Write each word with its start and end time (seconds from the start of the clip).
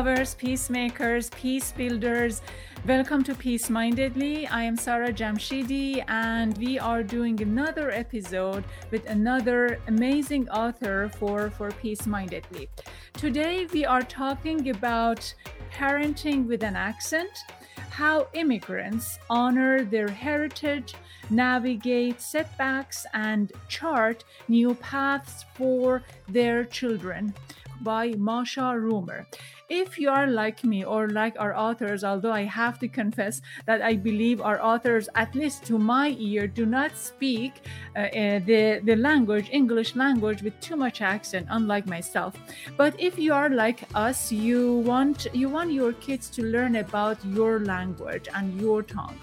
lovers, 0.00 0.34
peacemakers, 0.34 1.28
peace 1.28 1.72
builders. 1.72 2.40
Welcome 2.86 3.22
to 3.24 3.34
Peace 3.34 3.68
Mindedly. 3.68 4.46
I 4.46 4.62
am 4.62 4.74
Sarah 4.74 5.12
Jamshidi, 5.12 6.02
and 6.08 6.56
we 6.56 6.78
are 6.78 7.02
doing 7.02 7.42
another 7.42 7.90
episode 7.90 8.64
with 8.90 9.04
another 9.10 9.78
amazing 9.88 10.48
author 10.48 11.10
for, 11.18 11.50
for 11.50 11.70
Peace 11.72 12.06
Mindedly. 12.06 12.70
Today, 13.12 13.66
we 13.74 13.84
are 13.84 14.00
talking 14.00 14.70
about 14.70 15.34
parenting 15.70 16.46
with 16.46 16.62
an 16.62 16.76
accent, 16.76 17.44
how 17.90 18.26
immigrants 18.32 19.18
honor 19.28 19.84
their 19.84 20.08
heritage, 20.08 20.94
navigate 21.28 22.22
setbacks, 22.22 23.04
and 23.12 23.52
chart 23.68 24.24
new 24.48 24.72
paths 24.76 25.44
for 25.54 26.02
their 26.26 26.64
children 26.64 27.34
by 27.82 28.14
Masha 28.16 28.78
Rumer. 28.78 29.26
If 29.70 30.00
you 30.00 30.10
are 30.10 30.26
like 30.26 30.64
me 30.64 30.84
or 30.84 31.08
like 31.08 31.36
our 31.38 31.54
authors, 31.56 32.02
although 32.02 32.32
I 32.32 32.42
have 32.42 32.80
to 32.80 32.88
confess 32.88 33.40
that 33.66 33.80
I 33.82 33.94
believe 33.94 34.40
our 34.40 34.60
authors, 34.60 35.08
at 35.14 35.32
least 35.36 35.64
to 35.66 35.78
my 35.78 36.16
ear, 36.18 36.48
do 36.48 36.66
not 36.66 36.96
speak 36.96 37.52
uh, 37.94 38.00
uh, 38.00 38.40
the, 38.40 38.80
the 38.82 38.96
language, 38.96 39.48
English 39.52 39.94
language, 39.94 40.42
with 40.42 40.58
too 40.60 40.74
much 40.74 41.00
accent, 41.02 41.46
unlike 41.50 41.86
myself. 41.86 42.34
But 42.76 42.98
if 42.98 43.16
you 43.16 43.32
are 43.32 43.48
like 43.48 43.84
us, 43.94 44.32
you 44.32 44.78
want 44.78 45.28
you 45.32 45.48
want 45.48 45.70
your 45.70 45.92
kids 45.92 46.28
to 46.30 46.42
learn 46.42 46.74
about 46.76 47.24
your 47.24 47.60
language 47.60 48.26
and 48.34 48.60
your 48.60 48.82
tongue. 48.82 49.18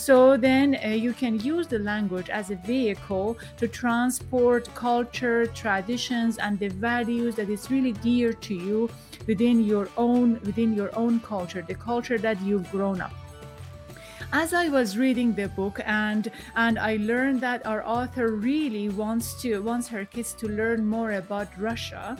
So 0.00 0.38
then 0.38 0.78
uh, 0.82 0.88
you 0.88 1.12
can 1.12 1.38
use 1.40 1.66
the 1.66 1.78
language 1.78 2.30
as 2.30 2.50
a 2.50 2.56
vehicle 2.56 3.36
to 3.58 3.68
transport 3.68 4.74
culture, 4.74 5.44
traditions, 5.48 6.38
and 6.38 6.58
the 6.58 6.68
values 6.68 7.34
that 7.34 7.50
is 7.50 7.70
really 7.70 7.92
dear 7.92 8.32
to 8.32 8.54
you 8.54 8.88
within 9.26 9.62
your 9.62 9.90
own 9.98 10.40
within 10.40 10.72
your 10.74 10.88
own 10.96 11.20
culture, 11.20 11.60
the 11.60 11.74
culture 11.74 12.16
that 12.16 12.40
you've 12.40 12.70
grown 12.70 13.02
up 13.02 13.12
as 14.32 14.54
I 14.54 14.68
was 14.68 14.96
reading 14.96 15.34
the 15.34 15.48
book 15.48 15.80
and 15.84 16.30
and 16.54 16.78
I 16.78 16.96
learned 16.96 17.40
that 17.40 17.66
our 17.66 17.84
author 17.84 18.32
really 18.32 18.88
wants 18.88 19.40
to 19.42 19.60
wants 19.60 19.88
her 19.88 20.04
kids 20.04 20.32
to 20.34 20.48
learn 20.48 20.86
more 20.86 21.12
about 21.12 21.48
Russia 21.58 22.16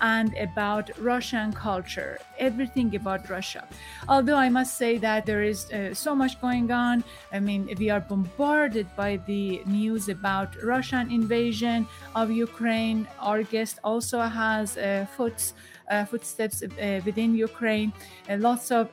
and 0.00 0.34
about 0.38 0.90
Russian 0.98 1.52
culture, 1.52 2.18
everything 2.38 2.96
about 2.96 3.28
Russia. 3.28 3.68
Although 4.08 4.36
I 4.36 4.48
must 4.48 4.76
say 4.76 4.98
that 4.98 5.26
there 5.26 5.42
is 5.42 5.70
uh, 5.70 5.94
so 5.94 6.14
much 6.14 6.40
going 6.40 6.70
on. 6.72 7.04
I 7.32 7.38
mean, 7.38 7.68
we 7.78 7.90
are 7.90 8.00
bombarded 8.00 8.88
by 8.96 9.18
the 9.26 9.62
news 9.66 10.08
about 10.08 10.60
Russian 10.62 11.12
invasion 11.12 11.86
of 12.14 12.30
Ukraine. 12.30 13.06
Our 13.20 13.42
guest 13.42 13.78
also 13.84 14.20
has 14.20 14.76
uh, 14.76 15.06
foot, 15.14 15.52
uh, 15.90 16.06
footsteps 16.06 16.62
uh, 16.62 17.00
within 17.04 17.34
Ukraine. 17.36 17.92
Uh, 18.28 18.38
lots 18.38 18.70
of 18.72 18.88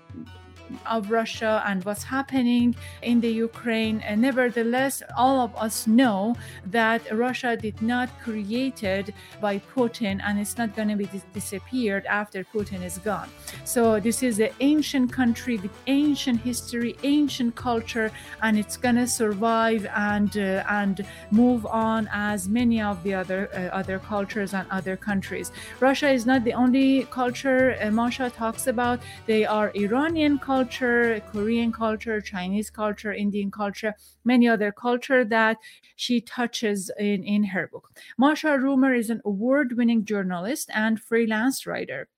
of 0.86 1.12
Russia 1.12 1.64
and 1.66 1.84
what's 1.84 2.04
happening 2.04 2.76
in 3.02 3.22
the 3.22 3.32
Ukraine. 3.32 4.02
And 4.02 4.22
nevertheless, 4.22 5.02
all 5.18 5.40
of 5.42 5.56
us 5.56 5.88
know 5.88 6.36
that 6.68 7.02
Russia 7.12 7.56
did 7.56 7.82
not 7.82 8.10
created 8.24 9.14
by 9.42 9.60
Putin 9.76 10.22
and 10.24 10.40
it's 10.40 10.58
not 10.58 10.76
going 10.76 10.90
to 10.90 10.96
be 10.96 11.06
dis- 11.06 11.26
disappeared 11.34 12.06
after 12.06 12.44
Putin 12.44 12.84
is 12.84 12.98
gone. 13.00 13.30
So 13.64 14.00
this 14.00 14.24
is 14.24 14.40
an 14.40 14.52
ancient 14.60 15.12
country 15.12 15.58
with 15.58 15.72
ancient 15.88 16.42
history, 16.42 16.96
ancient 17.04 17.56
culture, 17.56 18.12
and 18.42 18.58
it's 18.58 18.78
going 18.78 18.96
to 18.96 19.08
survive 19.08 19.86
and 19.96 20.36
uh, 20.38 20.64
and 20.70 21.06
move 21.32 21.66
on 21.66 22.10
as 22.12 22.48
many 22.48 22.82
of 22.82 23.02
the 23.04 23.14
other 23.14 23.50
uh, 23.54 23.76
other 23.76 24.00
cultures 24.00 24.54
and 24.54 24.66
other 24.70 24.96
countries. 24.98 25.52
Russia 25.80 26.10
is 26.10 26.26
not 26.26 26.44
the 26.44 26.54
only 26.54 27.04
culture 27.12 27.78
uh, 27.82 27.92
Masha 27.92 28.30
talks 28.30 28.68
about. 28.68 29.00
They 29.26 29.46
are 29.46 29.72
Iranian 29.76 30.38
culture 30.40 30.59
culture, 30.60 31.22
Korean 31.32 31.72
culture, 31.72 32.20
Chinese 32.20 32.70
culture, 32.70 33.14
Indian 33.14 33.50
culture, 33.50 33.96
many 34.26 34.48
other 34.48 34.72
culture 34.72 35.24
that 35.24 35.58
she 35.96 36.20
touches 36.20 36.92
in, 37.00 37.24
in 37.24 37.44
her 37.46 37.68
book. 37.68 37.90
Masha 38.18 38.58
Rumer 38.60 38.94
is 38.94 39.10
an 39.10 39.22
award-winning 39.24 40.04
journalist 40.04 40.70
and 40.74 41.00
freelance 41.00 41.66
writer. 41.66 42.10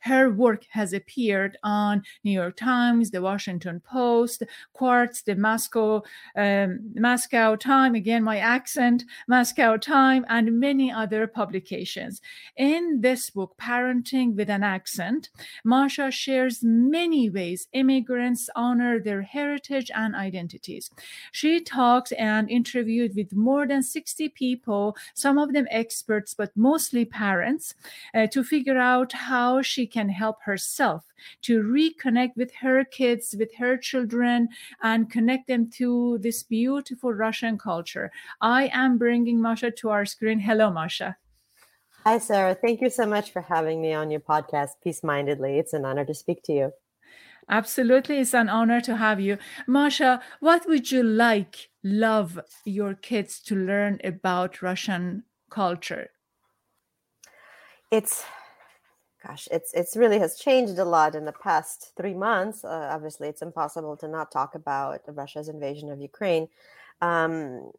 Her 0.00 0.30
work 0.30 0.64
has 0.70 0.92
appeared 0.92 1.58
on 1.62 2.02
New 2.24 2.32
York 2.32 2.56
Times, 2.56 3.10
the 3.10 3.22
Washington 3.22 3.80
Post, 3.80 4.42
Quartz, 4.72 5.22
the 5.22 5.34
Moscow 5.34 6.02
um, 6.36 6.92
Moscow 6.94 7.56
Time, 7.56 7.94
again 7.94 8.22
my 8.22 8.38
accent, 8.38 9.04
Moscow 9.26 9.76
Time, 9.76 10.24
and 10.28 10.60
many 10.60 10.92
other 10.92 11.26
publications. 11.26 12.20
In 12.56 13.00
this 13.00 13.30
book, 13.30 13.56
Parenting 13.60 14.36
with 14.36 14.48
an 14.50 14.62
Accent, 14.62 15.30
Masha 15.64 16.10
shares 16.10 16.62
many 16.62 17.28
ways 17.28 17.68
immigrants 17.72 18.48
honor 18.54 19.00
their 19.00 19.22
heritage 19.22 19.90
and 19.94 20.14
identities. 20.14 20.90
She 21.32 21.60
talked 21.60 22.12
and 22.18 22.50
interviewed 22.50 23.14
with 23.16 23.34
more 23.34 23.66
than 23.66 23.82
60 23.82 24.28
people, 24.30 24.96
some 25.14 25.38
of 25.38 25.52
them 25.52 25.66
experts, 25.70 26.34
but 26.34 26.56
mostly 26.56 27.04
parents, 27.04 27.74
uh, 28.14 28.26
to 28.28 28.44
figure 28.44 28.78
out 28.78 29.12
how 29.12 29.62
she 29.62 29.86
can 29.86 29.97
help 30.06 30.36
herself 30.44 31.04
to 31.42 31.62
reconnect 31.62 32.36
with 32.36 32.52
her 32.60 32.84
kids, 32.84 33.34
with 33.36 33.52
her 33.56 33.76
children, 33.76 34.48
and 34.82 35.10
connect 35.10 35.48
them 35.48 35.68
to 35.70 36.18
this 36.22 36.44
beautiful 36.44 37.12
Russian 37.12 37.58
culture. 37.58 38.12
I 38.40 38.70
am 38.72 38.98
bringing 38.98 39.42
Masha 39.42 39.72
to 39.72 39.88
our 39.88 40.06
screen. 40.06 40.38
Hello, 40.38 40.70
Masha. 40.70 41.16
Hi, 42.04 42.18
Sarah. 42.18 42.54
Thank 42.54 42.80
you 42.80 42.90
so 42.90 43.06
much 43.06 43.32
for 43.32 43.42
having 43.42 43.82
me 43.82 43.92
on 43.92 44.10
your 44.10 44.20
podcast, 44.20 44.80
Peace 44.82 45.02
Mindedly. 45.02 45.58
It's 45.58 45.72
an 45.72 45.84
honor 45.84 46.04
to 46.04 46.14
speak 46.14 46.42
to 46.44 46.52
you. 46.52 46.72
Absolutely. 47.50 48.18
It's 48.18 48.34
an 48.34 48.48
honor 48.48 48.80
to 48.82 48.96
have 48.96 49.20
you. 49.20 49.38
Masha, 49.66 50.20
what 50.40 50.68
would 50.68 50.92
you 50.92 51.02
like, 51.02 51.70
love 51.82 52.38
your 52.64 52.94
kids 52.94 53.40
to 53.44 53.54
learn 53.56 53.98
about 54.04 54.62
Russian 54.62 55.24
culture? 55.50 56.10
It's 57.90 58.24
gosh, 59.28 59.48
it's 59.50 59.72
it's 59.74 59.96
really 59.96 60.18
has 60.18 60.38
changed 60.38 60.78
a 60.78 60.84
lot 60.84 61.14
in 61.14 61.24
the 61.24 61.32
past 61.32 61.92
three 61.96 62.14
months. 62.14 62.64
Uh, 62.64 62.88
obviously, 62.90 63.28
it's 63.28 63.42
impossible 63.42 63.96
to 63.98 64.08
not 64.08 64.32
talk 64.32 64.54
about 64.54 65.00
Russia's 65.06 65.48
invasion 65.48 65.90
of 65.90 66.00
Ukraine. 66.00 66.48
Um, 67.00 67.70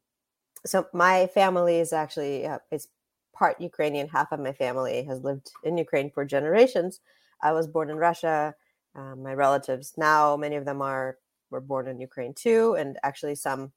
so 0.65 0.87
my 0.93 1.27
family 1.27 1.79
is 1.79 1.91
actually 1.93 2.45
uh, 2.45 2.59
is 2.71 2.87
part 3.33 3.59
Ukrainian. 3.59 4.07
Half 4.07 4.31
of 4.31 4.39
my 4.39 4.53
family 4.53 5.03
has 5.03 5.23
lived 5.23 5.51
in 5.63 5.77
Ukraine 5.77 6.11
for 6.11 6.23
generations. 6.25 6.99
I 7.41 7.51
was 7.53 7.67
born 7.67 7.89
in 7.89 7.97
Russia. 7.97 8.55
Uh, 8.95 9.16
my 9.16 9.33
relatives 9.33 9.93
now, 9.97 10.35
many 10.37 10.55
of 10.55 10.66
them 10.66 10.81
are 10.81 11.17
were 11.49 11.61
born 11.61 11.87
in 11.87 11.99
Ukraine 11.99 12.33
too, 12.33 12.75
and 12.75 12.97
actually 13.03 13.35
some 13.35 13.71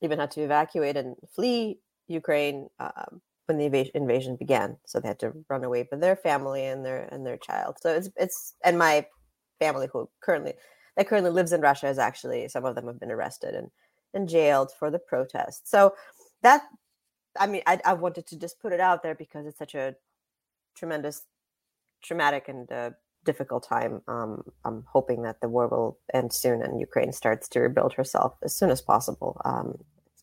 even 0.00 0.18
had 0.18 0.32
to 0.32 0.42
evacuate 0.42 0.96
and 0.96 1.14
flee 1.34 1.78
Ukraine 2.08 2.68
um, 2.80 3.20
when 3.46 3.58
the 3.58 3.90
invasion 3.94 4.36
began. 4.36 4.76
So 4.86 5.00
they 5.00 5.08
had 5.08 5.18
to 5.20 5.32
run 5.48 5.64
away 5.64 5.86
with 5.90 6.00
their 6.00 6.16
family 6.16 6.64
and 6.64 6.84
their 6.84 7.08
and 7.12 7.26
their 7.26 7.36
child. 7.36 7.76
So 7.80 7.94
it's 7.94 8.10
it's 8.16 8.54
and 8.64 8.78
my 8.78 9.06
family 9.58 9.88
who 9.92 10.08
currently 10.20 10.54
that 10.96 11.08
currently 11.08 11.30
lives 11.30 11.52
in 11.52 11.60
Russia 11.60 11.88
is 11.88 11.98
actually 11.98 12.48
some 12.48 12.64
of 12.64 12.74
them 12.74 12.86
have 12.86 13.00
been 13.00 13.12
arrested 13.12 13.54
and 13.54 13.68
and 14.14 14.28
jailed 14.28 14.70
for 14.78 14.90
the 14.90 14.98
protest. 14.98 15.68
So 15.68 15.94
that 16.42 16.62
I 17.38 17.46
mean 17.46 17.62
I, 17.66 17.80
I 17.84 17.94
wanted 17.94 18.26
to 18.28 18.38
just 18.38 18.60
put 18.60 18.72
it 18.72 18.80
out 18.80 19.02
there 19.02 19.14
because 19.14 19.46
it's 19.46 19.58
such 19.58 19.74
a 19.74 19.96
tremendous 20.76 21.22
traumatic 22.02 22.48
and 22.48 22.70
uh, 22.70 22.90
difficult 23.24 23.66
time. 23.68 24.02
Um, 24.08 24.42
I'm 24.64 24.84
hoping 24.92 25.22
that 25.22 25.40
the 25.40 25.48
war 25.48 25.68
will 25.68 25.98
end 26.12 26.32
soon 26.32 26.62
and 26.62 26.80
Ukraine 26.80 27.12
starts 27.12 27.48
to 27.50 27.60
rebuild 27.60 27.94
herself 27.94 28.34
as 28.42 28.56
soon 28.56 28.70
as 28.70 28.80
possible. 28.80 29.40
Um, 29.44 29.78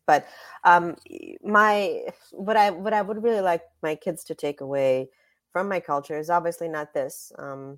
but 0.10 0.26
um, 0.64 0.96
my 1.44 2.02
what 2.32 2.58
I 2.58 2.72
what 2.72 2.94
I 2.94 3.04
would 3.04 3.22
really 3.22 3.42
like 3.42 3.62
my 3.84 3.94
kids 3.94 4.24
to 4.24 4.34
take 4.34 4.60
away 4.60 5.10
from 5.54 5.70
my 5.70 5.80
culture 5.80 6.18
is 6.18 6.32
obviously 6.32 6.68
not 6.68 6.96
this. 6.96 7.32
Um, 7.38 7.78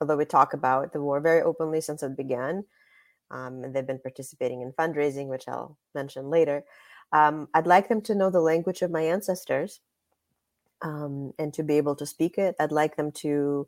although 0.00 0.16
we 0.16 0.26
talk 0.26 0.54
about 0.54 0.92
the 0.92 1.02
war 1.02 1.18
very 1.20 1.42
openly 1.42 1.80
since 1.80 2.04
it 2.04 2.16
began, 2.16 2.66
um, 3.32 3.64
and 3.64 3.74
they've 3.74 3.92
been 3.92 3.98
participating 3.98 4.62
in 4.62 4.70
fundraising, 4.70 5.26
which 5.26 5.48
I'll 5.48 5.76
mention 5.92 6.30
later. 6.30 6.62
Um, 7.12 7.48
I'd 7.52 7.66
like 7.66 7.88
them 7.88 8.02
to 8.02 8.14
know 8.14 8.30
the 8.30 8.46
language 8.52 8.82
of 8.82 8.92
my 8.92 9.02
ancestors 9.02 9.80
um, 10.82 11.32
and 11.36 11.52
to 11.54 11.64
be 11.64 11.78
able 11.78 11.96
to 11.96 12.06
speak 12.06 12.38
it. 12.38 12.54
I'd 12.60 12.70
like 12.70 12.94
them 12.94 13.10
to 13.24 13.66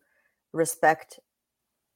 respect 0.53 1.19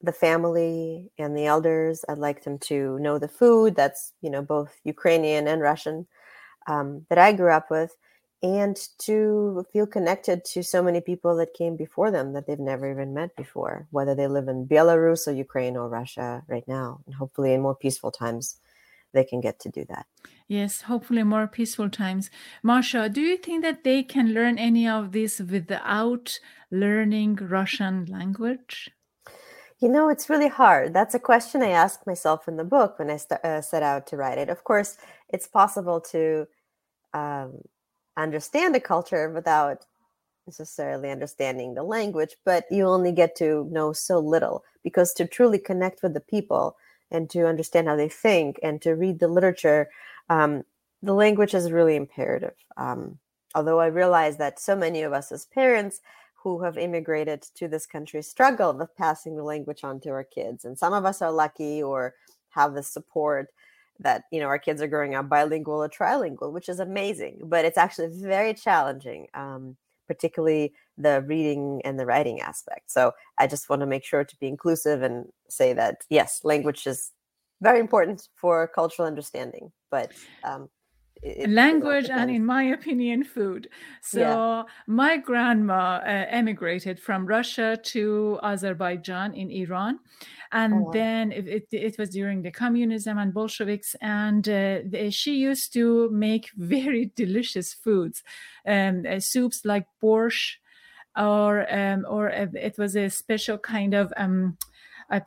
the 0.03 0.13
family 0.13 1.11
and 1.19 1.37
the 1.37 1.47
elders. 1.47 2.05
I'd 2.09 2.19
like 2.19 2.45
them 2.45 2.59
to 2.61 2.99
know 2.99 3.19
the 3.19 3.29
food 3.29 3.75
that's, 3.75 4.13
you 4.21 4.31
know, 4.31 4.43
both 4.43 4.73
Ukrainian 4.85 5.49
and 5.49 5.63
Russian 5.63 6.07
um, 6.67 7.07
that 7.09 7.19
I 7.19 7.33
grew 7.33 7.51
up 7.51 7.71
with, 7.71 7.97
and 8.43 8.77
to 8.99 9.65
feel 9.73 9.87
connected 9.87 10.45
to 10.45 10.63
so 10.63 10.83
many 10.83 11.01
people 11.01 11.37
that 11.37 11.55
came 11.55 11.77
before 11.77 12.11
them 12.11 12.33
that 12.35 12.47
they've 12.47 12.59
never 12.59 12.91
even 12.91 13.15
met 13.15 13.35
before, 13.37 13.87
whether 13.91 14.15
they 14.15 14.27
live 14.29 14.49
in 14.49 14.67
Belarus 14.67 15.27
or 15.27 15.33
Ukraine 15.33 15.77
or 15.77 15.89
Russia 15.89 16.43
right 16.47 16.67
now. 16.69 17.01
And 17.07 17.15
hopefully, 17.15 17.55
in 17.55 17.63
more 17.63 17.75
peaceful 17.75 18.11
times, 18.11 18.61
they 19.13 19.25
can 19.25 19.41
get 19.41 19.59
to 19.61 19.71
do 19.71 19.85
that. 19.89 20.07
Yes, 20.49 20.83
hopefully 20.83 21.23
more 21.23 21.47
peaceful 21.47 21.89
times. 21.89 22.31
Masha, 22.63 23.09
do 23.09 23.21
you 23.21 23.37
think 23.39 23.63
that 23.63 23.83
they 23.83 24.03
can 24.03 24.35
learn 24.35 24.59
any 24.59 24.87
of 24.87 25.13
this 25.13 25.41
without 25.41 26.39
learning 26.71 27.37
Russian 27.37 28.05
language? 28.07 28.91
You 29.81 29.89
know, 29.91 30.09
it's 30.09 30.31
really 30.31 30.49
hard. 30.49 30.95
That's 30.95 31.15
a 31.15 31.19
question 31.19 31.63
I 31.63 31.69
asked 31.71 32.07
myself 32.07 32.49
in 32.49 32.57
the 32.57 32.65
book 32.65 32.99
when 32.99 33.11
I 33.11 33.19
st- 33.19 33.45
uh, 33.45 33.61
set 33.61 33.83
out 33.83 34.07
to 34.09 34.17
write 34.17 34.39
it. 34.39 34.49
Of 34.49 34.65
course, 34.65 34.97
it's 35.29 35.47
possible 35.47 36.01
to 36.13 36.47
um, 37.15 37.63
understand 38.17 38.77
a 38.77 38.81
culture 38.81 39.31
without 39.31 39.87
necessarily 40.47 41.11
understanding 41.11 41.75
the 41.75 41.83
language, 41.83 42.37
but 42.45 42.65
you 42.71 42.87
only 42.87 43.13
get 43.13 43.37
to 43.37 43.69
know 43.71 43.93
so 43.93 44.19
little 44.21 44.65
because 44.85 45.13
to 45.15 45.27
truly 45.27 45.59
connect 45.59 46.03
with 46.03 46.15
the 46.15 46.21
people 46.21 46.77
and 47.11 47.31
to 47.31 47.47
understand 47.47 47.89
how 47.89 47.97
they 47.97 48.09
think 48.09 48.59
and 48.63 48.83
to 48.83 48.93
read 48.95 49.21
the 49.21 49.29
literature, 49.29 49.89
um, 50.31 50.65
the 51.03 51.15
language 51.15 51.55
is 51.55 51.73
really 51.73 51.97
imperative. 51.97 52.55
Um, 52.77 53.19
although 53.55 53.81
I 53.81 53.87
realize 53.87 54.39
that 54.39 54.61
so 54.61 54.77
many 54.77 55.03
of 55.03 55.13
us 55.13 55.33
as 55.33 55.47
parents 55.47 56.01
who 56.47 56.63
have 56.63 56.79
immigrated 56.79 57.43
to 57.43 57.67
this 57.67 57.87
country 57.87 58.23
struggle 58.23 58.73
with 58.73 58.97
passing 58.97 59.35
the 59.35 59.43
language 59.43 59.83
on 59.83 59.99
to 59.99 60.11
our 60.11 60.23
kids. 60.23 60.65
And 60.65 60.79
some 60.79 60.93
of 60.93 61.05
us 61.05 61.21
are 61.21 61.33
lucky 61.33 61.83
or 61.83 62.15
have 62.51 62.73
the 62.73 62.85
support 62.85 63.49
that 63.99 64.27
you 64.31 64.39
know 64.39 64.47
our 64.47 64.59
kids 64.61 64.81
are 64.81 64.87
growing 64.87 65.17
up 65.17 65.29
bilingual 65.29 65.83
or 65.83 65.89
trilingual, 65.89 66.53
which 66.53 66.69
is 66.69 66.79
amazing. 66.79 67.41
But 67.43 67.65
it's 67.65 67.77
actually 67.77 68.11
very 68.13 68.55
challenging, 68.55 69.27
um, 69.35 69.77
particularly 70.07 70.73
the 70.97 71.23
reading 71.23 71.83
and 71.85 71.99
the 71.99 72.07
writing 72.07 72.41
aspect. 72.41 72.93
So 72.93 73.11
I 73.39 73.49
just 73.49 73.69
want 73.69 73.81
to 73.81 73.87
make 73.87 74.05
sure 74.05 74.23
to 74.23 74.37
be 74.39 74.47
inclusive 74.47 75.03
and 75.03 75.27
say 75.49 75.73
that 75.73 76.03
yes, 76.11 76.43
language 76.45 76.87
is 76.87 77.11
very 77.61 77.81
important 77.81 78.29
for 78.37 78.69
cultural 78.69 79.09
understanding, 79.09 79.73
but 79.91 80.13
um, 80.45 80.69
it, 81.23 81.51
language 81.51 82.09
and 82.11 82.31
in 82.31 82.45
my 82.45 82.63
opinion 82.63 83.25
food 83.25 83.69
so 84.01 84.21
yeah. 84.21 84.63
my 84.87 85.17
grandma 85.17 86.01
uh, 86.05 86.27
emigrated 86.29 87.01
from 87.01 87.27
russia 87.27 87.79
to 87.83 88.39
azerbaijan 88.43 89.35
in 89.35 89.51
iran 89.51 89.99
and 90.53 90.75
oh, 90.75 90.77
wow. 90.77 90.91
then 90.93 91.33
it, 91.33 91.49
it, 91.49 91.67
it, 91.73 91.99
was 91.99 92.11
during 92.11 92.43
the 92.43 92.51
communism 92.51 93.19
and 93.19 93.35
bolsheviks 93.35 93.97
and 94.01 94.49
uh, 94.49 94.79
the, 94.85 95.11
she 95.11 95.37
used 95.37 95.73
to 95.73 96.09
make 96.11 96.51
very 96.57 97.13
delicious 97.17 97.73
foods 97.73 98.23
um, 98.67 99.05
uh, 99.09 99.19
soups 99.19 99.65
like 99.65 99.87
borscht 100.03 100.57
or 101.17 101.67
um, 101.75 102.05
or 102.09 102.31
uh, 102.31 102.47
it 102.55 102.77
was 102.79 102.95
a 102.95 103.09
special 103.09 103.59
kind 103.59 103.95
of 103.95 104.13
um, 104.17 104.57
uh, 105.11 105.21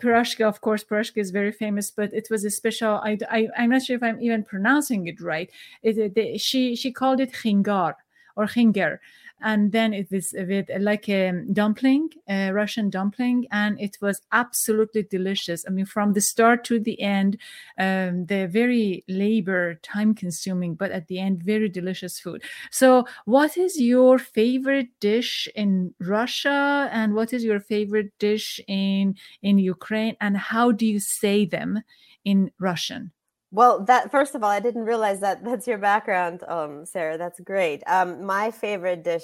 of 0.46 0.62
course, 0.62 0.84
Piroshka 0.84 1.18
is 1.18 1.32
very 1.32 1.52
famous, 1.52 1.92
but 1.92 2.14
it 2.14 2.28
was 2.30 2.44
a 2.46 2.50
special. 2.50 2.96
I, 2.96 3.18
I 3.30 3.48
am 3.56 3.70
not 3.70 3.84
sure 3.84 3.96
if 3.96 4.04
I'm 4.04 4.22
even 4.22 4.44
pronouncing 4.44 5.08
it 5.08 5.22
right. 5.22 5.50
It, 5.84 6.18
it, 6.18 6.42
she 6.42 6.76
she 6.76 6.92
called 6.92 7.20
it 7.20 7.34
khingar 7.34 7.96
or 8.36 8.46
khinger, 8.46 9.00
and 9.42 9.72
then 9.72 9.94
it 9.94 10.10
was 10.12 10.34
with 10.38 10.70
like 10.80 11.08
a 11.10 11.32
dumpling, 11.54 12.10
a 12.28 12.52
Russian 12.52 12.90
dumpling, 12.90 13.48
and 13.52 13.80
it 13.80 13.98
was 14.02 14.22
absolutely 14.32 15.04
delicious. 15.04 15.66
I 15.68 15.72
mean, 15.72 15.86
from 15.86 16.14
the 16.14 16.22
start 16.22 16.64
to 16.66 16.80
the 16.80 17.02
end, 17.02 17.38
um, 17.78 18.26
they're 18.26 18.48
very 18.48 19.04
labor 19.08 19.76
time 19.76 20.14
consuming, 20.14 20.76
but 20.76 20.92
at 20.92 21.08
the 21.08 21.20
end, 21.20 21.44
very 21.44 21.70
delicious 21.70 22.20
food. 22.20 22.44
So, 22.72 23.06
what 23.26 23.58
is 23.58 23.80
your 23.80 24.20
favorite 24.20 24.90
dish 25.00 25.48
in 25.56 25.94
Russia, 26.00 26.90
and 26.92 27.14
what 27.14 27.34
is 27.34 27.44
your 27.44 27.60
favorite 27.60 28.12
dish 28.20 28.60
in 28.68 29.16
in 29.42 29.58
Ukraine, 29.58 30.16
and 30.20 30.38
how 30.38 30.72
do 30.72 30.86
you 30.86 31.00
say 31.00 31.46
them 31.46 31.82
in 32.26 32.52
Russian? 32.60 33.12
Well, 33.52 33.84
that 33.86 34.12
first 34.12 34.36
of 34.36 34.44
all, 34.44 34.50
I 34.50 34.60
didn't 34.60 34.84
realize 34.86 35.20
that 35.22 35.44
that's 35.44 35.68
your 35.68 35.80
background, 35.80 36.44
um, 36.48 36.86
Sarah. 36.86 37.18
That's 37.18 37.40
great. 37.40 37.82
Um, 37.88 38.24
my 38.26 38.52
favorite 38.52 39.04
dish. 39.04 39.24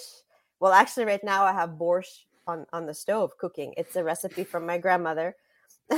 Well, 0.59 0.73
actually, 0.73 1.05
right 1.05 1.23
now 1.23 1.43
I 1.45 1.53
have 1.53 1.71
borscht 1.71 2.25
on 2.47 2.65
on 2.73 2.85
the 2.87 2.93
stove 2.93 3.37
cooking. 3.37 3.73
It's 3.77 3.95
a 3.95 4.03
recipe 4.03 4.43
from 4.43 4.65
my 4.65 4.79
grandmother, 4.79 5.35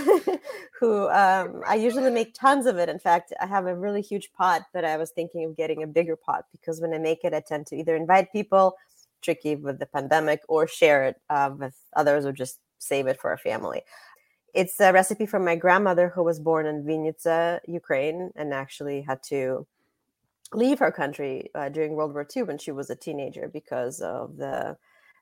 who 0.79 1.07
um, 1.09 1.61
I 1.65 1.75
usually 1.75 2.11
make 2.11 2.33
tons 2.33 2.65
of 2.65 2.77
it. 2.77 2.89
In 2.89 2.99
fact, 2.99 3.31
I 3.39 3.45
have 3.47 3.65
a 3.65 3.75
really 3.75 4.01
huge 4.01 4.31
pot, 4.33 4.63
but 4.73 4.83
I 4.83 4.97
was 4.97 5.11
thinking 5.11 5.45
of 5.45 5.55
getting 5.55 5.83
a 5.83 5.87
bigger 5.87 6.17
pot 6.17 6.45
because 6.51 6.81
when 6.81 6.93
I 6.93 6.97
make 6.97 7.23
it, 7.23 7.33
I 7.33 7.39
tend 7.39 7.67
to 7.67 7.75
either 7.77 7.95
invite 7.95 8.33
people, 8.33 8.75
tricky 9.21 9.55
with 9.55 9.79
the 9.79 9.85
pandemic, 9.85 10.41
or 10.49 10.67
share 10.67 11.05
it 11.05 11.21
uh, 11.29 11.51
with 11.57 11.75
others, 11.95 12.25
or 12.25 12.33
just 12.33 12.59
save 12.79 13.07
it 13.07 13.19
for 13.21 13.31
a 13.31 13.37
family 13.37 13.81
it's 14.53 14.79
a 14.79 14.91
recipe 14.93 15.25
from 15.25 15.45
my 15.45 15.55
grandmother 15.55 16.09
who 16.09 16.23
was 16.23 16.39
born 16.39 16.65
in 16.65 16.83
Vinnytsia, 16.83 17.59
Ukraine, 17.67 18.31
and 18.35 18.53
actually 18.53 19.01
had 19.01 19.21
to 19.23 19.67
leave 20.53 20.79
her 20.79 20.91
country 20.91 21.49
uh, 21.55 21.69
during 21.69 21.93
World 21.93 22.13
War 22.13 22.27
II 22.35 22.43
when 22.43 22.57
she 22.57 22.71
was 22.71 22.89
a 22.89 22.95
teenager 22.95 23.49
because 23.51 23.99
of 24.01 24.37
the, 24.37 24.77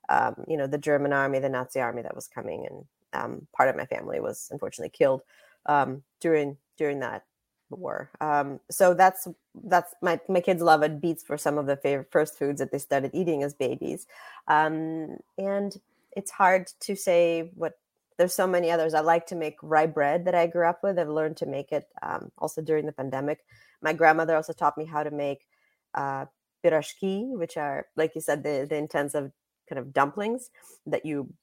um, 0.09 0.35
you 0.47 0.57
know, 0.57 0.67
the 0.67 0.77
German 0.77 1.13
army, 1.13 1.39
the 1.39 1.49
Nazi 1.49 1.79
army 1.79 2.01
that 2.01 2.15
was 2.15 2.27
coming, 2.27 2.67
and 2.69 2.85
um, 3.13 3.47
part 3.55 3.69
of 3.69 3.75
my 3.75 3.85
family 3.85 4.19
was 4.19 4.49
unfortunately 4.51 4.89
killed 4.89 5.21
um, 5.65 6.03
during 6.19 6.57
during 6.77 6.99
that 6.99 7.23
war. 7.69 8.11
Um, 8.21 8.59
so 8.69 8.93
that's 8.93 9.27
that's 9.63 9.93
my 10.01 10.19
my 10.29 10.41
kids 10.41 10.61
love 10.61 10.83
it. 10.83 11.01
Beets 11.01 11.23
for 11.23 11.37
some 11.37 11.57
of 11.57 11.65
the 11.65 11.77
favorite 11.77 12.11
first 12.11 12.37
foods 12.37 12.59
that 12.59 12.71
they 12.71 12.77
started 12.77 13.11
eating 13.13 13.43
as 13.43 13.53
babies, 13.53 14.07
um, 14.47 15.17
and 15.37 15.75
it's 16.15 16.31
hard 16.31 16.71
to 16.81 16.95
say 16.95 17.49
what 17.55 17.79
there's 18.17 18.33
so 18.33 18.47
many 18.47 18.71
others. 18.71 18.93
I 18.93 19.01
like 19.01 19.25
to 19.27 19.35
make 19.35 19.57
rye 19.61 19.85
bread 19.85 20.25
that 20.25 20.35
I 20.35 20.47
grew 20.47 20.67
up 20.67 20.81
with. 20.83 20.97
I've 20.97 21.09
learned 21.09 21.37
to 21.37 21.45
make 21.45 21.71
it 21.71 21.87
um, 22.01 22.31
also 22.37 22.61
during 22.61 22.85
the 22.85 22.91
pandemic. 22.91 23.45
My 23.81 23.93
grandmother 23.93 24.35
also 24.35 24.53
taught 24.53 24.77
me 24.77 24.85
how 24.85 25.03
to 25.03 25.11
make 25.11 25.47
uh, 25.93 26.25
pirashki, 26.63 27.37
which 27.37 27.57
are, 27.57 27.87
like 27.95 28.15
you 28.15 28.21
said, 28.21 28.43
the, 28.43 28.65
the 28.69 28.77
intensive 28.77 29.31
kind 29.67 29.79
of 29.79 29.93
dumplings 29.93 30.49
that 30.85 31.05
you, 31.05 31.33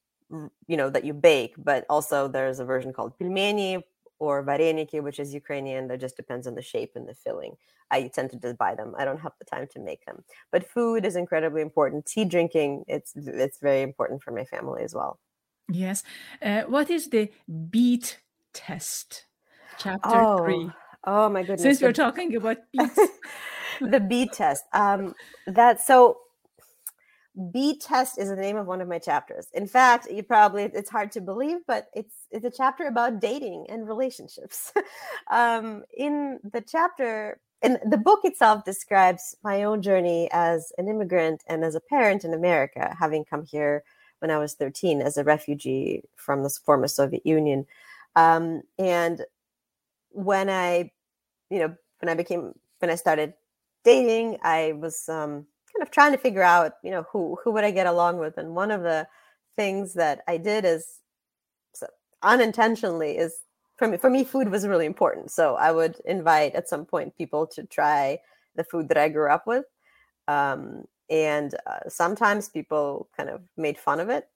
you 0.66 0.76
know, 0.76 0.88
that 0.90 1.04
you 1.04 1.12
bake. 1.12 1.54
But 1.58 1.84
also 1.90 2.28
there's 2.28 2.58
a 2.58 2.64
version 2.64 2.92
called 2.92 3.18
pelmeni 3.18 3.82
or 4.18 4.44
vareniki, 4.44 5.02
which 5.02 5.18
is 5.18 5.34
Ukrainian. 5.34 5.88
That 5.88 6.00
just 6.00 6.16
depends 6.16 6.46
on 6.46 6.54
the 6.54 6.62
shape 6.62 6.92
and 6.94 7.06
the 7.08 7.14
filling. 7.14 7.56
I 7.90 8.08
tend 8.08 8.30
to 8.30 8.38
just 8.38 8.56
buy 8.56 8.74
them. 8.74 8.94
I 8.96 9.04
don't 9.04 9.20
have 9.20 9.32
the 9.38 9.44
time 9.44 9.66
to 9.72 9.78
make 9.78 10.06
them. 10.06 10.24
But 10.50 10.66
food 10.66 11.04
is 11.04 11.16
incredibly 11.16 11.60
important. 11.60 12.06
Tea 12.06 12.24
drinking, 12.24 12.84
it's 12.88 13.12
it's 13.14 13.58
very 13.58 13.82
important 13.82 14.22
for 14.22 14.30
my 14.30 14.44
family 14.44 14.82
as 14.82 14.94
well. 14.94 15.20
Yes. 15.68 16.02
Uh, 16.40 16.62
what 16.62 16.90
is 16.90 17.08
the 17.08 17.30
beet 17.70 18.20
test? 18.52 19.26
Chapter 19.78 20.10
oh, 20.10 20.44
three. 20.44 20.70
Oh 21.04 21.28
my 21.28 21.42
goodness. 21.42 21.62
Since 21.62 21.82
we're 21.82 21.92
talking 21.92 22.34
about 22.36 22.58
beets. 22.72 23.00
the 23.80 24.00
beet 24.00 24.32
test. 24.32 24.64
Um, 24.72 25.14
that 25.46 25.80
so 25.80 26.18
beet 27.50 27.80
test 27.80 28.18
is 28.18 28.28
the 28.28 28.36
name 28.36 28.56
of 28.56 28.66
one 28.66 28.80
of 28.80 28.88
my 28.88 28.98
chapters. 28.98 29.46
In 29.54 29.66
fact, 29.66 30.10
you 30.10 30.22
probably 30.22 30.64
it's 30.64 30.90
hard 30.90 31.10
to 31.12 31.20
believe, 31.20 31.58
but 31.66 31.88
it's 31.94 32.26
it's 32.30 32.44
a 32.44 32.50
chapter 32.50 32.86
about 32.86 33.20
dating 33.20 33.66
and 33.68 33.88
relationships. 33.88 34.72
um, 35.30 35.82
in 35.96 36.40
the 36.52 36.60
chapter, 36.60 37.40
and 37.62 37.78
the 37.86 37.96
book 37.96 38.20
itself 38.24 38.64
describes 38.64 39.36
my 39.42 39.64
own 39.64 39.80
journey 39.82 40.28
as 40.32 40.72
an 40.78 40.88
immigrant 40.88 41.42
and 41.46 41.64
as 41.64 41.74
a 41.74 41.80
parent 41.80 42.24
in 42.24 42.34
America, 42.34 42.94
having 42.98 43.24
come 43.24 43.44
here 43.44 43.82
when 44.22 44.30
I 44.30 44.38
was 44.38 44.54
13 44.54 45.02
as 45.02 45.16
a 45.16 45.24
refugee 45.24 46.04
from 46.14 46.44
the 46.44 46.50
former 46.64 46.86
Soviet 46.86 47.26
Union. 47.26 47.66
Um, 48.14 48.62
and 48.78 49.22
when 50.10 50.48
I, 50.48 50.92
you 51.50 51.58
know, 51.58 51.74
when 51.98 52.08
I 52.08 52.14
became, 52.14 52.54
when 52.78 52.90
I 52.90 52.94
started 52.94 53.34
dating, 53.84 54.38
I 54.44 54.74
was 54.78 55.08
um, 55.08 55.44
kind 55.74 55.82
of 55.82 55.90
trying 55.90 56.12
to 56.12 56.18
figure 56.18 56.42
out, 56.42 56.74
you 56.84 56.92
know, 56.92 57.04
who 57.10 57.36
who 57.42 57.50
would 57.50 57.64
I 57.64 57.72
get 57.72 57.88
along 57.88 58.18
with. 58.18 58.38
And 58.38 58.54
one 58.54 58.70
of 58.70 58.82
the 58.82 59.08
things 59.56 59.94
that 59.94 60.20
I 60.28 60.36
did 60.36 60.64
is 60.64 61.00
so 61.74 61.88
unintentionally 62.22 63.18
is 63.18 63.40
for 63.76 63.88
me, 63.88 63.96
for 63.96 64.08
me, 64.08 64.22
food 64.22 64.50
was 64.50 64.68
really 64.68 64.86
important. 64.86 65.32
So 65.32 65.56
I 65.56 65.72
would 65.72 65.96
invite 66.04 66.54
at 66.54 66.68
some 66.68 66.84
point 66.84 67.18
people 67.18 67.48
to 67.48 67.64
try 67.64 68.20
the 68.54 68.62
food 68.62 68.88
that 68.88 68.98
I 68.98 69.08
grew 69.08 69.28
up 69.28 69.48
with. 69.48 69.64
Um, 70.28 70.84
and 71.12 71.54
uh, 71.66 71.88
sometimes 71.88 72.48
people 72.48 73.08
kind 73.16 73.28
of 73.28 73.42
made 73.56 73.78
fun 73.78 74.00
of 74.00 74.08
it 74.08 74.28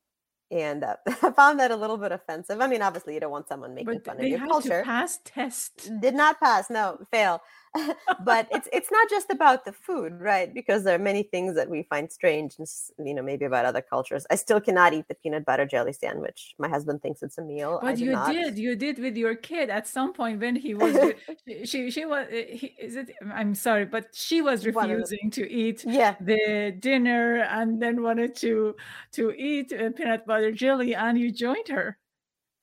and 0.51 0.85
uh, 0.85 0.97
I 1.07 1.31
found 1.33 1.59
that 1.61 1.71
a 1.71 1.77
little 1.77 1.97
bit 1.97 2.13
offensive. 2.13 2.61
I 2.61 2.67
mean, 2.67 2.83
obviously, 2.83 3.15
you 3.15 3.21
don't 3.21 3.31
want 3.31 3.49
someone 3.49 3.75
making 3.75 3.95
but 3.95 4.05
fun 4.05 4.21
of 4.21 4.27
your 4.27 4.39
culture. 4.47 4.83
pass 4.85 5.19
test 5.25 5.91
did 6.01 6.15
not 6.15 6.39
pass. 6.39 6.71
No, 6.71 6.99
fail. 7.11 7.43
but 8.25 8.49
it's 8.51 8.69
it's 8.73 8.91
not 8.91 9.09
just 9.11 9.31
about 9.31 9.65
the 9.65 9.73
food, 9.73 10.21
right? 10.21 10.53
Because 10.53 10.85
there 10.85 10.95
are 10.95 10.99
many 10.99 11.23
things 11.23 11.55
that 11.55 11.69
we 11.69 11.83
find 11.85 12.11
strange, 12.11 12.57
and 12.59 12.69
you 13.07 13.15
know, 13.15 13.23
maybe 13.23 13.45
about 13.45 13.65
other 13.65 13.83
cultures. 13.83 14.27
I 14.31 14.37
still 14.37 14.61
cannot 14.61 14.93
eat 14.93 15.09
the 15.09 15.15
peanut 15.15 15.45
butter 15.45 15.67
jelly 15.67 15.93
sandwich. 15.93 16.55
My 16.59 16.69
husband 16.69 17.03
thinks 17.03 17.23
it's 17.23 17.39
a 17.39 17.43
meal. 17.43 17.79
But 17.83 17.99
you 17.99 18.13
not. 18.13 18.33
did, 18.33 18.59
you 18.59 18.77
did 18.77 18.99
with 18.99 19.17
your 19.17 19.35
kid 19.35 19.71
at 19.71 19.87
some 19.87 20.13
point 20.13 20.41
when 20.41 20.57
he 20.57 20.75
was 20.75 21.15
she 21.65 21.91
she 21.91 22.05
was 22.05 22.27
uh, 22.29 22.43
he, 22.49 22.75
is 22.79 22.97
it? 22.97 23.11
I'm 23.33 23.55
sorry, 23.55 23.85
but 23.85 24.09
she 24.15 24.43
was 24.43 24.67
refusing 24.67 25.31
to 25.33 25.51
eat 25.51 25.85
yeah. 25.87 26.15
the 26.21 26.75
dinner 26.79 27.43
and 27.43 27.81
then 27.81 28.03
wanted 28.03 28.35
to 28.37 28.77
to 29.13 29.33
eat 29.33 29.71
peanut 29.97 30.27
butter 30.27 30.53
jelly, 30.53 30.95
and 30.95 31.19
you 31.19 31.31
joined 31.31 31.69
her. 31.69 31.99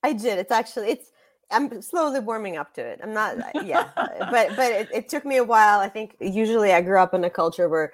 I 0.03 0.13
did. 0.13 0.37
It's 0.37 0.51
actually 0.51 0.89
it's 0.89 1.11
I'm 1.53 1.81
slowly 1.81 2.19
warming 2.19 2.57
up 2.57 2.73
to 2.75 2.81
it. 2.81 2.99
I'm 3.03 3.13
not, 3.13 3.37
yeah, 3.65 3.89
but 3.95 4.55
but 4.55 4.71
it, 4.71 4.89
it, 4.93 5.09
took 5.09 5.25
me 5.25 5.37
a 5.37 5.43
while. 5.43 5.79
I 5.79 5.89
think 5.89 6.15
usually 6.19 6.73
I 6.73 6.81
grew 6.81 6.99
up 6.99 7.13
in 7.13 7.23
a 7.23 7.29
culture 7.29 7.69
where 7.69 7.93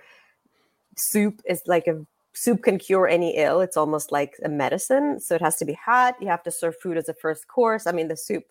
soup 0.98 1.42
is 1.46 1.62
like 1.66 1.88
a 1.88 2.06
soup 2.34 2.63
can 2.63 2.78
cure 2.80 3.08
any 3.08 3.36
ill. 3.38 3.62
It's 3.62 3.78
almost 3.78 4.12
like 4.12 4.36
a 4.44 4.50
medicine. 4.50 5.20
So 5.20 5.36
it 5.36 5.42
has 5.42 5.58
to 5.58 5.66
be 5.66 5.74
hot. 5.74 6.16
You 6.22 6.28
have 6.28 6.44
to 6.44 6.51
serve 6.51 6.75
food 6.82 6.98
as 6.98 7.10
a 7.10 7.13
first 7.13 7.48
course. 7.48 7.86
I 7.88 7.92
mean, 7.92 8.08
the 8.08 8.18
soup 8.18 8.46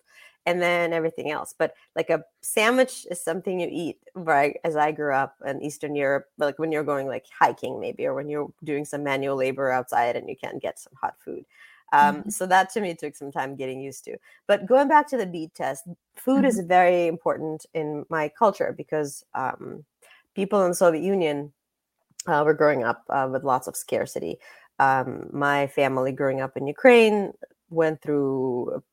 and 0.45 0.61
then 0.61 0.93
everything 0.93 1.31
else. 1.31 1.53
But 1.57 1.73
like 1.95 2.09
a 2.09 2.23
sandwich 2.41 3.05
is 3.11 3.23
something 3.23 3.59
you 3.59 3.69
eat, 3.71 3.97
right? 4.15 4.57
As 4.63 4.75
I 4.75 4.91
grew 4.91 5.13
up 5.13 5.35
in 5.45 5.61
Eastern 5.61 5.95
Europe, 5.95 6.25
like 6.37 6.59
when 6.59 6.71
you're 6.71 6.83
going 6.83 7.07
like 7.07 7.25
hiking, 7.37 7.79
maybe, 7.79 8.05
or 8.05 8.13
when 8.13 8.29
you're 8.29 8.51
doing 8.63 8.85
some 8.85 9.03
manual 9.03 9.35
labor 9.35 9.71
outside 9.71 10.15
and 10.15 10.29
you 10.29 10.35
can't 10.35 10.61
get 10.61 10.79
some 10.79 10.93
hot 10.99 11.15
food. 11.23 11.45
Um, 11.91 12.17
mm-hmm. 12.17 12.29
So 12.29 12.45
that 12.45 12.69
to 12.71 12.81
me 12.81 12.93
took 12.93 13.15
some 13.15 13.31
time 13.31 13.55
getting 13.55 13.81
used 13.81 14.03
to. 14.05 14.17
But 14.47 14.65
going 14.65 14.87
back 14.87 15.07
to 15.09 15.17
the 15.17 15.25
beet 15.25 15.53
test, 15.55 15.87
food 16.15 16.39
mm-hmm. 16.39 16.45
is 16.45 16.59
very 16.61 17.07
important 17.07 17.65
in 17.73 18.05
my 18.09 18.29
culture 18.29 18.73
because 18.77 19.23
um, 19.33 19.85
people 20.35 20.63
in 20.63 20.69
the 20.71 20.75
Soviet 20.75 21.03
Union 21.03 21.51
uh, 22.27 22.43
were 22.45 22.53
growing 22.53 22.83
up 22.83 23.03
uh, 23.09 23.27
with 23.31 23.43
lots 23.43 23.67
of 23.67 23.75
scarcity. 23.75 24.37
Um, 24.79 25.29
my 25.31 25.67
family 25.67 26.11
growing 26.11 26.41
up 26.41 26.55
in 26.55 26.67
Ukraine 26.67 27.33
went 27.69 28.01
through 28.01 28.83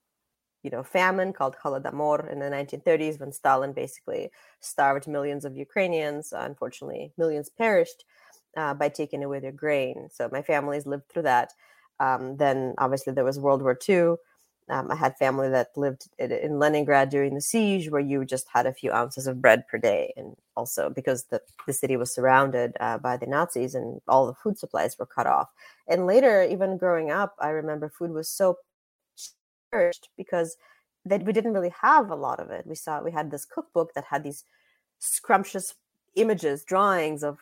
you 0.63 0.71
know 0.71 0.83
famine 0.83 1.33
called 1.33 1.55
Holodomor 1.63 2.31
in 2.31 2.41
the 2.41 2.47
1930s 2.47 3.21
when 3.21 3.33
Stalin 3.33 3.73
basically 3.73 4.31
starved 4.61 5.07
millions 5.07 5.45
of 5.45 5.57
Ukrainians. 5.57 6.33
Unfortunately, 6.37 7.13
millions 7.17 7.49
perished 7.49 8.05
uh, 8.57 8.75
by 8.75 8.89
taking 8.89 9.23
away 9.23 9.39
their 9.39 9.53
grain. 9.53 10.09
So 10.13 10.29
my 10.33 10.43
family's 10.43 10.87
lived 10.87 11.09
through 11.09 11.23
that. 11.23 11.53
Um, 12.01 12.37
then 12.37 12.75
obviously 12.79 13.13
there 13.13 13.25
was 13.25 13.39
World 13.39 13.63
War 13.63 13.79
II. 13.89 14.17
Um, 14.69 14.91
I 14.91 14.97
had 14.97 15.17
family 15.17 15.49
that 15.51 15.69
lived 15.77 16.09
in 16.19 16.59
Leningrad 16.59 17.09
during 17.09 17.35
the 17.35 17.41
siege, 17.41 17.89
where 17.89 18.01
you 18.01 18.25
just 18.25 18.49
had 18.53 18.67
a 18.67 18.73
few 18.73 18.91
ounces 18.93 19.29
of 19.29 19.41
bread 19.41 19.67
per 19.69 19.79
day, 19.79 20.13
and 20.17 20.37
also 20.57 20.91
because 20.91 21.25
the, 21.25 21.41
the 21.69 21.73
city 21.73 21.97
was 21.97 22.13
surrounded 22.13 22.77
uh, 22.81 22.99
by 22.99 23.17
the 23.17 23.27
Nazis 23.27 23.77
and 23.77 24.01
all 24.09 24.27
the 24.27 24.35
food 24.35 24.59
supplies 24.59 24.99
were 24.99 25.07
cut 25.07 25.27
off. 25.29 25.51
And 25.87 26.05
later, 26.07 26.43
even 26.43 26.79
growing 26.79 27.13
up, 27.13 27.37
I 27.39 27.51
remember 27.51 27.89
food 27.89 28.11
was 28.11 28.29
so 28.29 28.59
cherished 29.73 30.09
because 30.17 30.57
that 31.05 31.25
we 31.25 31.33
didn't 31.33 31.53
really 31.53 31.73
have 31.83 32.11
a 32.11 32.17
lot 32.17 32.41
of 32.41 32.51
it. 32.51 32.67
We 32.67 32.75
saw 32.75 33.01
we 33.03 33.13
had 33.13 33.31
this 33.31 33.45
cookbook 33.45 33.95
that 33.95 34.05
had 34.05 34.25
these 34.25 34.45
scrumptious 34.99 35.75
images, 36.17 36.65
drawings 36.65 37.23
of 37.23 37.39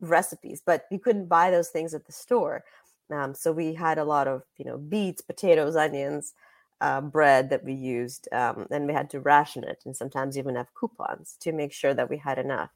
recipes, 0.00 0.62
but 0.64 0.86
you 0.90 0.98
couldn't 0.98 1.26
buy 1.26 1.50
those 1.50 1.68
things 1.68 1.94
at 1.94 2.06
the 2.06 2.12
store. 2.12 2.64
Um, 3.10 3.34
so 3.34 3.52
we 3.52 3.74
had 3.74 3.98
a 3.98 4.04
lot 4.04 4.28
of 4.28 4.42
you 4.56 4.64
know 4.64 4.78
beets, 4.78 5.20
potatoes, 5.22 5.76
onions, 5.76 6.34
uh, 6.80 7.00
bread 7.00 7.50
that 7.50 7.64
we 7.64 7.74
used, 7.74 8.28
um, 8.32 8.66
and 8.70 8.86
we 8.86 8.92
had 8.94 9.10
to 9.10 9.20
ration 9.20 9.64
it, 9.64 9.82
and 9.84 9.96
sometimes 9.96 10.38
even 10.38 10.56
have 10.56 10.74
coupons 10.74 11.36
to 11.40 11.52
make 11.52 11.72
sure 11.72 11.94
that 11.94 12.10
we 12.10 12.18
had 12.18 12.38
enough. 12.38 12.70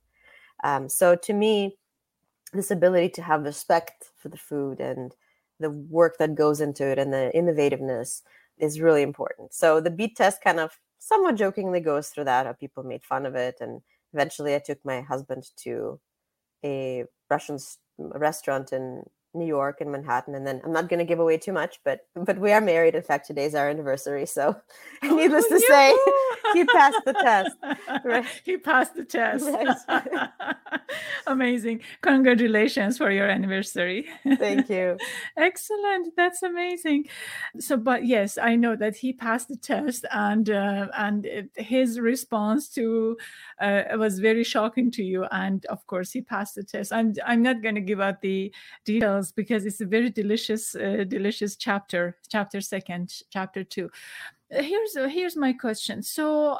Um, 0.64 0.88
so 0.88 1.16
to 1.16 1.32
me, 1.32 1.76
this 2.52 2.70
ability 2.70 3.10
to 3.10 3.22
have 3.22 3.44
respect 3.44 4.10
for 4.16 4.28
the 4.28 4.36
food 4.36 4.80
and 4.80 5.14
the 5.60 5.70
work 5.70 6.16
that 6.18 6.34
goes 6.34 6.60
into 6.60 6.86
it 6.86 6.98
and 6.98 7.12
the 7.12 7.30
innovativeness 7.34 8.22
is 8.58 8.80
really 8.80 9.02
important. 9.02 9.54
So 9.54 9.80
the 9.80 9.90
beet 9.90 10.16
test 10.16 10.42
kind 10.42 10.60
of 10.60 10.78
somewhat 10.98 11.36
jokingly 11.36 11.80
goes 11.80 12.08
through 12.08 12.24
that. 12.24 12.46
How 12.46 12.52
people 12.52 12.82
made 12.82 13.04
fun 13.04 13.26
of 13.26 13.34
it, 13.34 13.56
and 13.60 13.82
eventually 14.12 14.54
I 14.54 14.58
took 14.60 14.78
my 14.84 15.00
husband 15.02 15.50
to 15.64 16.00
a 16.64 17.04
Russian 17.30 17.58
restaurant 17.98 18.72
in 18.72 19.04
New 19.36 19.46
York 19.46 19.80
and 19.80 19.92
Manhattan, 19.92 20.34
and 20.34 20.46
then 20.46 20.60
I'm 20.64 20.72
not 20.72 20.88
going 20.88 20.98
to 20.98 21.04
give 21.04 21.20
away 21.20 21.38
too 21.38 21.52
much, 21.52 21.80
but 21.84 22.00
but 22.14 22.38
we 22.38 22.52
are 22.52 22.60
married. 22.60 22.94
In 22.94 23.02
fact, 23.02 23.26
today's 23.26 23.54
our 23.54 23.68
anniversary, 23.68 24.26
so 24.26 24.56
oh, 25.02 25.16
needless 25.16 25.46
to 25.48 25.60
say, 25.60 25.96
he 26.52 26.64
passed 26.64 27.00
the 27.04 27.12
test. 27.12 27.56
Right? 28.04 28.26
He 28.44 28.56
passed 28.58 28.94
the 28.94 29.04
test. 29.04 29.46
Right. 29.46 30.06
amazing! 31.26 31.80
Congratulations 32.02 32.98
for 32.98 33.10
your 33.10 33.28
anniversary. 33.28 34.06
Thank 34.38 34.68
you. 34.68 34.96
Excellent. 35.36 36.14
That's 36.16 36.42
amazing. 36.42 37.06
So, 37.58 37.76
but 37.76 38.04
yes, 38.06 38.38
I 38.38 38.56
know 38.56 38.76
that 38.76 38.96
he 38.96 39.12
passed 39.12 39.48
the 39.48 39.56
test, 39.56 40.04
and 40.12 40.48
uh, 40.50 40.88
and 40.96 41.26
it, 41.26 41.50
his 41.56 42.00
response 42.00 42.68
to 42.70 43.16
uh, 43.60 43.82
was 43.96 44.18
very 44.18 44.44
shocking 44.44 44.90
to 44.92 45.02
you, 45.02 45.24
and 45.30 45.64
of 45.66 45.86
course, 45.86 46.12
he 46.12 46.20
passed 46.20 46.54
the 46.54 46.64
test. 46.64 46.92
I'm 46.92 47.14
I'm 47.24 47.42
not 47.42 47.62
going 47.62 47.74
to 47.74 47.80
give 47.80 48.00
out 48.00 48.20
the 48.20 48.52
details 48.84 49.32
because 49.32 49.66
it's 49.66 49.80
a 49.80 49.86
very 49.86 50.10
delicious, 50.10 50.74
uh, 50.74 51.04
delicious 51.08 51.56
chapter, 51.56 52.16
chapter 52.28 52.60
second, 52.60 53.22
chapter 53.30 53.64
two. 53.64 53.90
Uh, 54.54 54.62
here's 54.62 54.96
uh, 54.96 55.08
here's 55.08 55.36
my 55.36 55.52
question. 55.52 56.02
So, 56.02 56.58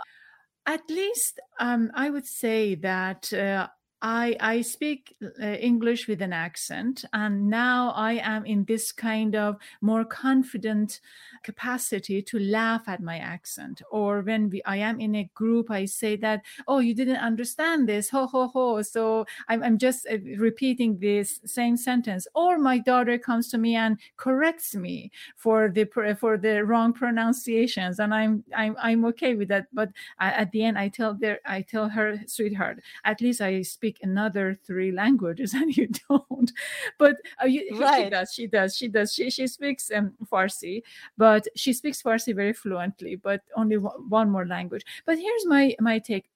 at 0.67 0.83
least 0.89 1.41
um, 1.61 1.91
I 1.95 2.11
would 2.11 2.27
say 2.27 2.75
that 2.77 3.33
uh, 3.33 3.69
I, 4.09 4.37
I 4.39 4.61
speak 4.61 5.17
uh, 5.21 5.45
English 5.45 6.07
with 6.07 6.23
an 6.23 6.33
accent, 6.33 7.05
and 7.13 7.51
now 7.51 7.91
I 7.97 8.21
am 8.23 8.47
in 8.47 8.65
this 8.65 8.93
kind 8.93 9.35
of 9.35 9.57
more 9.81 10.05
confident 10.05 11.01
capacity 11.43 12.23
to 12.23 12.39
laugh 12.39 12.85
at 12.87 13.03
my 13.03 13.19
accent. 13.19 13.83
Or 13.91 14.21
when 14.21 14.49
we, 14.49 14.63
I 14.63 14.77
am 14.77 15.01
in 15.01 15.17
a 15.17 15.29
group, 15.35 15.73
I 15.73 15.87
say 15.87 16.15
that, 16.19 16.43
oh, 16.69 16.79
you 16.79 16.95
didn't 16.95 17.17
understand 17.17 17.89
this, 17.89 18.09
ho, 18.09 18.29
ho, 18.29 18.47
ho. 18.47 18.81
So 18.83 19.27
I'm, 19.49 19.65
I'm 19.65 19.77
just 19.77 20.07
uh, 20.07 20.19
repeating 20.39 21.01
this 21.01 21.41
same 21.45 21.77
sentence. 21.77 22.29
Or 22.33 22.59
my 22.59 22.79
daughter 22.79 23.19
comes 23.19 23.49
to 23.51 23.59
me 23.59 23.75
and 23.75 23.99
corrects 24.17 24.77
me 24.77 25.11
for 25.35 25.69
the 25.69 25.85
for 26.21 26.39
the 26.39 26.65
wrong 26.65 26.93
pronunciations, 26.93 27.99
and 27.99 28.15
I'm 28.15 28.45
I'm 28.55 28.77
I'm 28.81 29.05
okay 29.07 29.35
with 29.35 29.49
that. 29.49 29.67
But 29.73 29.91
at 30.21 30.53
the 30.53 30.63
end, 30.63 30.79
I 30.79 30.91
tell 30.91 31.13
their 31.13 31.41
I 31.45 31.63
tell 31.63 31.89
her, 31.89 32.21
sweetheart, 32.29 32.79
at 33.05 33.21
least 33.21 33.41
I 33.41 33.63
speak 33.63 33.96
speak 33.97 34.09
another 34.09 34.55
three 34.55 34.93
languages 34.93 35.55
and 35.55 35.77
you 35.77 35.89
don't. 36.09 36.53
But 36.99 37.17
uh, 37.43 37.47
you, 37.47 37.79
right. 37.79 38.05
she 38.05 38.11
does 38.11 38.33
she 38.33 38.47
does 38.47 38.77
she 38.77 38.89
does 38.89 39.15
she, 39.15 39.31
she 39.31 39.47
speaks 39.47 39.91
um, 39.95 40.13
farsi 40.25 40.83
but 41.17 41.47
she 41.57 41.73
speaks 41.73 42.03
farsi 42.03 42.35
very 42.35 42.53
fluently 42.53 43.17
but 43.17 43.43
only 43.57 43.77
one 43.77 44.31
more 44.31 44.47
language. 44.47 44.85
But 45.05 45.19
here's 45.19 45.47
my 45.47 45.75
my 45.81 45.99
take. 45.99 46.27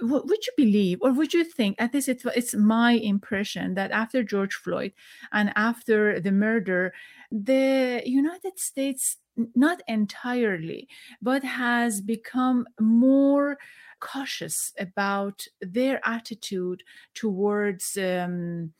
Would 0.00 0.46
you 0.46 0.52
believe 0.56 0.98
or 1.02 1.12
would 1.12 1.34
you 1.34 1.44
think 1.44 1.76
at 1.78 1.92
least 1.92 2.08
it's 2.08 2.54
my 2.54 2.92
impression 2.92 3.74
that 3.74 3.90
after 3.90 4.22
george 4.22 4.54
floyd 4.54 4.94
and 5.32 5.52
after 5.54 6.18
the 6.18 6.32
murder 6.32 6.94
the 7.30 8.00
united 8.06 8.58
states 8.58 9.18
not 9.54 9.82
entirely 9.86 10.88
but 11.20 11.44
has 11.44 12.00
become 12.00 12.66
more 12.80 13.58
cautious 14.00 14.72
about 14.78 15.44
their 15.60 16.00
attitude 16.06 16.82
towards 17.14 17.96
um, 17.96 18.72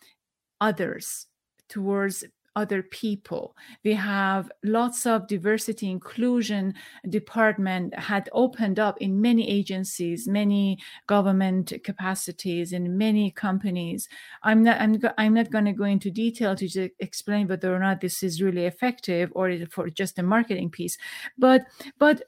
others 0.61 1.27
towards 1.69 2.25
other 2.57 2.83
people. 2.83 3.55
We 3.85 3.93
have 3.93 4.51
lots 4.65 5.07
of 5.07 5.29
diversity 5.29 5.91
inclusion 5.91 6.75
department 7.09 7.97
had 7.97 8.29
opened 8.33 8.81
up 8.81 8.97
in 9.01 9.21
many 9.21 9.49
agencies, 9.49 10.27
many 10.27 10.79
government 11.07 11.73
capacities 11.85 12.73
in 12.73 12.97
many 12.99 13.31
companies. 13.31 14.09
I'm 14.43 14.63
not 14.63 14.81
I'm, 14.81 15.01
I'm 15.19 15.35
not 15.35 15.51
going 15.51 15.67
to 15.67 15.73
go 15.73 15.85
into 15.85 16.11
detail 16.11 16.57
to 16.57 16.89
explain 16.99 17.47
whether 17.47 17.75
or 17.75 17.79
not 17.79 18.01
this 18.01 18.23
is 18.23 18.43
really 18.43 18.65
effective 18.65 19.31
or 19.35 19.55
for 19.71 19.91
just 19.91 20.19
a 20.19 20.23
marketing 20.23 20.71
piece. 20.71 20.97
But 21.39 21.67
but 21.99 22.23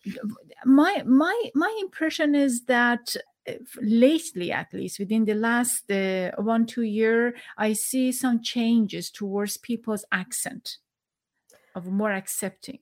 my 0.64 1.02
my 1.06 1.50
my 1.54 1.76
impression 1.80 2.35
is 2.35 2.64
that 2.66 3.16
lately 3.80 4.52
at 4.52 4.72
least 4.72 4.98
within 4.98 5.24
the 5.24 5.34
last 5.34 5.90
uh, 5.90 6.30
one 6.38 6.66
two 6.66 6.82
year 6.82 7.34
i 7.56 7.72
see 7.72 8.12
some 8.12 8.42
changes 8.42 9.10
towards 9.10 9.56
people's 9.56 10.04
accent 10.12 10.78
of 11.78 11.86
more 11.86 12.12
accepting. 12.12 12.80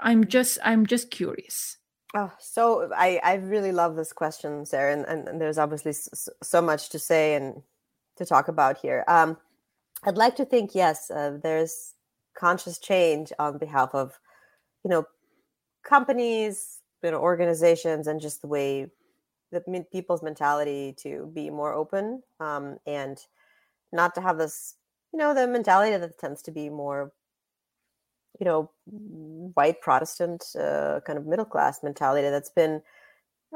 I'm 0.00 0.26
just 0.26 0.58
i'm 0.64 0.86
just 0.86 1.10
curious. 1.10 1.78
Oh 2.14 2.32
so 2.38 2.90
i 2.96 3.20
i 3.22 3.34
really 3.34 3.72
love 3.72 3.96
this 3.96 4.12
question 4.12 4.64
sarah 4.64 4.92
and, 4.92 5.04
and, 5.06 5.28
and 5.28 5.40
there's 5.40 5.58
obviously 5.58 5.92
so, 5.92 6.32
so, 6.42 6.62
much 6.62 6.88
to 6.90 6.98
say 6.98 7.34
and 7.34 7.62
to 8.16 8.24
talk 8.24 8.48
about 8.48 8.78
here. 8.78 9.04
Um 9.08 9.36
i'd 10.04 10.16
like 10.16 10.36
to 10.36 10.44
think 10.44 10.74
yes 10.74 11.10
uh, 11.10 11.38
there's 11.42 11.94
conscious 12.38 12.78
change 12.78 13.32
on 13.38 13.58
behalf 13.58 13.90
of 13.94 14.20
you 14.84 14.90
know 14.90 15.04
companies 15.82 16.80
you 17.02 17.10
know 17.10 17.20
organizations 17.20 18.06
and 18.06 18.20
just 18.20 18.42
the 18.42 18.48
way 18.48 18.86
the 19.52 19.84
people's 19.92 20.22
mentality 20.22 20.94
to 20.98 21.30
be 21.34 21.50
more 21.50 21.72
open 21.72 22.22
um, 22.40 22.78
and 22.86 23.18
not 23.92 24.14
to 24.14 24.20
have 24.20 24.38
this 24.38 24.74
you 25.12 25.18
know 25.18 25.34
the 25.34 25.46
mentality 25.46 25.96
that 25.96 26.18
tends 26.18 26.42
to 26.42 26.50
be 26.50 26.68
more 26.68 27.12
you 28.38 28.44
know 28.44 28.70
white 29.54 29.80
protestant 29.80 30.44
uh, 30.58 31.00
kind 31.06 31.18
of 31.18 31.26
middle 31.26 31.44
class 31.44 31.82
mentality 31.82 32.28
that's 32.28 32.50
been 32.50 32.82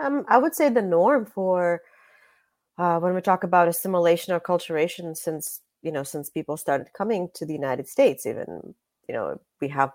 um, 0.02 0.24
i 0.28 0.38
would 0.38 0.54
say 0.54 0.68
the 0.68 0.82
norm 0.82 1.26
for 1.26 1.82
uh, 2.78 2.98
when 2.98 3.14
we 3.14 3.20
talk 3.20 3.44
about 3.44 3.68
assimilation 3.68 4.32
or 4.32 4.40
acculturation 4.40 5.16
since 5.16 5.60
you 5.82 5.92
know 5.92 6.02
since 6.02 6.30
people 6.30 6.56
started 6.56 6.92
coming 6.92 7.28
to 7.34 7.44
the 7.44 7.52
united 7.52 7.88
states 7.88 8.26
even 8.26 8.74
you 9.08 9.14
know 9.14 9.38
we 9.60 9.68
have 9.68 9.92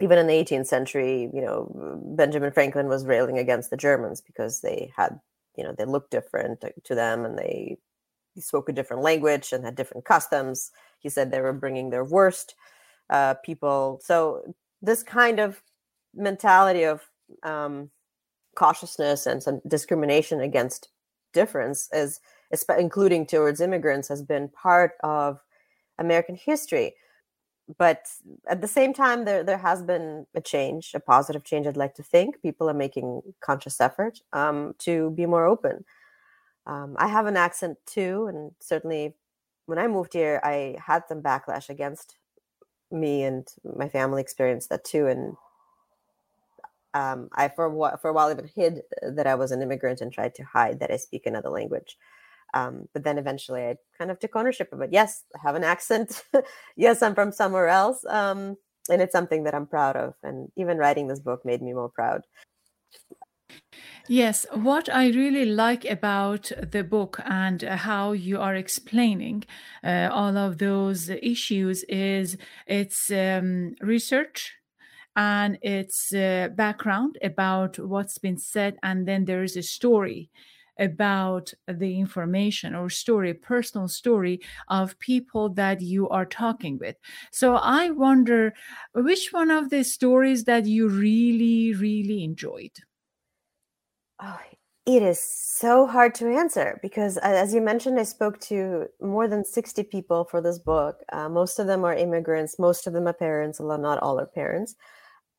even 0.00 0.18
in 0.18 0.26
the 0.26 0.34
18th 0.34 0.66
century, 0.66 1.30
you 1.32 1.40
know, 1.40 2.00
Benjamin 2.16 2.52
Franklin 2.52 2.88
was 2.88 3.06
railing 3.06 3.38
against 3.38 3.70
the 3.70 3.76
Germans 3.76 4.20
because 4.20 4.60
they 4.60 4.92
had, 4.96 5.18
you 5.56 5.64
know, 5.64 5.74
they 5.76 5.84
looked 5.84 6.10
different 6.10 6.64
to 6.84 6.94
them 6.94 7.24
and 7.24 7.38
they 7.38 7.78
spoke 8.38 8.68
a 8.68 8.72
different 8.72 9.02
language 9.02 9.52
and 9.52 9.64
had 9.64 9.74
different 9.74 10.04
customs. 10.04 10.70
He 11.00 11.08
said 11.08 11.30
they 11.30 11.40
were 11.40 11.52
bringing 11.52 11.90
their 11.90 12.04
worst 12.04 12.54
uh, 13.10 13.34
people. 13.44 14.00
So 14.04 14.42
this 14.80 15.02
kind 15.02 15.40
of 15.40 15.62
mentality 16.14 16.84
of 16.84 17.02
um, 17.42 17.90
cautiousness 18.58 19.26
and 19.26 19.42
some 19.42 19.60
discrimination 19.66 20.40
against 20.40 20.88
difference 21.32 21.88
is 21.92 22.20
including 22.78 23.26
towards 23.26 23.60
immigrants 23.60 24.08
has 24.08 24.22
been 24.22 24.48
part 24.48 24.92
of 25.04 25.38
american 25.98 26.34
history 26.34 26.94
but 27.76 28.08
at 28.48 28.60
the 28.60 28.68
same 28.68 28.94
time 28.94 29.24
there 29.24 29.44
there 29.44 29.58
has 29.58 29.82
been 29.82 30.26
a 30.34 30.40
change 30.40 30.92
a 30.94 31.00
positive 31.00 31.44
change 31.44 31.66
i'd 31.66 31.76
like 31.76 31.94
to 31.94 32.02
think 32.02 32.40
people 32.40 32.68
are 32.68 32.74
making 32.74 33.20
conscious 33.40 33.80
effort 33.80 34.20
um, 34.32 34.74
to 34.78 35.10
be 35.10 35.26
more 35.26 35.44
open 35.46 35.84
um, 36.66 36.96
i 36.98 37.06
have 37.06 37.26
an 37.26 37.36
accent 37.36 37.76
too 37.86 38.26
and 38.28 38.52
certainly 38.60 39.14
when 39.66 39.78
i 39.78 39.86
moved 39.86 40.14
here 40.14 40.40
i 40.44 40.76
had 40.84 41.02
some 41.08 41.22
backlash 41.22 41.68
against 41.68 42.16
me 42.90 43.22
and 43.22 43.48
my 43.76 43.88
family 43.88 44.22
experienced 44.22 44.70
that 44.70 44.84
too 44.84 45.06
and 45.06 45.36
um, 46.94 47.28
I 47.32 47.48
for 47.48 47.70
for 48.00 48.08
a 48.08 48.12
while 48.12 48.30
even 48.30 48.48
hid 48.54 48.82
that 49.02 49.26
I 49.26 49.34
was 49.34 49.52
an 49.52 49.62
immigrant 49.62 50.00
and 50.00 50.12
tried 50.12 50.34
to 50.36 50.44
hide 50.44 50.80
that 50.80 50.90
I 50.90 50.96
speak 50.96 51.26
another 51.26 51.50
language. 51.50 51.98
Um, 52.54 52.88
but 52.94 53.04
then 53.04 53.18
eventually 53.18 53.62
I 53.62 53.76
kind 53.96 54.10
of 54.10 54.18
took 54.18 54.34
ownership 54.36 54.72
of 54.72 54.80
it. 54.80 54.90
Yes, 54.92 55.24
I 55.34 55.40
have 55.42 55.54
an 55.54 55.64
accent. 55.64 56.24
yes, 56.76 57.02
I'm 57.02 57.14
from 57.14 57.32
somewhere 57.32 57.68
else. 57.68 58.04
Um, 58.08 58.56
and 58.90 59.02
it's 59.02 59.12
something 59.12 59.44
that 59.44 59.54
I'm 59.54 59.66
proud 59.66 59.96
of. 59.96 60.14
And 60.22 60.50
even 60.56 60.78
writing 60.78 61.08
this 61.08 61.20
book 61.20 61.44
made 61.44 61.62
me 61.62 61.72
more 61.72 61.90
proud. 61.90 62.22
Yes, 64.08 64.46
what 64.54 64.88
I 64.88 65.08
really 65.08 65.44
like 65.44 65.84
about 65.84 66.50
the 66.62 66.82
book 66.82 67.20
and 67.26 67.60
how 67.62 68.12
you 68.12 68.40
are 68.40 68.54
explaining 68.54 69.44
uh, 69.84 70.08
all 70.10 70.36
of 70.38 70.56
those 70.56 71.10
issues 71.10 71.84
is 71.84 72.38
its 72.66 73.10
um, 73.10 73.74
research 73.82 74.54
and 75.14 75.58
its 75.60 76.14
uh, 76.14 76.48
background 76.54 77.18
about 77.22 77.78
what's 77.78 78.18
been 78.18 78.38
said 78.38 78.78
and 78.82 79.06
then 79.06 79.26
there 79.26 79.42
is 79.42 79.56
a 79.56 79.62
story 79.62 80.30
about 80.78 81.52
the 81.66 81.98
information 81.98 82.74
or 82.74 82.88
story 82.90 83.34
personal 83.34 83.88
story 83.88 84.40
of 84.68 84.98
people 84.98 85.48
that 85.50 85.80
you 85.80 86.08
are 86.08 86.26
talking 86.26 86.78
with. 86.78 86.96
So 87.32 87.56
i 87.56 87.90
wonder 87.90 88.54
which 88.94 89.28
one 89.32 89.50
of 89.50 89.70
the 89.70 89.84
stories 89.84 90.44
that 90.44 90.66
you 90.66 90.88
really 90.88 91.74
really 91.74 92.24
enjoyed? 92.24 92.72
Oh 94.20 94.38
it 94.88 95.02
is 95.02 95.20
so 95.22 95.86
hard 95.86 96.14
to 96.14 96.26
answer 96.34 96.78
because 96.80 97.18
as 97.18 97.52
you 97.52 97.60
mentioned 97.60 98.00
i 98.00 98.02
spoke 98.02 98.40
to 98.40 98.86
more 99.02 99.28
than 99.28 99.44
60 99.44 99.82
people 99.82 100.24
for 100.24 100.40
this 100.40 100.58
book. 100.58 101.02
Uh, 101.12 101.28
most 101.28 101.58
of 101.58 101.66
them 101.66 101.84
are 101.84 101.92
immigrants. 101.94 102.58
Most 102.58 102.86
of 102.86 102.94
them 102.94 103.06
are 103.06 103.12
parents 103.12 103.60
although 103.60 103.76
not 103.76 103.98
all 103.98 104.18
are 104.18 104.26
parents. 104.26 104.76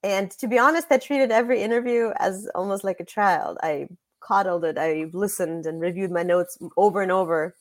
And 0.03 0.31
to 0.31 0.47
be 0.47 0.59
honest, 0.59 0.87
I 0.91 0.97
treated 0.97 1.31
every 1.31 1.61
interview 1.63 2.11
as 2.17 2.47
almost 2.55 2.83
like 2.83 2.99
a 2.99 3.05
child. 3.05 3.57
I 3.63 3.87
coddled 4.19 4.65
it. 4.65 4.77
I've 4.77 5.13
listened 5.13 5.65
and 5.65 5.81
reviewed 5.81 6.11
my 6.11 6.23
notes 6.23 6.57
over 6.77 7.01
and 7.01 7.11
over. 7.11 7.55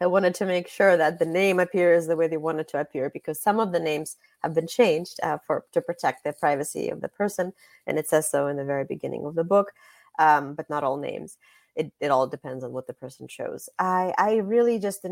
I 0.00 0.06
wanted 0.06 0.34
to 0.36 0.46
make 0.46 0.68
sure 0.68 0.96
that 0.96 1.18
the 1.18 1.26
name 1.26 1.60
appears 1.60 2.06
the 2.06 2.16
way 2.16 2.26
they 2.26 2.36
wanted 2.36 2.66
to 2.68 2.80
appear 2.80 3.08
because 3.10 3.38
some 3.40 3.60
of 3.60 3.72
the 3.72 3.78
names 3.80 4.16
have 4.42 4.54
been 4.54 4.66
changed 4.66 5.20
uh, 5.22 5.38
for 5.46 5.64
to 5.72 5.80
protect 5.80 6.24
the 6.24 6.32
privacy 6.32 6.88
of 6.88 7.00
the 7.00 7.08
person, 7.08 7.52
and 7.86 7.98
it 7.98 8.08
says 8.08 8.28
so 8.28 8.48
in 8.48 8.56
the 8.56 8.64
very 8.64 8.84
beginning 8.84 9.24
of 9.24 9.34
the 9.36 9.44
book. 9.44 9.72
Um, 10.18 10.54
but 10.54 10.68
not 10.68 10.84
all 10.84 10.96
names. 10.98 11.38
It 11.76 11.92
it 12.00 12.10
all 12.10 12.26
depends 12.26 12.64
on 12.64 12.72
what 12.72 12.86
the 12.86 12.94
person 12.94 13.28
chose. 13.28 13.68
I 13.78 14.12
I 14.18 14.36
really 14.36 14.78
just 14.78 15.06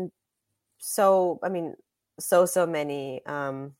so 0.77 1.39
I 1.43 1.49
mean 1.49 1.75
so 2.19 2.45
so 2.45 2.67
many 2.67 3.25
um, 3.25 3.73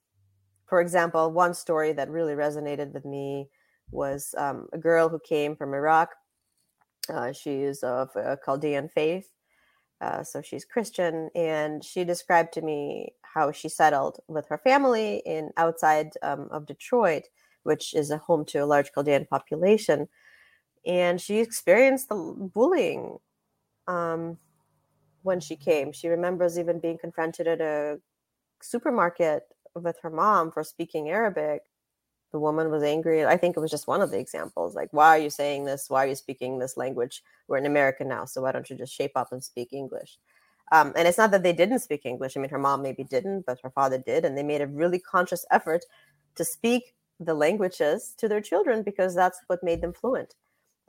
for 0.72 0.80
example, 0.80 1.34
one 1.34 1.54
story 1.54 1.92
that 1.92 2.10
really 2.10 2.32
resonated 2.32 2.94
with 2.94 3.04
me 3.04 3.50
was 3.92 4.34
um, 4.38 4.70
a 4.72 4.78
girl 4.78 5.10
who 5.10 5.20
came 5.20 5.54
from 5.54 5.74
Iraq. 5.74 6.12
Uh, 7.12 7.34
she 7.34 7.64
is 7.64 7.84
of 7.84 8.16
a 8.16 8.38
Chaldean 8.46 8.90
faith, 8.90 9.30
uh, 10.02 10.24
so 10.24 10.42
she's 10.42 10.66
Christian, 10.66 11.30
and 11.36 11.84
she 11.84 12.04
described 12.06 12.54
to 12.54 12.62
me 12.62 13.14
how 13.22 13.52
she 13.52 13.70
settled 13.70 14.20
with 14.28 14.48
her 14.48 14.58
family 14.58 15.22
in 15.26 15.52
outside 15.58 16.12
um, 16.24 16.48
of 16.52 16.66
Detroit, 16.66 17.24
which 17.64 17.94
is 17.94 18.12
a 18.12 18.18
home 18.18 18.46
to 18.46 18.60
a 18.60 18.66
large 18.66 18.92
Chaldean 18.94 19.26
population, 19.26 20.08
and 20.86 21.22
she 21.22 21.40
experienced 21.40 22.10
the 22.10 22.16
bullying 22.16 23.18
um, 23.88 24.38
when 25.24 25.40
she 25.40 25.56
came. 25.56 25.92
She 25.92 26.08
remembers 26.08 26.58
even 26.58 26.80
being 26.80 26.98
confronted 26.98 27.48
at 27.48 27.62
a 27.62 28.00
supermarket 28.62 29.44
with 29.76 29.98
her 30.04 30.10
mom 30.10 30.52
for 30.52 30.64
speaking 30.64 31.10
Arabic. 31.10 31.62
The 32.32 32.40
woman 32.40 32.72
was 32.72 32.84
angry. 32.84 33.26
I 33.26 33.38
think 33.38 33.58
it 33.58 33.60
was 33.60 33.72
just 33.72 33.88
one 33.88 34.02
of 34.02 34.12
the 34.12 34.20
examples. 34.20 34.74
Like, 34.76 34.90
why 34.92 35.18
are 35.18 35.22
you 35.22 35.30
saying 35.30 35.66
this? 35.66 35.90
Why 35.90 36.06
are 36.06 36.08
you 36.08 36.16
speaking 36.16 36.60
this 36.60 36.78
language? 36.78 37.24
We're 37.48 37.58
in 37.58 37.66
America 37.66 38.06
now, 38.06 38.26
so 38.26 38.42
why 38.42 38.52
don't 38.52 38.70
you 38.70 38.78
just 38.78 38.94
shape 38.94 39.12
up 39.16 39.32
and 39.32 39.44
speak 39.44 39.74
English? 39.74 40.18
Um, 40.72 40.94
and 40.96 41.08
it's 41.08 41.18
not 41.18 41.32
that 41.32 41.44
they 41.44 41.52
didn't 41.52 41.80
speak 41.80 42.06
English. 42.06 42.38
I 42.38 42.40
mean, 42.40 42.50
her 42.50 42.58
mom 42.58 42.82
maybe 42.82 43.04
didn't, 43.04 43.46
but 43.46 43.60
her 43.64 43.70
father 43.70 43.98
did, 43.98 44.24
and 44.24 44.38
they 44.38 44.44
made 44.44 44.62
a 44.62 44.68
really 44.68 45.00
conscious 45.00 45.46
effort 45.52 45.84
to 46.36 46.46
speak 46.46 46.96
the 47.20 47.34
languages 47.34 48.16
to 48.18 48.30
their 48.30 48.42
children 48.42 48.82
because 48.82 49.14
that's 49.14 49.42
what 49.48 49.64
made 49.64 49.82
them 49.82 49.94
fluent. 49.94 50.36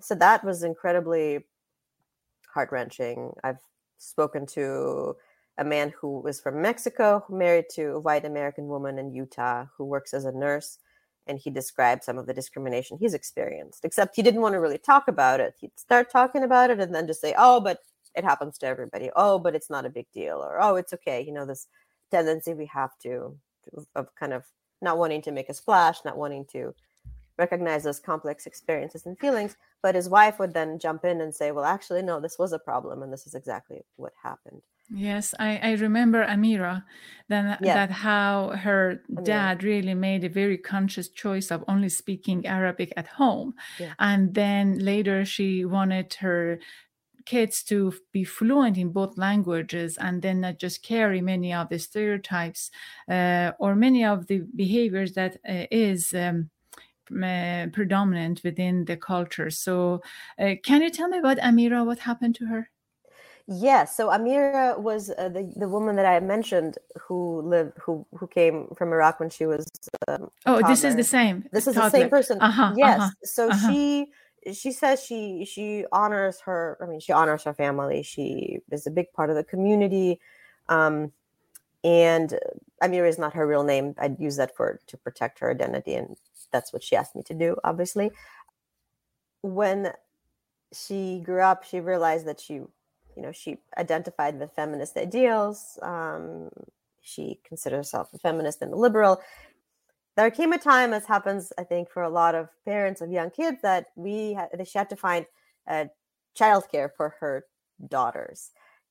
So 0.00 0.14
that 0.14 0.44
was 0.44 0.62
incredibly 0.62 1.44
heart 2.48 2.70
wrenching. 2.70 3.32
I've 3.42 3.58
spoken 3.98 4.46
to 4.46 5.16
a 5.58 5.64
man 5.64 5.92
who 6.00 6.20
was 6.20 6.40
from 6.40 6.62
Mexico, 6.62 7.24
married 7.28 7.66
to 7.74 7.94
a 7.94 8.00
white 8.00 8.24
American 8.24 8.68
woman 8.68 8.98
in 8.98 9.12
Utah 9.12 9.66
who 9.76 9.84
works 9.84 10.14
as 10.14 10.24
a 10.24 10.32
nurse. 10.32 10.78
And 11.26 11.38
he 11.38 11.50
described 11.50 12.02
some 12.02 12.18
of 12.18 12.26
the 12.26 12.34
discrimination 12.34 12.98
he's 12.98 13.14
experienced, 13.14 13.84
except 13.84 14.16
he 14.16 14.22
didn't 14.22 14.40
want 14.40 14.54
to 14.54 14.60
really 14.60 14.78
talk 14.78 15.06
about 15.06 15.40
it. 15.40 15.54
He'd 15.60 15.78
start 15.78 16.10
talking 16.10 16.42
about 16.42 16.70
it 16.70 16.80
and 16.80 16.94
then 16.94 17.06
just 17.06 17.20
say, 17.20 17.34
oh, 17.38 17.60
but 17.60 17.78
it 18.14 18.24
happens 18.24 18.58
to 18.58 18.66
everybody. 18.66 19.10
Oh, 19.14 19.38
but 19.38 19.54
it's 19.54 19.70
not 19.70 19.86
a 19.86 19.90
big 19.90 20.06
deal. 20.12 20.38
Or, 20.38 20.60
oh, 20.60 20.76
it's 20.76 20.92
okay. 20.92 21.22
You 21.22 21.32
know, 21.32 21.46
this 21.46 21.68
tendency 22.10 22.54
we 22.54 22.66
have 22.66 22.98
to, 23.04 23.36
of 23.94 24.14
kind 24.16 24.32
of 24.32 24.44
not 24.80 24.98
wanting 24.98 25.22
to 25.22 25.32
make 25.32 25.48
a 25.48 25.54
splash, 25.54 25.98
not 26.04 26.18
wanting 26.18 26.44
to 26.52 26.74
recognize 27.38 27.84
those 27.84 28.00
complex 28.00 28.46
experiences 28.46 29.06
and 29.06 29.18
feelings. 29.18 29.56
But 29.80 29.94
his 29.94 30.08
wife 30.08 30.38
would 30.38 30.54
then 30.54 30.78
jump 30.78 31.04
in 31.04 31.20
and 31.20 31.34
say, 31.34 31.52
well, 31.52 31.64
actually, 31.64 32.02
no, 32.02 32.20
this 32.20 32.38
was 32.38 32.52
a 32.52 32.58
problem. 32.58 33.02
And 33.02 33.12
this 33.12 33.26
is 33.26 33.34
exactly 33.34 33.82
what 33.96 34.12
happened. 34.22 34.62
Yes, 34.90 35.34
I, 35.38 35.58
I 35.62 35.72
remember 35.72 36.24
Amira, 36.24 36.84
then 37.28 37.56
yeah. 37.62 37.74
that 37.74 37.90
how 37.90 38.50
her 38.50 39.02
Amira. 39.10 39.24
dad 39.24 39.64
really 39.64 39.94
made 39.94 40.24
a 40.24 40.28
very 40.28 40.58
conscious 40.58 41.08
choice 41.08 41.50
of 41.50 41.64
only 41.66 41.88
speaking 41.88 42.46
Arabic 42.46 42.92
at 42.96 43.06
home. 43.06 43.54
Yeah. 43.78 43.94
And 43.98 44.34
then 44.34 44.78
later 44.78 45.24
she 45.24 45.64
wanted 45.64 46.12
her 46.14 46.58
kids 47.24 47.62
to 47.62 47.92
be 48.12 48.24
fluent 48.24 48.76
in 48.76 48.90
both 48.90 49.16
languages 49.16 49.96
and 49.96 50.22
then 50.22 50.40
not 50.40 50.58
just 50.58 50.82
carry 50.82 51.20
many 51.20 51.54
of 51.54 51.68
the 51.68 51.78
stereotypes 51.78 52.70
uh, 53.08 53.52
or 53.58 53.74
many 53.74 54.04
of 54.04 54.26
the 54.26 54.42
behaviors 54.56 55.12
that 55.14 55.36
uh, 55.48 55.66
is 55.70 56.12
um, 56.14 56.50
uh, 57.12 57.66
predominant 57.72 58.40
within 58.44 58.84
the 58.84 58.96
culture. 58.96 59.50
So, 59.50 60.02
uh, 60.38 60.54
can 60.64 60.82
you 60.82 60.90
tell 60.90 61.08
me 61.08 61.18
about 61.18 61.38
Amira? 61.38 61.86
What 61.86 62.00
happened 62.00 62.34
to 62.36 62.46
her? 62.46 62.71
Yes. 63.48 63.96
So 63.96 64.08
Amira 64.08 64.78
was 64.78 65.10
uh, 65.10 65.28
the 65.28 65.52
the 65.56 65.68
woman 65.68 65.96
that 65.96 66.06
I 66.06 66.20
mentioned 66.20 66.78
who 67.00 67.42
lived 67.42 67.72
who 67.80 68.06
who 68.14 68.26
came 68.26 68.68
from 68.76 68.92
Iraq 68.92 69.20
when 69.20 69.30
she 69.30 69.46
was. 69.46 69.66
Um, 70.08 70.30
oh, 70.46 70.62
this 70.66 70.84
is 70.84 70.96
the 70.96 71.04
same. 71.04 71.44
This 71.52 71.66
is 71.66 71.74
toddler. 71.74 71.90
the 71.90 71.98
same 71.98 72.10
person. 72.10 72.40
Uh-huh, 72.40 72.74
yes. 72.76 73.00
Uh-huh, 73.00 73.10
so 73.24 73.48
uh-huh. 73.50 73.70
she 73.70 74.06
she 74.52 74.72
says 74.72 75.02
she 75.02 75.44
she 75.44 75.84
honors 75.92 76.40
her. 76.40 76.78
I 76.80 76.86
mean, 76.86 77.00
she 77.00 77.12
honors 77.12 77.42
her 77.44 77.54
family. 77.54 78.02
She 78.02 78.60
is 78.70 78.86
a 78.86 78.90
big 78.90 79.12
part 79.12 79.30
of 79.30 79.36
the 79.36 79.44
community. 79.44 80.20
Um, 80.68 81.12
and 81.84 82.38
Amira 82.82 83.08
is 83.08 83.18
not 83.18 83.34
her 83.34 83.46
real 83.46 83.64
name. 83.64 83.94
I'd 83.98 84.20
use 84.20 84.36
that 84.36 84.56
for 84.56 84.80
to 84.86 84.96
protect 84.96 85.40
her 85.40 85.50
identity, 85.50 85.94
and 85.94 86.16
that's 86.52 86.72
what 86.72 86.82
she 86.82 86.94
asked 86.94 87.16
me 87.16 87.22
to 87.24 87.34
do. 87.34 87.56
Obviously, 87.64 88.12
when 89.42 89.92
she 90.72 91.20
grew 91.24 91.40
up, 91.40 91.64
she 91.64 91.80
realized 91.80 92.26
that 92.26 92.40
she 92.40 92.62
you 93.16 93.22
know, 93.22 93.32
she 93.32 93.58
identified 93.76 94.38
with 94.38 94.52
feminist 94.52 94.96
ideals. 94.96 95.78
Um, 95.82 96.50
she 97.00 97.40
considered 97.44 97.76
herself 97.76 98.08
a 98.14 98.18
feminist 98.18 98.62
and 98.62 98.72
a 98.72 98.76
liberal. 98.76 99.20
There 100.16 100.30
came 100.30 100.52
a 100.52 100.58
time, 100.58 100.92
as 100.92 101.06
happens, 101.06 101.52
I 101.58 101.64
think, 101.64 101.90
for 101.90 102.02
a 102.02 102.10
lot 102.10 102.34
of 102.34 102.48
parents 102.64 103.00
of 103.00 103.10
young 103.10 103.30
kids, 103.30 103.58
that 103.62 103.86
we 103.96 104.34
had, 104.34 104.48
she 104.68 104.78
had 104.78 104.90
to 104.90 104.96
find 104.96 105.26
uh, 105.66 105.86
childcare 106.38 106.90
for 106.96 107.16
her 107.20 107.44
daughters, 107.88 108.50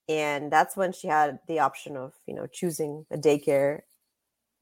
and 0.10 0.52
that's 0.52 0.76
when 0.76 0.92
she 0.92 1.08
had 1.08 1.40
the 1.48 1.60
option 1.60 1.96
of, 1.96 2.14
you 2.26 2.34
know, 2.34 2.48
choosing 2.48 3.06
a 3.12 3.18
daycare 3.18 3.82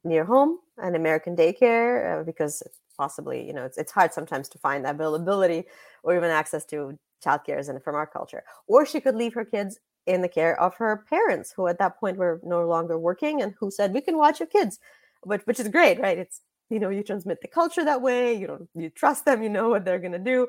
near 0.03 0.25
home, 0.25 0.59
an 0.77 0.95
American 0.95 1.35
daycare, 1.35 2.21
uh, 2.21 2.23
because 2.23 2.61
possibly, 3.03 3.39
you 3.47 3.53
know, 3.55 3.65
it's 3.69 3.77
it's 3.81 3.93
hard 3.97 4.11
sometimes 4.13 4.47
to 4.49 4.57
find 4.67 4.85
availability 4.85 5.61
or 6.03 6.15
even 6.17 6.29
access 6.41 6.65
to 6.71 6.77
childcare 7.25 7.59
is 7.59 7.69
from 7.83 7.95
our 7.95 8.09
culture 8.17 8.43
or 8.67 8.85
she 8.85 8.99
could 9.05 9.15
leave 9.15 9.33
her 9.33 9.45
kids 9.55 9.79
in 10.09 10.21
the 10.21 10.27
care 10.27 10.59
of 10.59 10.75
her 10.75 11.05
parents, 11.07 11.53
who 11.55 11.67
at 11.67 11.77
that 11.77 11.99
point 11.99 12.17
were 12.17 12.41
no 12.43 12.67
longer 12.67 12.97
working 12.97 13.41
and 13.41 13.53
who 13.59 13.69
said, 13.69 13.93
We 13.93 14.01
can 14.01 14.17
watch 14.17 14.39
your 14.39 14.47
kids, 14.47 14.79
which, 15.23 15.41
which 15.45 15.59
is 15.59 15.67
great, 15.67 15.99
right? 15.99 16.17
It's, 16.17 16.41
you 16.69 16.79
know, 16.79 16.89
you 16.89 17.03
transmit 17.03 17.41
the 17.41 17.47
culture 17.47 17.85
that 17.85 18.01
way, 18.01 18.33
you 18.33 18.47
don't, 18.47 18.67
you 18.75 18.89
trust 18.89 19.25
them, 19.25 19.43
you 19.43 19.49
know 19.49 19.69
what 19.69 19.85
they're 19.85 19.99
going 19.99 20.13
to 20.13 20.19
do. 20.19 20.47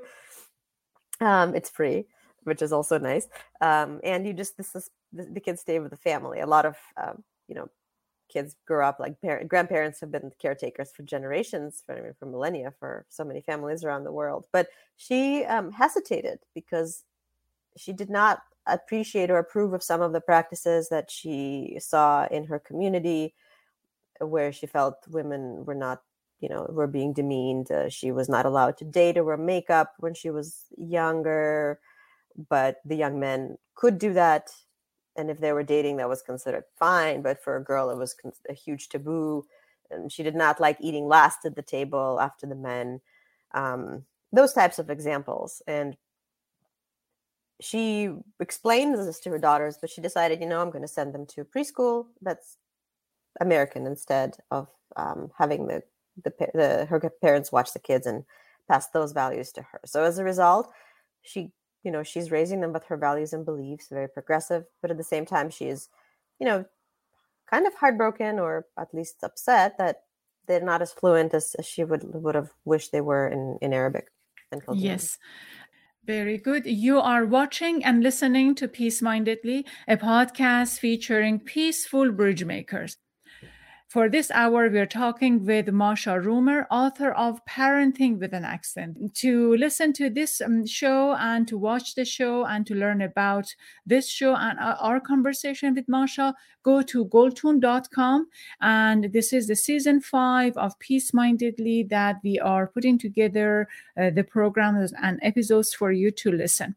Um, 1.20 1.54
it's 1.54 1.68
free, 1.68 2.06
which 2.44 2.62
is 2.62 2.72
also 2.72 2.98
nice. 2.98 3.28
Um, 3.60 4.00
and 4.02 4.26
you 4.26 4.32
just, 4.32 4.56
this 4.56 4.74
is, 4.74 4.88
the, 5.12 5.24
the 5.24 5.40
kids 5.40 5.60
stay 5.60 5.78
with 5.78 5.90
the 5.90 5.96
family. 6.08 6.40
A 6.40 6.46
lot 6.46 6.64
of, 6.64 6.76
um, 6.96 7.22
you 7.48 7.54
know, 7.54 7.68
kids 8.30 8.56
grow 8.66 8.86
up 8.86 8.98
like 9.00 9.20
parent, 9.20 9.48
grandparents 9.48 10.00
have 10.00 10.10
been 10.10 10.30
caretakers 10.38 10.90
for 10.92 11.02
generations 11.02 11.82
for, 11.84 12.14
for 12.18 12.26
millennia 12.26 12.72
for 12.78 13.04
so 13.08 13.24
many 13.24 13.40
families 13.40 13.84
around 13.84 14.04
the 14.04 14.12
world 14.12 14.46
but 14.52 14.68
she 14.96 15.44
um, 15.44 15.72
hesitated 15.72 16.38
because 16.54 17.04
she 17.76 17.92
did 17.92 18.10
not 18.10 18.42
appreciate 18.66 19.30
or 19.30 19.38
approve 19.38 19.72
of 19.72 19.82
some 19.82 20.00
of 20.00 20.12
the 20.12 20.20
practices 20.20 20.88
that 20.88 21.10
she 21.10 21.76
saw 21.80 22.26
in 22.30 22.44
her 22.44 22.58
community 22.58 23.34
where 24.20 24.52
she 24.52 24.66
felt 24.66 24.96
women 25.08 25.64
were 25.64 25.74
not 25.74 26.02
you 26.40 26.48
know 26.48 26.66
were 26.70 26.86
being 26.86 27.12
demeaned 27.12 27.70
uh, 27.70 27.88
she 27.88 28.12
was 28.12 28.28
not 28.28 28.46
allowed 28.46 28.76
to 28.76 28.84
date 28.84 29.16
or 29.16 29.24
wear 29.24 29.36
makeup 29.36 29.94
when 29.98 30.14
she 30.14 30.30
was 30.30 30.64
younger 30.76 31.80
but 32.48 32.76
the 32.84 32.96
young 32.96 33.18
men 33.18 33.56
could 33.74 33.98
do 33.98 34.12
that 34.12 34.50
and 35.16 35.30
if 35.30 35.38
they 35.38 35.52
were 35.52 35.62
dating 35.62 35.96
that 35.96 36.08
was 36.08 36.22
considered 36.22 36.64
fine 36.76 37.22
but 37.22 37.42
for 37.42 37.56
a 37.56 37.64
girl 37.64 37.90
it 37.90 37.96
was 37.96 38.14
a 38.48 38.54
huge 38.54 38.88
taboo 38.88 39.44
and 39.90 40.10
she 40.10 40.22
did 40.22 40.34
not 40.34 40.60
like 40.60 40.76
eating 40.80 41.06
last 41.06 41.44
at 41.44 41.56
the 41.56 41.62
table 41.62 42.18
after 42.20 42.46
the 42.46 42.54
men 42.54 43.00
um, 43.52 44.04
those 44.32 44.52
types 44.52 44.78
of 44.78 44.90
examples 44.90 45.62
and 45.66 45.96
she 47.60 48.10
explained 48.38 48.94
this 48.94 49.20
to 49.20 49.30
her 49.30 49.38
daughters 49.38 49.76
but 49.80 49.90
she 49.90 50.00
decided 50.00 50.40
you 50.40 50.46
know 50.46 50.62
i'm 50.62 50.70
going 50.70 50.82
to 50.82 50.88
send 50.88 51.14
them 51.14 51.26
to 51.26 51.44
preschool 51.44 52.06
that's 52.22 52.56
american 53.40 53.86
instead 53.86 54.36
of 54.50 54.68
um, 54.96 55.30
having 55.38 55.66
the, 55.66 55.82
the, 56.22 56.32
the 56.54 56.86
her 56.86 57.00
parents 57.22 57.52
watch 57.52 57.72
the 57.72 57.78
kids 57.78 58.06
and 58.06 58.24
pass 58.68 58.88
those 58.88 59.12
values 59.12 59.52
to 59.52 59.62
her. 59.62 59.80
So 59.84 60.04
as 60.04 60.18
a 60.18 60.24
result 60.24 60.70
she 61.22 61.50
you 61.82 61.90
know 61.90 62.02
she's 62.02 62.30
raising 62.30 62.60
them 62.60 62.72
with 62.72 62.84
her 62.84 62.96
values 62.96 63.32
and 63.32 63.44
beliefs 63.44 63.88
very 63.90 64.08
progressive 64.08 64.64
but 64.82 64.90
at 64.90 64.96
the 64.96 65.04
same 65.04 65.26
time 65.26 65.50
she 65.50 65.66
is 65.66 65.88
you 66.38 66.46
know 66.46 66.64
kind 67.50 67.66
of 67.66 67.74
heartbroken 67.74 68.38
or 68.38 68.66
at 68.78 68.94
least 68.94 69.16
upset 69.22 69.76
that 69.78 70.02
they're 70.46 70.60
not 70.60 70.82
as 70.82 70.92
fluent 70.92 71.34
as, 71.34 71.54
as 71.58 71.66
she 71.66 71.84
would 71.84 72.02
would 72.14 72.34
have 72.34 72.50
wished 72.64 72.92
they 72.92 73.00
were 73.00 73.28
in 73.28 73.58
in 73.60 73.72
arabic 73.72 74.08
and 74.52 74.62
yes 74.74 75.18
very 76.06 76.38
good. 76.38 76.64
You 76.64 76.98
are 76.98 77.26
watching 77.26 77.84
and 77.84 78.02
listening 78.02 78.54
to 78.56 78.66
Peace 78.66 79.02
Mindedly, 79.02 79.66
a 79.86 79.98
podcast 79.98 80.78
featuring 80.78 81.38
peaceful 81.38 82.10
bridge 82.10 82.42
makers. 82.42 82.96
For 83.90 84.08
this 84.08 84.30
hour, 84.30 84.70
we 84.70 84.78
are 84.78 84.86
talking 84.86 85.44
with 85.44 85.66
Masha 85.72 86.20
Rumer, 86.20 86.64
author 86.70 87.10
of 87.10 87.44
Parenting 87.44 88.20
with 88.20 88.32
an 88.32 88.44
Accent. 88.44 89.16
To 89.16 89.56
listen 89.56 89.92
to 89.94 90.08
this 90.08 90.40
um, 90.40 90.64
show 90.64 91.16
and 91.16 91.48
to 91.48 91.58
watch 91.58 91.96
the 91.96 92.04
show 92.04 92.44
and 92.44 92.64
to 92.68 92.76
learn 92.76 93.02
about 93.02 93.52
this 93.84 94.08
show 94.08 94.36
and 94.36 94.60
uh, 94.60 94.76
our 94.78 95.00
conversation 95.00 95.74
with 95.74 95.88
Masha, 95.88 96.36
go 96.62 96.82
to 96.82 97.04
goldtoon.com. 97.06 98.28
And 98.60 99.12
this 99.12 99.32
is 99.32 99.48
the 99.48 99.56
season 99.56 100.00
five 100.00 100.56
of 100.56 100.78
Peace 100.78 101.10
Mindedly 101.12 101.88
that 101.90 102.20
we 102.22 102.38
are 102.38 102.68
putting 102.68 102.96
together 102.96 103.66
uh, 104.00 104.10
the 104.10 104.22
programs 104.22 104.92
and 105.02 105.18
episodes 105.20 105.74
for 105.74 105.90
you 105.90 106.12
to 106.12 106.30
listen. 106.30 106.76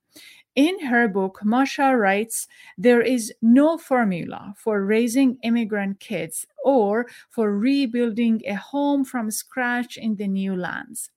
In 0.56 0.86
her 0.86 1.08
book, 1.08 1.40
Masha 1.44 1.98
writes, 1.98 2.48
There 2.78 3.02
is 3.02 3.34
no 3.42 3.76
formula 3.78 4.54
for 4.56 4.86
raising 4.86 5.38
immigrant 5.42 6.00
kids 6.00 6.46
or 6.64 7.06
for 7.30 7.58
rebuilding 7.58 8.42
a 8.48 8.56
home 8.56 9.04
from 9.04 9.30
scratch 9.30 9.98
in 9.98 10.16
the 10.16 10.28
new 10.28 10.56
lands 10.56 11.10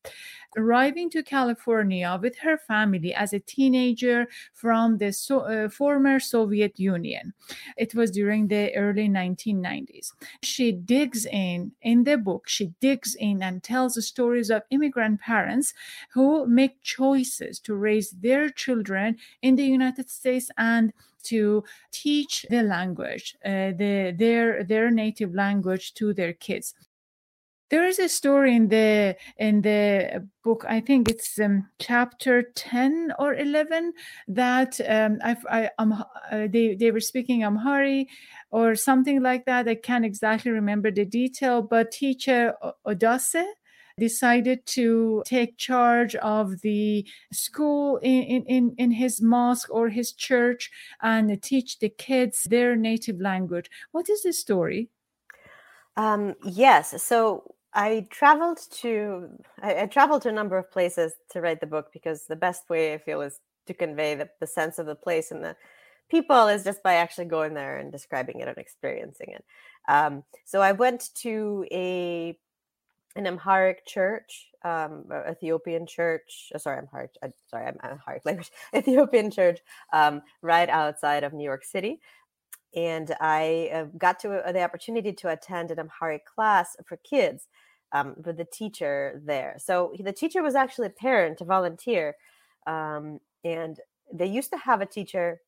arriving 0.56 1.10
to 1.10 1.22
California 1.22 2.18
with 2.20 2.38
her 2.38 2.56
family 2.56 3.14
as 3.14 3.32
a 3.32 3.40
teenager 3.40 4.26
from 4.54 4.98
the 4.98 5.12
so, 5.12 5.40
uh, 5.40 5.68
former 5.68 6.18
Soviet 6.18 6.78
Union. 6.78 7.34
It 7.76 7.94
was 7.94 8.10
during 8.10 8.48
the 8.48 8.74
early 8.74 9.08
1990s. 9.08 10.12
She 10.42 10.72
digs 10.72 11.26
in, 11.26 11.72
in 11.82 12.04
the 12.04 12.16
book, 12.16 12.48
she 12.48 12.72
digs 12.80 13.14
in 13.14 13.42
and 13.42 13.62
tells 13.62 13.94
the 13.94 14.02
stories 14.02 14.50
of 14.50 14.62
immigrant 14.70 15.20
parents 15.20 15.74
who 16.12 16.46
make 16.46 16.82
choices 16.82 17.60
to 17.60 17.74
raise 17.74 18.10
their 18.10 18.48
children 18.48 19.16
in 19.42 19.56
the 19.56 19.64
United 19.64 20.08
States 20.10 20.50
and 20.56 20.92
to 21.26 21.64
teach 21.92 22.46
the 22.50 22.62
language, 22.62 23.36
uh, 23.44 23.72
the, 23.76 24.14
their, 24.16 24.64
their 24.64 24.90
native 24.90 25.34
language 25.34 25.94
to 25.94 26.12
their 26.12 26.32
kids. 26.32 26.74
There 27.68 27.86
is 27.86 27.98
a 27.98 28.08
story 28.08 28.54
in 28.54 28.68
the 28.68 29.16
in 29.38 29.60
the 29.60 30.28
book 30.44 30.64
i 30.68 30.78
think 30.78 31.08
it's 31.08 31.36
um, 31.40 31.68
chapter 31.80 32.44
10 32.54 33.12
or 33.18 33.34
11 33.34 33.92
that 34.28 34.80
um, 34.88 35.18
I, 35.24 35.36
I, 35.50 35.70
um, 35.78 35.92
uh, 36.30 36.46
they, 36.48 36.76
they 36.76 36.92
were 36.92 37.00
speaking 37.00 37.40
amhari 37.40 38.06
or 38.52 38.76
something 38.76 39.20
like 39.20 39.44
that. 39.46 39.68
I 39.68 39.74
can't 39.74 40.04
exactly 40.04 40.52
remember 40.52 40.92
the 40.92 41.04
detail 41.04 41.60
but 41.60 41.90
teacher 41.90 42.54
odase 42.86 43.44
decided 43.98 44.64
to 44.66 45.22
take 45.24 45.56
charge 45.56 46.14
of 46.16 46.60
the 46.60 47.06
school 47.32 47.98
in, 47.98 48.44
in, 48.46 48.74
in 48.76 48.90
his 48.90 49.22
mosque 49.22 49.68
or 49.70 49.88
his 49.88 50.12
church 50.12 50.70
and 51.02 51.42
teach 51.42 51.78
the 51.78 51.88
kids 51.88 52.44
their 52.44 52.76
native 52.76 53.20
language 53.20 53.70
what 53.92 54.08
is 54.10 54.22
the 54.22 54.32
story 54.32 54.90
um, 55.96 56.34
yes. 56.44 57.02
So 57.02 57.54
I 57.72 58.06
traveled 58.10 58.60
to 58.82 59.28
I, 59.62 59.82
I, 59.82 59.86
traveled 59.86 60.22
to 60.22 60.28
a 60.28 60.32
number 60.32 60.58
of 60.58 60.70
places 60.70 61.14
to 61.30 61.40
write 61.40 61.60
the 61.60 61.66
book 61.66 61.92
because 61.92 62.24
the 62.24 62.36
best 62.36 62.68
way 62.68 62.94
I 62.94 62.98
feel 62.98 63.22
is 63.22 63.40
to 63.66 63.74
convey 63.74 64.14
the, 64.14 64.28
the 64.40 64.46
sense 64.46 64.78
of 64.78 64.86
the 64.86 64.94
place 64.94 65.30
and 65.30 65.42
the 65.42 65.56
people 66.08 66.46
is 66.48 66.64
just 66.64 66.82
by 66.82 66.94
actually 66.94 67.24
going 67.24 67.54
there 67.54 67.78
and 67.78 67.90
describing 67.90 68.40
it 68.40 68.48
and 68.48 68.58
experiencing 68.58 69.30
it. 69.30 69.44
Um, 69.88 70.22
so 70.44 70.60
I 70.60 70.72
went 70.72 71.10
to 71.16 71.66
a 71.72 72.38
an 73.16 73.26
Amharic 73.26 73.86
church, 73.86 74.48
um, 74.64 75.04
Ethiopian 75.30 75.86
church. 75.86 76.52
Oh, 76.54 76.58
sorry, 76.58 76.78
Amharic. 76.78 77.10
Uh, 77.22 77.28
sorry, 77.48 77.66
I'm 77.66 77.78
Amharic 77.82 78.22
language. 78.26 78.50
Ethiopian 78.74 79.30
church, 79.30 79.60
um, 79.92 80.22
right 80.42 80.68
outside 80.68 81.24
of 81.24 81.32
New 81.32 81.44
York 81.44 81.64
City 81.64 82.00
and 82.76 83.14
I 83.20 83.70
uh, 83.72 83.84
got 83.96 84.18
to 84.20 84.46
uh, 84.46 84.52
the 84.52 84.62
opportunity 84.62 85.12
to 85.14 85.30
attend 85.30 85.70
an 85.70 85.78
Amharic 85.78 86.26
class 86.26 86.76
for 86.84 86.98
kids 86.98 87.48
um, 87.92 88.14
with 88.24 88.36
the 88.36 88.44
teacher 88.44 89.20
there. 89.24 89.56
So 89.58 89.94
the 89.98 90.12
teacher 90.12 90.42
was 90.42 90.54
actually 90.54 90.88
a 90.88 90.90
parent, 90.90 91.40
a 91.40 91.44
volunteer, 91.44 92.16
um, 92.66 93.18
and 93.44 93.80
they 94.12 94.26
used 94.26 94.50
to 94.50 94.58
have 94.58 94.82
a 94.82 94.86
teacher 94.86 95.40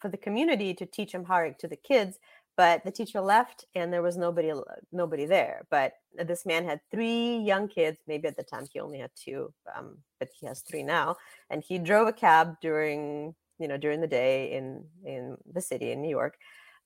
for 0.00 0.08
the 0.08 0.16
community 0.16 0.72
to 0.74 0.86
teach 0.86 1.14
Amharic 1.14 1.58
to 1.58 1.68
the 1.68 1.76
kids. 1.76 2.18
But 2.60 2.84
the 2.84 2.90
teacher 2.90 3.22
left, 3.22 3.64
and 3.74 3.90
there 3.90 4.02
was 4.02 4.18
nobody 4.18 4.52
nobody 4.92 5.24
there. 5.24 5.62
But 5.70 5.94
this 6.26 6.44
man 6.44 6.66
had 6.66 6.82
three 6.90 7.38
young 7.38 7.68
kids. 7.68 7.96
Maybe 8.06 8.28
at 8.28 8.36
the 8.36 8.42
time 8.42 8.66
he 8.70 8.80
only 8.80 8.98
had 8.98 9.12
two, 9.16 9.50
um, 9.74 9.96
but 10.18 10.28
he 10.38 10.44
has 10.44 10.60
three 10.60 10.82
now. 10.82 11.16
And 11.48 11.64
he 11.66 11.78
drove 11.78 12.06
a 12.06 12.12
cab 12.12 12.56
during 12.60 13.34
you 13.58 13.66
know 13.66 13.78
during 13.78 14.02
the 14.02 14.06
day 14.06 14.52
in 14.52 14.84
in 15.06 15.38
the 15.50 15.62
city 15.62 15.90
in 15.90 16.02
New 16.02 16.10
York. 16.10 16.36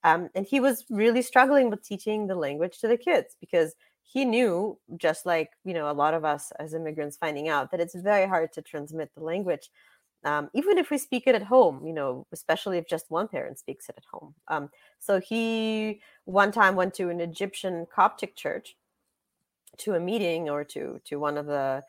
Um, 0.05 0.31
and 0.37 0.47
he 0.47 0.61
was 0.61 0.85
really 0.91 1.23
struggling 1.23 1.71
with 1.71 1.83
teaching 1.83 2.29
the 2.29 2.37
language 2.37 2.79
to 2.79 2.87
the 2.87 2.97
kids 2.97 3.35
because 3.41 3.75
he 4.05 4.25
knew 4.25 4.79
just 4.97 5.27
like 5.27 5.51
you 5.65 5.75
know 5.75 5.91
a 5.91 5.99
lot 6.03 6.15
of 6.15 6.25
us 6.25 6.53
as 6.61 6.75
immigrants 6.75 7.17
finding 7.17 7.49
out 7.49 7.73
that 7.73 7.81
it's 7.81 7.97
very 7.97 8.29
hard 8.29 8.53
to 8.53 8.63
transmit 8.63 9.11
the 9.17 9.25
language 9.25 9.71
um, 10.25 10.51
even 10.55 10.79
if 10.79 10.91
we 10.91 10.99
speak 10.99 11.25
it 11.27 11.35
at 11.35 11.43
home 11.43 11.87
you 11.87 11.93
know 11.93 12.27
especially 12.33 12.79
if 12.79 12.89
just 12.89 13.11
one 13.11 13.29
parent 13.29 13.59
speaks 13.59 13.89
it 13.89 13.95
at 13.97 14.05
home 14.13 14.35
um, 14.49 14.71
so 14.99 15.21
he 15.21 16.01
one 16.25 16.53
time 16.53 16.75
went 16.77 16.95
to 16.95 17.09
an 17.11 17.21
egyptian 17.21 17.87
coptic 17.95 18.37
church 18.37 18.77
to 19.77 19.95
a 19.95 20.01
meeting 20.01 20.49
or 20.49 20.65
to 20.65 21.01
to 21.05 21.17
one 21.17 21.37
of 21.37 21.47
the 21.47 21.83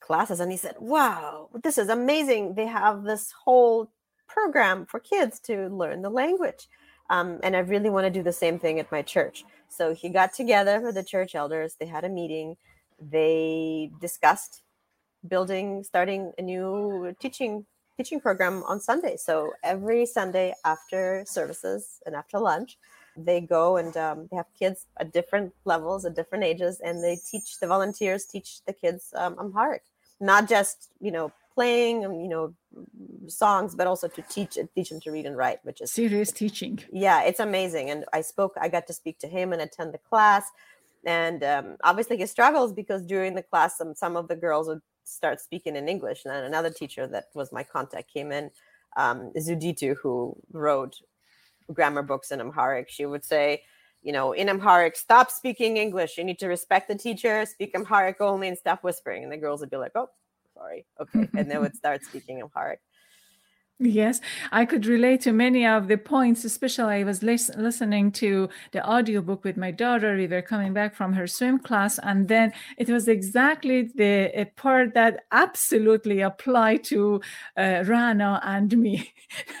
classes 0.00 0.40
and 0.40 0.50
he 0.50 0.58
said 0.58 0.76
wow 0.78 1.48
this 1.62 1.78
is 1.78 1.88
amazing 1.88 2.54
they 2.54 2.66
have 2.66 3.04
this 3.04 3.32
whole 3.44 3.90
program 4.28 4.84
for 4.86 5.00
kids 5.00 5.40
to 5.40 5.68
learn 5.68 6.02
the 6.02 6.10
language 6.10 6.68
um, 7.10 7.38
and 7.42 7.56
I 7.56 7.60
really 7.60 7.90
want 7.90 8.04
to 8.04 8.10
do 8.10 8.22
the 8.22 8.32
same 8.32 8.58
thing 8.58 8.80
at 8.80 8.90
my 8.90 9.02
church. 9.02 9.44
So 9.68 9.94
he 9.94 10.08
got 10.08 10.32
together 10.32 10.80
with 10.80 10.94
the 10.94 11.04
church 11.04 11.34
elders. 11.34 11.76
They 11.78 11.86
had 11.86 12.04
a 12.04 12.08
meeting. 12.08 12.56
They 13.00 13.90
discussed 14.00 14.62
building, 15.28 15.82
starting 15.84 16.32
a 16.38 16.42
new 16.42 17.14
teaching 17.20 17.66
teaching 17.96 18.20
program 18.20 18.62
on 18.64 18.78
Sunday. 18.78 19.16
So 19.16 19.52
every 19.64 20.04
Sunday 20.04 20.54
after 20.64 21.24
services 21.26 22.02
and 22.04 22.14
after 22.14 22.38
lunch, 22.38 22.76
they 23.16 23.40
go 23.40 23.78
and 23.78 23.96
um, 23.96 24.28
they 24.30 24.36
have 24.36 24.46
kids 24.58 24.86
at 24.98 25.12
different 25.12 25.54
levels, 25.64 26.04
at 26.04 26.14
different 26.14 26.44
ages, 26.44 26.80
and 26.80 27.02
they 27.02 27.16
teach 27.30 27.58
the 27.58 27.66
volunteers 27.66 28.26
teach 28.26 28.60
the 28.66 28.72
kids 28.72 29.12
um, 29.16 29.36
Amharic, 29.38 29.84
not 30.20 30.48
just 30.48 30.90
you 31.00 31.10
know 31.10 31.32
playing, 31.56 32.04
um, 32.04 32.20
you 32.20 32.28
know, 32.28 32.54
songs, 33.26 33.74
but 33.74 33.86
also 33.86 34.06
to 34.06 34.22
teach 34.22 34.58
teach 34.74 34.90
them 34.90 35.00
to 35.00 35.10
read 35.10 35.26
and 35.26 35.36
write, 35.36 35.58
which 35.64 35.80
is 35.80 35.90
serious 35.90 36.30
teaching. 36.30 36.78
Yeah, 36.92 37.22
it's 37.24 37.40
amazing. 37.40 37.90
And 37.90 38.04
I 38.12 38.20
spoke, 38.20 38.54
I 38.60 38.68
got 38.68 38.86
to 38.86 38.92
speak 38.92 39.18
to 39.20 39.26
him 39.26 39.52
and 39.52 39.62
attend 39.62 39.94
the 39.94 39.98
class. 39.98 40.44
And 41.04 41.42
um, 41.42 41.76
obviously, 41.82 42.18
he 42.18 42.26
struggles 42.26 42.72
because 42.72 43.02
during 43.02 43.34
the 43.34 43.42
class, 43.42 43.78
some 43.78 43.94
some 43.94 44.16
of 44.16 44.28
the 44.28 44.36
girls 44.36 44.68
would 44.68 44.82
start 45.06 45.40
speaking 45.40 45.76
in 45.76 45.88
English. 45.88 46.24
And 46.24 46.34
then 46.34 46.44
another 46.44 46.70
teacher 46.70 47.06
that 47.06 47.26
was 47.34 47.52
my 47.52 47.62
contact 47.62 48.12
came 48.12 48.32
in, 48.32 48.50
um, 48.96 49.32
Zuditu, 49.36 49.96
who 49.96 50.36
wrote 50.52 51.00
grammar 51.72 52.02
books 52.02 52.30
in 52.30 52.40
Amharic. 52.40 52.88
She 52.88 53.06
would 53.06 53.24
say, 53.24 53.62
you 54.02 54.12
know, 54.12 54.32
in 54.32 54.48
Amharic, 54.48 54.96
stop 54.96 55.30
speaking 55.30 55.76
English. 55.76 56.18
You 56.18 56.24
need 56.24 56.38
to 56.40 56.48
respect 56.48 56.88
the 56.88 56.94
teacher, 56.94 57.44
speak 57.46 57.74
Amharic 57.74 58.20
only, 58.20 58.48
and 58.48 58.58
stop 58.58 58.84
whispering. 58.84 59.22
And 59.24 59.32
the 59.32 59.36
girls 59.36 59.60
would 59.60 59.70
be 59.70 59.76
like, 59.76 59.92
oh, 59.94 60.10
sorry. 60.54 60.86
Okay. 61.00 61.28
And 61.36 61.50
they 61.50 61.58
would 61.58 61.74
start 61.74 62.04
speaking 62.04 62.40
Amharic. 62.40 62.80
Yes, 63.78 64.20
I 64.52 64.64
could 64.64 64.86
relate 64.86 65.20
to 65.22 65.32
many 65.32 65.66
of 65.66 65.88
the 65.88 65.98
points, 65.98 66.46
especially 66.46 66.94
I 66.94 67.04
was 67.04 67.22
lis- 67.22 67.50
listening 67.58 68.10
to 68.12 68.48
the 68.72 68.82
audiobook 68.88 69.44
with 69.44 69.58
my 69.58 69.70
daughter. 69.70 70.16
We 70.16 70.26
were 70.26 70.40
coming 70.40 70.72
back 70.72 70.94
from 70.94 71.12
her 71.12 71.26
swim 71.26 71.58
class, 71.58 71.98
and 71.98 72.26
then 72.26 72.54
it 72.78 72.88
was 72.88 73.06
exactly 73.06 73.82
the 73.82 74.48
part 74.56 74.94
that 74.94 75.26
absolutely 75.30 76.22
applied 76.22 76.84
to 76.84 77.20
uh, 77.58 77.84
Rana 77.86 78.40
and 78.44 78.78
me. 78.78 79.12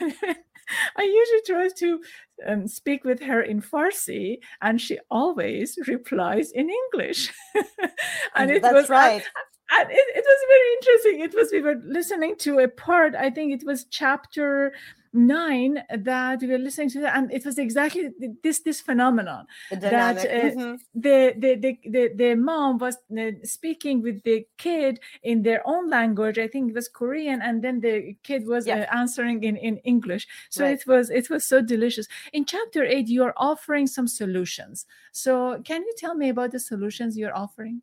I 0.96 1.02
usually 1.02 1.42
try 1.46 1.68
to 1.76 2.00
um, 2.46 2.68
speak 2.68 3.04
with 3.04 3.20
her 3.20 3.42
in 3.42 3.60
Farsi, 3.60 4.38
and 4.62 4.80
she 4.80 4.98
always 5.10 5.78
replies 5.86 6.52
in 6.52 6.70
English. 6.70 7.34
and 8.34 8.50
it 8.50 8.62
That's 8.62 8.74
was 8.74 8.88
right. 8.88 9.22
And 9.70 9.90
it, 9.90 10.06
it 10.14 10.24
was 10.24 10.40
very 10.48 10.72
interesting. 10.76 11.20
It 11.20 11.34
was 11.34 11.52
we 11.52 11.60
were 11.60 11.80
listening 11.84 12.36
to 12.38 12.58
a 12.60 12.68
part. 12.68 13.14
I 13.14 13.30
think 13.30 13.52
it 13.52 13.66
was 13.66 13.84
chapter 13.90 14.72
nine 15.16 15.82
that 15.98 16.40
we 16.40 16.48
were 16.48 16.58
listening 16.58 16.90
to 16.90 17.16
and 17.16 17.32
it 17.32 17.44
was 17.44 17.58
exactly 17.58 18.10
this 18.42 18.60
this 18.60 18.80
phenomenon 18.80 19.46
that 19.70 20.18
uh, 20.18 20.20
mm-hmm. 20.20 20.74
the, 20.94 21.34
the, 21.38 21.78
the 21.88 22.10
the 22.14 22.34
mom 22.34 22.76
was 22.78 22.96
uh, 23.18 23.30
speaking 23.42 24.02
with 24.02 24.22
the 24.24 24.46
kid 24.58 25.00
in 25.22 25.42
their 25.42 25.66
own 25.66 25.88
language 25.88 26.38
i 26.38 26.46
think 26.46 26.70
it 26.70 26.74
was 26.74 26.88
korean 26.88 27.40
and 27.40 27.64
then 27.64 27.80
the 27.80 28.14
kid 28.22 28.46
was 28.46 28.68
uh, 28.68 28.86
answering 28.92 29.42
in 29.42 29.56
in 29.56 29.78
english 29.78 30.26
so 30.50 30.64
it 30.66 30.86
was 30.86 31.08
it 31.08 31.30
was 31.30 31.44
so 31.44 31.62
delicious 31.62 32.06
in 32.34 32.44
chapter 32.44 32.84
8 32.84 33.08
you 33.08 33.24
are 33.24 33.34
offering 33.36 33.86
some 33.86 34.06
solutions 34.06 34.84
so 35.12 35.60
can 35.64 35.82
you 35.82 35.94
tell 35.96 36.14
me 36.14 36.28
about 36.28 36.50
the 36.50 36.60
solutions 36.60 37.16
you're 37.16 37.36
offering 37.36 37.80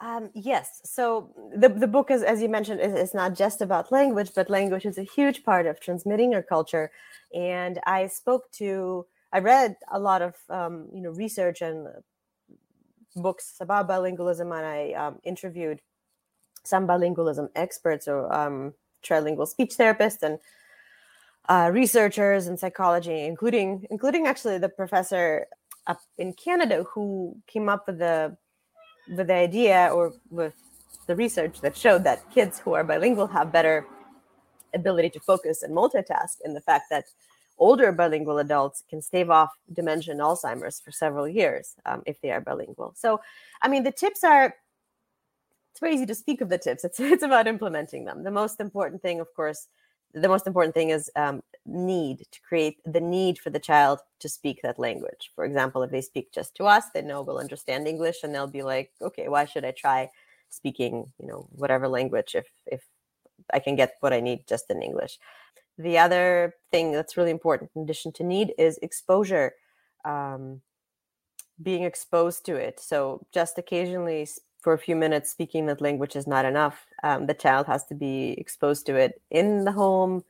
um, 0.00 0.30
yes. 0.34 0.80
So 0.84 1.30
the, 1.56 1.68
the 1.68 1.86
book, 1.86 2.10
is, 2.10 2.22
as 2.22 2.42
you 2.42 2.48
mentioned, 2.48 2.80
is, 2.80 2.94
is 2.94 3.14
not 3.14 3.34
just 3.34 3.60
about 3.60 3.92
language, 3.92 4.30
but 4.34 4.50
language 4.50 4.86
is 4.86 4.98
a 4.98 5.02
huge 5.02 5.44
part 5.44 5.66
of 5.66 5.80
transmitting 5.80 6.34
our 6.34 6.42
culture. 6.42 6.90
And 7.34 7.80
I 7.86 8.08
spoke 8.08 8.50
to, 8.52 9.06
I 9.32 9.38
read 9.38 9.76
a 9.90 9.98
lot 9.98 10.22
of, 10.22 10.34
um, 10.50 10.88
you 10.92 11.00
know, 11.00 11.10
research 11.10 11.62
and 11.62 11.88
books 13.16 13.56
about 13.60 13.88
bilingualism, 13.88 14.56
and 14.56 14.66
I 14.66 14.92
um, 14.92 15.18
interviewed 15.24 15.80
some 16.64 16.86
bilingualism 16.86 17.48
experts 17.54 18.08
or 18.08 18.32
um, 18.34 18.74
trilingual 19.04 19.46
speech 19.46 19.76
therapists 19.76 20.22
and 20.22 20.38
uh, 21.48 21.70
researchers 21.72 22.46
in 22.46 22.56
psychology, 22.56 23.24
including 23.24 23.86
including 23.90 24.26
actually 24.26 24.58
the 24.58 24.68
professor 24.68 25.46
up 25.86 26.00
in 26.16 26.32
Canada 26.32 26.84
who 26.94 27.36
came 27.46 27.68
up 27.68 27.86
with 27.86 27.98
the 27.98 28.36
with 29.08 29.26
the 29.26 29.34
idea 29.34 29.90
or 29.92 30.12
with 30.30 30.54
the 31.06 31.16
research 31.16 31.60
that 31.60 31.76
showed 31.76 32.04
that 32.04 32.30
kids 32.30 32.58
who 32.58 32.72
are 32.74 32.84
bilingual 32.84 33.26
have 33.26 33.52
better 33.52 33.86
ability 34.74 35.10
to 35.10 35.20
focus 35.20 35.62
and 35.62 35.74
multitask 35.74 36.36
and 36.44 36.56
the 36.56 36.60
fact 36.60 36.86
that 36.90 37.04
older 37.58 37.92
bilingual 37.92 38.38
adults 38.38 38.82
can 38.88 39.00
stave 39.00 39.30
off 39.30 39.50
dementia 39.72 40.12
and 40.12 40.20
alzheimer's 40.20 40.80
for 40.80 40.90
several 40.90 41.28
years 41.28 41.74
um, 41.86 42.02
if 42.06 42.20
they 42.20 42.30
are 42.30 42.40
bilingual. 42.40 42.92
So 42.96 43.20
i 43.62 43.68
mean 43.68 43.84
the 43.84 43.92
tips 43.92 44.24
are 44.24 44.54
it's 45.70 45.80
very 45.80 45.94
easy 45.94 46.06
to 46.06 46.14
speak 46.14 46.40
of 46.40 46.48
the 46.48 46.58
tips. 46.58 46.84
It's, 46.84 47.00
it's 47.14 47.24
about 47.24 47.48
implementing 47.48 48.04
them. 48.04 48.22
The 48.22 48.30
most 48.30 48.60
important 48.60 49.02
thing 49.02 49.20
of 49.20 49.28
course 49.34 49.68
the 50.14 50.28
most 50.28 50.46
important 50.46 50.74
thing 50.74 50.90
is 50.90 51.10
um, 51.16 51.42
need 51.66 52.26
to 52.30 52.40
create 52.40 52.78
the 52.84 53.00
need 53.00 53.38
for 53.38 53.50
the 53.50 53.58
child 53.58 54.00
to 54.20 54.28
speak 54.28 54.60
that 54.62 54.78
language. 54.78 55.30
For 55.34 55.44
example, 55.44 55.82
if 55.82 55.90
they 55.90 56.00
speak 56.00 56.32
just 56.32 56.54
to 56.56 56.64
us, 56.64 56.84
they 56.94 57.02
know 57.02 57.22
we'll 57.22 57.38
understand 57.38 57.86
English, 57.88 58.22
and 58.22 58.34
they'll 58.34 58.46
be 58.46 58.62
like, 58.62 58.92
"Okay, 59.02 59.28
why 59.28 59.44
should 59.44 59.64
I 59.64 59.72
try 59.72 60.10
speaking, 60.50 61.12
you 61.18 61.26
know, 61.26 61.48
whatever 61.50 61.88
language 61.88 62.34
if 62.34 62.46
if 62.66 62.82
I 63.52 63.58
can 63.58 63.76
get 63.76 63.96
what 64.00 64.12
I 64.12 64.20
need 64.20 64.46
just 64.46 64.70
in 64.70 64.82
English?" 64.82 65.18
The 65.78 65.98
other 65.98 66.54
thing 66.70 66.92
that's 66.92 67.16
really 67.16 67.32
important, 67.32 67.70
in 67.74 67.82
addition 67.82 68.12
to 68.12 68.24
need, 68.24 68.54
is 68.58 68.78
exposure. 68.82 69.54
Um, 70.04 70.62
being 71.62 71.84
exposed 71.84 72.44
to 72.46 72.56
it. 72.56 72.80
So 72.80 73.26
just 73.32 73.58
occasionally 73.58 74.28
for 74.64 74.72
a 74.72 74.78
few 74.78 74.96
minutes 74.96 75.30
speaking 75.30 75.66
that 75.66 75.82
language 75.82 76.16
is 76.16 76.26
not 76.26 76.46
enough. 76.46 76.86
Um, 77.02 77.26
the 77.26 77.34
child 77.34 77.66
has 77.66 77.84
to 77.84 77.94
be 77.94 78.34
exposed 78.38 78.86
to 78.86 78.96
it 78.96 79.20
in 79.30 79.64
the 79.64 79.72
home, 79.72 80.24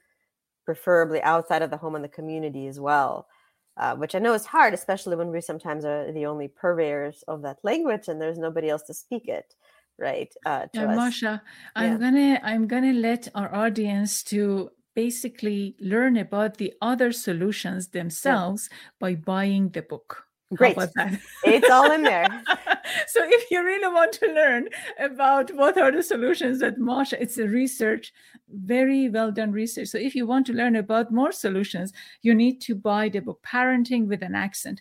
preferably 0.65 1.23
outside 1.23 1.63
of 1.63 1.71
the 1.71 1.77
home 1.77 1.95
and 1.95 2.05
the 2.05 2.09
community 2.09 2.67
as 2.67 2.81
well. 2.81 3.29
Uh, 3.77 3.95
which 3.95 4.15
I 4.15 4.19
know 4.19 4.35
is 4.35 4.45
hard, 4.45 4.75
especially 4.75 5.17
when 5.17 5.31
we 5.31 5.41
sometimes 5.41 5.85
are 5.85 6.13
the 6.13 6.27
only 6.27 6.49
purveyors 6.49 7.25
of 7.27 7.43
that 7.43 7.59
language 7.63 8.09
and 8.09 8.21
there's 8.21 8.39
nobody 8.39 8.69
else 8.69 8.83
to 8.85 8.95
speak 8.95 9.27
it, 9.29 9.55
right? 9.99 10.33
Uh, 10.45 10.67
to 10.75 10.91
uh, 10.91 10.95
Masha, 10.95 11.43
I'm 11.75 11.99
gonna 11.99 12.41
I'm 12.45 12.69
gonna 12.69 12.93
let 12.93 13.29
our 13.35 13.53
audience 13.53 14.23
to 14.25 14.71
basically 14.95 15.75
learn 15.81 16.17
about 16.17 16.59
the 16.59 16.73
other 16.81 17.11
solutions 17.11 17.89
themselves 17.89 18.69
yeah. 18.71 18.79
by 19.01 19.15
buying 19.17 19.71
the 19.71 19.83
book. 19.83 20.25
Great. 20.55 20.77
it's 21.45 21.71
all 21.71 21.91
in 21.91 22.03
there. 22.03 22.27
so 23.07 23.21
if 23.25 23.51
you 23.51 23.65
really 23.65 23.93
want 23.93 24.13
to 24.13 24.27
learn 24.33 24.69
about 24.99 25.51
what 25.55 25.79
are 25.79 25.91
the 25.91 26.03
solutions 26.03 26.61
that 26.61 26.79
Masha, 26.79 27.21
it's 27.21 27.39
a 27.39 27.49
research, 27.49 28.13
very 28.49 29.09
well 29.09 29.33
done 29.33 29.53
research. 29.53 29.89
So 29.89 29.99
if 29.99 30.15
you 30.15 30.27
want 30.27 30.47
to 30.47 30.53
learn 30.53 30.77
about 30.77 31.13
more 31.13 31.33
solutions, 31.33 31.93
you 32.23 32.35
need 32.35 32.61
to 32.63 32.75
buy 32.75 33.09
the 33.09 33.21
book 33.21 33.43
Parenting 33.43 34.07
with 34.07 34.23
an 34.23 34.35
Accent. 34.35 34.81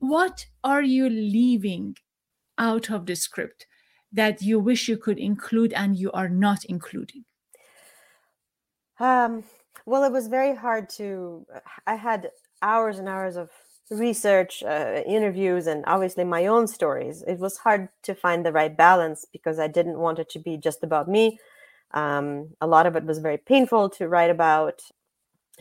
What 0.00 0.46
are 0.62 0.82
you 0.82 1.08
leaving 1.08 1.96
out 2.58 2.90
of 2.90 3.06
the 3.06 3.16
script 3.16 3.66
that 4.12 4.42
you 4.42 4.58
wish 4.58 4.88
you 4.88 4.96
could 4.96 5.18
include 5.18 5.72
and 5.72 5.96
you 5.96 6.10
are 6.12 6.28
not 6.28 6.64
including? 6.64 7.24
Um, 9.00 9.44
well, 9.86 10.04
it 10.04 10.12
was 10.12 10.28
very 10.28 10.54
hard 10.54 10.88
to, 10.90 11.46
I 11.86 11.94
had 11.94 12.30
hours 12.62 12.98
and 12.98 13.08
hours 13.08 13.36
of 13.36 13.50
research, 13.90 14.62
uh, 14.62 15.02
interviews, 15.06 15.66
and 15.66 15.84
obviously 15.86 16.24
my 16.24 16.46
own 16.46 16.66
stories, 16.66 17.22
it 17.26 17.38
was 17.38 17.58
hard 17.58 17.88
to 18.02 18.14
find 18.14 18.44
the 18.44 18.52
right 18.52 18.76
balance 18.76 19.24
because 19.32 19.58
I 19.58 19.68
didn't 19.68 19.98
want 19.98 20.18
it 20.18 20.28
to 20.30 20.38
be 20.38 20.56
just 20.56 20.82
about 20.82 21.08
me. 21.08 21.38
Um, 21.92 22.50
a 22.60 22.66
lot 22.66 22.86
of 22.86 22.96
it 22.96 23.04
was 23.04 23.18
very 23.18 23.38
painful 23.38 23.90
to 23.90 24.08
write 24.08 24.30
about. 24.30 24.82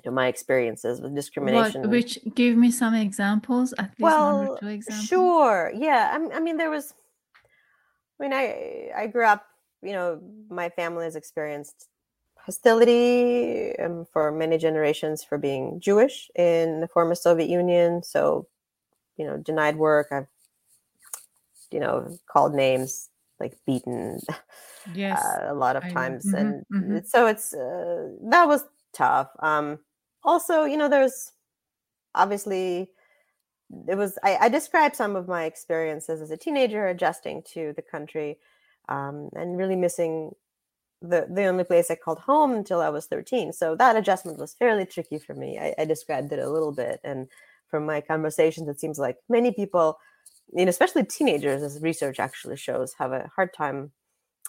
You 0.03 0.11
know, 0.11 0.15
my 0.15 0.27
experiences 0.27 1.01
with 1.01 1.15
discrimination. 1.15 1.81
What, 1.81 1.89
which 1.89 2.19
give 2.35 2.55
me 2.55 2.69
some 2.69 2.93
examples, 2.93 3.73
at 3.79 3.85
least 3.85 3.99
well, 3.99 4.37
one 4.37 4.47
or 4.49 4.59
two 4.59 4.67
examples. 4.67 5.07
Sure. 5.07 5.71
Yeah. 5.75 6.15
I, 6.15 6.37
I 6.37 6.39
mean, 6.39 6.57
there 6.57 6.69
was. 6.69 6.93
I 8.19 8.23
mean, 8.23 8.33
I 8.33 8.91
I 8.95 9.07
grew 9.07 9.25
up. 9.25 9.43
You 9.81 9.93
know, 9.93 10.21
my 10.49 10.69
family 10.69 11.05
has 11.05 11.15
experienced 11.15 11.87
hostility 12.47 13.77
um, 13.77 14.07
for 14.12 14.31
many 14.31 14.57
generations 14.57 15.21
for 15.21 15.38
being 15.38 15.79
Jewish 15.81 16.31
in 16.33 16.79
the 16.79 16.88
former 16.88 17.13
Soviet 17.13 17.49
Union. 17.49 18.01
So, 18.01 18.47
you 19.17 19.25
know, 19.27 19.38
denied 19.38 19.75
work. 19.75 20.07
I've, 20.12 20.27
you 21.69 21.81
know, 21.81 22.17
called 22.31 22.55
names 22.55 23.10
like 23.39 23.53
beaten. 23.67 24.19
Yes, 24.93 25.21
uh, 25.21 25.51
a 25.51 25.53
lot 25.53 25.75
of 25.75 25.83
times, 25.91 26.25
mm-hmm, 26.25 26.36
and 26.38 26.65
mm-hmm. 26.73 26.97
so 27.03 27.27
it's 27.27 27.53
uh, 27.53 28.07
that 28.29 28.47
was 28.47 28.63
tough. 28.93 29.27
Um, 29.39 29.79
also, 30.23 30.63
you 30.63 30.77
know, 30.77 30.88
there's 30.88 31.33
obviously 32.15 32.89
it 33.89 33.95
was 33.95 34.17
I, 34.23 34.38
I 34.43 34.47
described 34.47 34.95
some 34.95 35.17
of 35.17 35.27
my 35.27 35.43
experiences 35.43 36.21
as 36.21 36.31
a 36.31 36.38
teenager 36.38 36.88
adjusting 36.88 37.43
to 37.53 37.73
the 37.75 37.81
country 37.81 38.38
um, 38.88 39.29
and 39.36 39.57
really 39.57 39.75
missing 39.75 40.31
the 41.01 41.27
the 41.29 41.45
only 41.45 41.63
place 41.63 41.91
I 41.91 41.95
called 41.95 42.19
home 42.19 42.53
until 42.53 42.81
I 42.81 42.89
was 42.89 43.05
13. 43.05 43.53
So 43.53 43.75
that 43.75 43.95
adjustment 43.95 44.39
was 44.39 44.53
fairly 44.53 44.86
tricky 44.86 45.19
for 45.19 45.33
me. 45.33 45.57
I, 45.60 45.73
I 45.77 45.86
described 45.86 46.31
it 46.31 46.39
a 46.39 46.49
little 46.49 46.71
bit, 46.71 46.99
and 47.03 47.27
from 47.69 47.86
my 47.86 48.01
conversations, 48.01 48.67
it 48.67 48.79
seems 48.79 48.97
like 48.97 49.17
many 49.29 49.51
people, 49.51 49.99
and 50.57 50.69
especially 50.69 51.03
teenagers, 51.03 51.62
as 51.62 51.81
research 51.81 52.19
actually 52.19 52.57
shows, 52.57 52.93
have 52.97 53.12
a 53.12 53.29
hard 53.36 53.53
time 53.53 53.91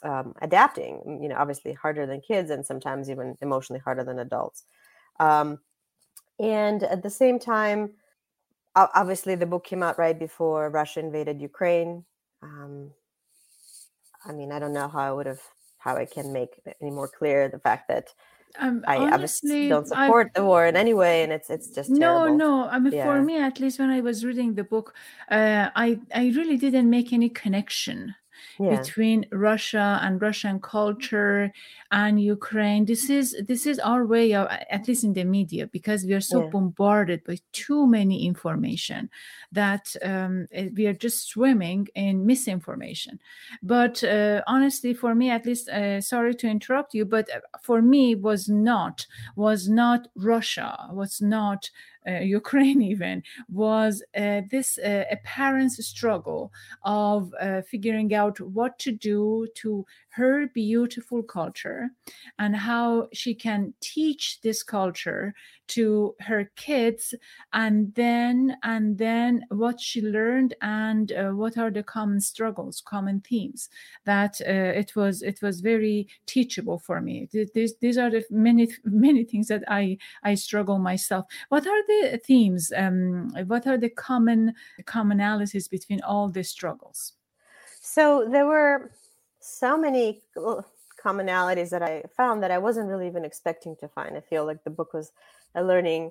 um, 0.03 0.35
adapting. 0.41 1.21
You 1.23 1.29
know, 1.29 1.37
obviously 1.37 1.75
harder 1.75 2.07
than 2.07 2.21
kids, 2.21 2.51
and 2.51 2.65
sometimes 2.65 3.11
even 3.11 3.37
emotionally 3.43 3.81
harder 3.81 4.05
than 4.05 4.19
adults. 4.19 4.65
Um, 5.21 5.59
and 6.39 6.83
at 6.85 7.03
the 7.03 7.11
same 7.11 7.39
time, 7.39 7.91
obviously, 8.75 9.35
the 9.35 9.47
book 9.47 9.65
came 9.65 9.83
out 9.83 9.99
right 9.99 10.19
before 10.19 10.71
Russia 10.71 11.01
invaded 11.01 11.43
Ukraine. 11.43 12.05
Um, 12.43 12.93
I 14.25 14.33
mean, 14.33 14.53
I 14.53 14.59
don't 14.59 14.73
know 14.73 14.89
how 14.89 15.01
I 15.01 15.13
would 15.13 15.27
have 15.27 15.41
how 15.89 15.97
I 15.97 16.07
can 16.07 16.33
make 16.33 16.53
any 16.83 16.91
more 16.91 17.09
clear 17.09 17.49
the 17.49 17.61
fact 17.69 17.89
that 17.89 18.07
Um, 18.59 18.83
I 18.87 18.97
honestly, 19.15 19.69
don't 19.69 19.87
support 19.89 20.33
the 20.35 20.45
war 20.45 20.67
in 20.67 20.77
any 20.77 20.95
way, 20.95 21.23
and 21.23 21.33
it's 21.33 21.51
it's 21.51 21.71
just 21.71 21.91
no, 21.91 22.01
terrible. 22.01 22.29
no. 22.29 22.69
I 22.69 22.79
mean, 22.79 22.93
for 22.93 23.21
me, 23.23 23.39
at 23.41 23.61
least 23.61 23.79
when 23.79 23.91
I 23.91 24.01
was 24.01 24.25
reading 24.25 24.55
the 24.55 24.65
book, 24.65 24.95
uh, 25.31 25.71
I 25.75 26.01
I 26.15 26.29
really 26.37 26.57
didn't 26.57 26.91
make 26.91 27.13
any 27.13 27.29
connection 27.31 28.15
yeah, 28.59 28.69
between 28.69 29.27
Russia 29.33 29.99
and 30.03 30.21
Russian 30.21 30.61
culture 30.61 31.53
and 31.91 32.21
Ukraine. 32.21 32.85
This 32.85 33.11
is 33.11 33.37
this 33.47 33.67
is 33.67 33.79
our 33.79 34.05
way 34.07 34.35
of, 34.35 34.49
at 34.71 34.89
least 34.89 35.05
in 35.05 35.13
the 35.13 35.25
media, 35.25 35.67
because 35.67 36.05
we 36.05 36.15
are 36.15 36.21
so 36.21 36.43
yeah, 36.43 36.51
bombarded 36.51 37.25
by 37.25 37.39
too 37.53 37.87
many 37.87 38.27
information 38.27 39.11
that 39.53 39.95
um, 40.03 40.47
eh, 40.53 40.69
we 40.77 40.87
are 40.87 40.93
just 40.95 41.29
swimming 41.29 41.89
in 41.95 42.27
misinformation. 42.27 43.19
But 43.63 44.03
uh, 44.05 44.43
honestly, 44.47 44.95
for 44.95 45.15
me, 45.15 45.31
at 45.31 45.47
least, 45.47 45.69
uh, 45.69 46.01
sorry 46.01 46.35
to 46.37 46.49
interrupt 46.49 46.95
you, 46.95 47.05
but 47.05 47.29
uh, 47.35 47.41
for 47.63 47.83
me, 47.83 48.15
was 48.15 48.49
not 48.49 49.07
was 49.37 49.69
not 49.69 50.09
Russia, 50.17 50.89
was 50.93 51.21
not 51.21 51.71
Ukraine 52.21 52.83
even 52.93 53.23
was 53.49 54.03
uh, 54.17 54.43
this 54.51 54.79
uh, 54.79 55.05
a 55.11 55.17
struggle 55.83 56.53
of 56.83 57.35
uh, 57.41 57.63
figuring 57.63 58.15
out 58.15 58.41
what 58.41 58.79
to 58.81 58.93
do 58.93 59.47
to 59.55 59.85
her 60.19 60.49
beautiful 60.49 61.23
culture 61.23 61.91
and 62.41 62.57
how 62.57 63.07
she 63.13 63.33
can 63.35 63.73
teach 63.81 64.41
this 64.43 64.65
culture 64.65 65.33
to 65.69 66.13
her 66.19 66.51
kids 66.57 67.15
and 67.53 67.95
then 67.95 68.57
and 68.65 68.99
then 68.99 69.45
what 69.51 69.81
she 69.81 70.03
learned 70.03 70.55
and 70.61 71.13
uh, 71.13 71.31
what 71.31 71.57
are 71.57 71.71
the 71.71 71.85
common 71.85 72.21
struggles 72.21 72.83
common 72.85 73.21
themes 73.21 73.69
that 74.07 74.41
uh, 74.41 74.73
it 74.83 74.97
was 74.97 75.23
it 75.23 75.41
was 75.41 75.61
very 75.61 76.09
teachable 76.27 76.81
for 76.81 77.01
me. 77.01 77.29
These, 77.33 77.77
these 77.81 77.97
are 77.97 78.11
the 78.11 78.25
many 78.31 78.69
many 78.85 79.23
things 79.25 79.47
that 79.49 79.63
i 79.69 79.97
i 80.25 80.35
struggle 80.35 80.79
myself. 80.79 81.27
What 81.49 81.65
are 81.65 81.83
the 81.87 82.21
themes 82.27 82.73
um, 82.77 83.31
what 83.47 83.69
are 83.69 83.79
the 83.79 83.91
common 83.91 84.55
commonalities 84.83 85.71
between 85.71 86.01
all 86.03 86.29
the 86.29 86.43
struggles? 86.43 87.13
So 87.81 88.29
there 88.31 88.47
were 88.47 88.91
so 89.49 89.77
many 89.77 90.23
commonalities 91.05 91.71
that 91.71 91.83
I 91.83 92.05
found 92.17 92.43
that 92.43 92.51
I 92.51 92.59
wasn't 92.59 92.89
really 92.89 93.07
even 93.07 93.25
expecting 93.25 93.77
to 93.77 93.89
find. 93.89 94.17
I 94.17 94.21
feel 94.21 94.45
like 94.45 94.65
the 94.65 94.71
book 94.71 94.93
was 94.93 95.13
a 95.55 95.63
learning 95.63 96.11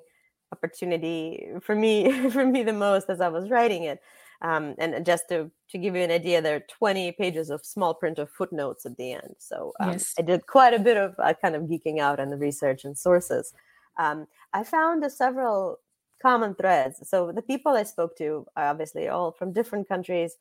opportunity 0.52 1.46
for 1.60 1.74
me 1.74 2.30
for 2.30 2.44
me 2.44 2.62
the 2.62 2.72
most 2.72 3.10
as 3.10 3.20
I 3.20 3.28
was 3.28 3.50
writing 3.50 3.84
it. 3.84 4.00
Um, 4.40 4.76
and 4.78 5.04
just 5.04 5.28
to 5.30 5.50
to 5.70 5.78
give 5.78 5.96
you 5.96 6.02
an 6.02 6.10
idea, 6.10 6.40
there 6.40 6.56
are 6.56 6.64
20 6.78 7.12
pages 7.12 7.50
of 7.50 7.66
small 7.66 7.94
print 7.94 8.18
of 8.18 8.30
footnotes 8.30 8.86
at 8.86 8.96
the 8.96 9.12
end. 9.12 9.34
So 9.38 9.72
um, 9.80 9.92
yes 9.92 10.14
I 10.18 10.22
did 10.22 10.46
quite 10.46 10.74
a 10.74 10.78
bit 10.78 10.96
of 10.96 11.14
uh, 11.18 11.34
kind 11.40 11.54
of 11.54 11.62
geeking 11.62 11.98
out 11.98 12.20
on 12.20 12.30
the 12.30 12.36
research 12.36 12.84
and 12.84 12.96
sources. 12.96 13.52
Um, 13.98 14.26
I 14.52 14.64
found 14.64 15.04
uh, 15.04 15.08
several 15.08 15.80
common 16.22 16.54
threads. 16.54 17.08
So 17.08 17.32
the 17.32 17.42
people 17.42 17.72
I 17.72 17.82
spoke 17.84 18.16
to 18.18 18.46
are 18.56 18.68
obviously 18.68 19.08
all 19.08 19.32
from 19.32 19.52
different 19.52 19.88
countries. 19.88 20.36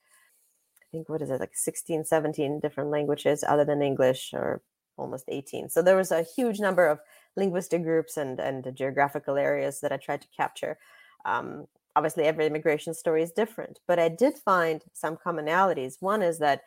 I 0.88 0.97
think 0.97 1.10
what 1.10 1.21
is 1.21 1.30
it 1.30 1.39
like 1.39 1.56
16, 1.56 2.06
17 2.06 2.60
different 2.60 2.89
languages 2.89 3.43
other 3.47 3.65
than 3.65 3.82
English 3.82 4.34
or 4.34 4.62
almost 4.97 5.26
18. 5.28 5.69
So 5.69 5.82
there 5.82 5.95
was 5.95 6.12
a 6.12 6.23
huge 6.23 6.60
number 6.60 6.88
of 6.88 7.00
linguistic 7.36 7.84
groups 7.84 8.17
and 8.17 8.39
and 8.39 8.76
geographical 8.76 9.38
areas 9.38 9.80
that 9.82 9.91
I 9.91 9.97
tried 9.97 10.21
to 10.21 10.28
capture. 10.36 10.78
Um, 11.26 11.67
obviously, 11.95 12.23
every 12.23 12.47
immigration 12.47 12.93
story 12.93 13.23
is 13.23 13.32
different, 13.32 13.80
but 13.88 14.00
I 14.00 14.10
did 14.10 14.38
find 14.38 14.84
some 14.93 15.17
commonalities. 15.17 16.02
One 16.02 16.21
is 16.21 16.39
that 16.39 16.62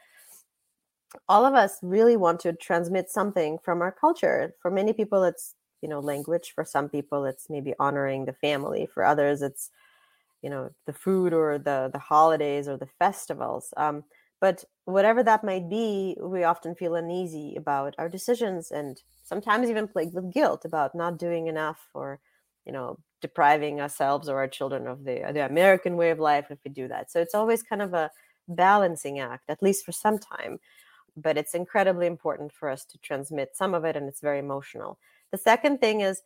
all 1.28 1.44
of 1.44 1.54
us 1.54 1.78
really 1.83 2.16
want 2.16 2.40
to 2.40 2.52
transmit 2.52 3.11
something 3.11 3.59
from 3.59 3.83
our 3.83 3.92
culture. 3.92 4.54
For 4.62 4.70
many 4.70 4.92
people, 4.92 5.24
it's 5.24 5.54
you 5.83 5.88
know 5.88 6.00
language. 6.00 6.52
For 6.54 6.64
some 6.64 6.88
people, 6.88 7.24
it's 7.24 7.50
maybe 7.50 7.74
honoring 7.78 8.24
the 8.26 8.33
family. 8.33 8.87
For 8.87 9.04
others, 9.04 9.42
it's 9.42 9.70
you 10.42 10.50
know 10.50 10.70
the 10.87 10.92
food 10.92 11.33
or 11.33 11.59
the 11.59 11.90
the 11.92 11.98
holidays 11.98 12.68
or 12.68 12.76
the 12.76 12.87
festivals. 12.98 13.72
Um, 13.76 14.05
but 14.40 14.64
whatever 14.85 15.22
that 15.22 15.44
might 15.44 15.68
be, 15.68 16.16
we 16.22 16.44
often 16.44 16.74
feel 16.74 16.94
uneasy 16.94 17.55
about 17.57 17.94
our 17.98 18.09
decisions 18.09 18.70
and 18.70 19.03
sometimes 19.22 19.68
even 19.68 19.87
plagued 19.88 20.14
with 20.14 20.33
guilt 20.33 20.64
about 20.64 20.94
not 20.94 21.18
doing 21.18 21.46
enough 21.46 21.88
or 21.94 22.20
you 22.66 22.72
know 22.72 22.98
depriving 23.20 23.81
ourselves 23.81 24.29
or 24.29 24.38
our 24.38 24.48
children 24.48 24.87
of 24.87 25.05
the 25.05 25.20
the 25.33 25.44
American 25.44 25.96
way 25.96 26.11
of 26.11 26.18
life 26.18 26.50
if 26.50 26.59
we 26.64 26.70
do 26.70 26.88
that. 26.88 27.11
So 27.11 27.20
it's 27.20 27.35
always 27.35 27.62
kind 27.62 27.83
of 27.83 27.94
a 27.94 28.11
balancing 28.48 29.18
act, 29.20 29.44
at 29.48 29.62
least 29.62 29.85
for 29.85 29.92
some 29.92 30.18
time. 30.18 30.59
But 31.16 31.37
it's 31.38 31.55
incredibly 31.55 32.07
important 32.07 32.53
for 32.53 32.68
us 32.68 32.85
to 32.87 32.98
transmit 32.98 33.57
some 33.57 33.74
of 33.74 33.85
it, 33.85 33.96
and 33.96 34.09
it's 34.09 34.20
very 34.20 34.38
emotional. 34.38 34.98
The 35.33 35.38
second 35.38 35.81
thing 35.81 36.00
is 36.00 36.22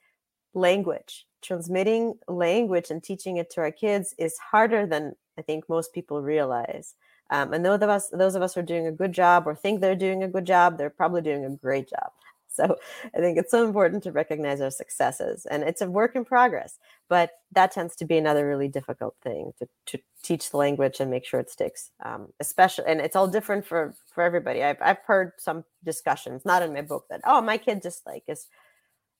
language. 0.54 1.26
Transmitting 1.42 2.14
language 2.26 2.90
and 2.90 3.02
teaching 3.02 3.36
it 3.36 3.50
to 3.50 3.60
our 3.60 3.70
kids 3.70 4.14
is 4.18 4.38
harder 4.38 4.86
than 4.86 5.14
I 5.38 5.42
think 5.42 5.68
most 5.68 5.92
people 5.92 6.22
realize. 6.22 6.94
Um, 7.30 7.52
and 7.52 7.64
those 7.64 7.82
of 7.82 7.88
us, 7.88 8.08
those 8.10 8.34
of 8.34 8.42
us 8.42 8.54
who 8.54 8.60
are 8.60 8.64
doing 8.64 8.86
a 8.86 8.92
good 8.92 9.12
job 9.12 9.46
or 9.46 9.54
think 9.54 9.80
they're 9.80 9.96
doing 9.96 10.22
a 10.22 10.28
good 10.28 10.44
job, 10.46 10.78
they're 10.78 10.90
probably 10.90 11.22
doing 11.22 11.44
a 11.44 11.50
great 11.50 11.88
job. 11.88 12.10
So 12.54 12.76
I 13.12 13.18
think 13.18 13.36
it's 13.36 13.50
so 13.50 13.66
important 13.66 14.04
to 14.04 14.12
recognize 14.12 14.60
our 14.60 14.70
successes, 14.70 15.44
and 15.44 15.64
it's 15.64 15.82
a 15.82 15.90
work 15.90 16.14
in 16.14 16.24
progress. 16.24 16.78
But 17.08 17.32
that 17.50 17.72
tends 17.72 17.96
to 17.96 18.04
be 18.04 18.16
another 18.16 18.46
really 18.46 18.68
difficult 18.68 19.16
thing 19.24 19.52
to, 19.58 19.68
to 19.86 19.98
teach 20.22 20.52
the 20.52 20.58
language 20.58 21.00
and 21.00 21.10
make 21.10 21.24
sure 21.24 21.40
it 21.40 21.50
sticks. 21.50 21.90
Um, 22.04 22.28
especially, 22.38 22.84
and 22.86 23.00
it's 23.00 23.16
all 23.16 23.26
different 23.26 23.66
for 23.66 23.92
for 24.06 24.22
everybody. 24.22 24.62
I've 24.62 24.80
I've 24.80 25.00
heard 25.04 25.32
some 25.36 25.64
discussions, 25.82 26.44
not 26.44 26.62
in 26.62 26.72
my 26.72 26.82
book, 26.82 27.06
that 27.10 27.22
oh, 27.24 27.40
my 27.40 27.58
kid 27.58 27.82
just 27.82 28.06
like 28.06 28.22
is 28.28 28.46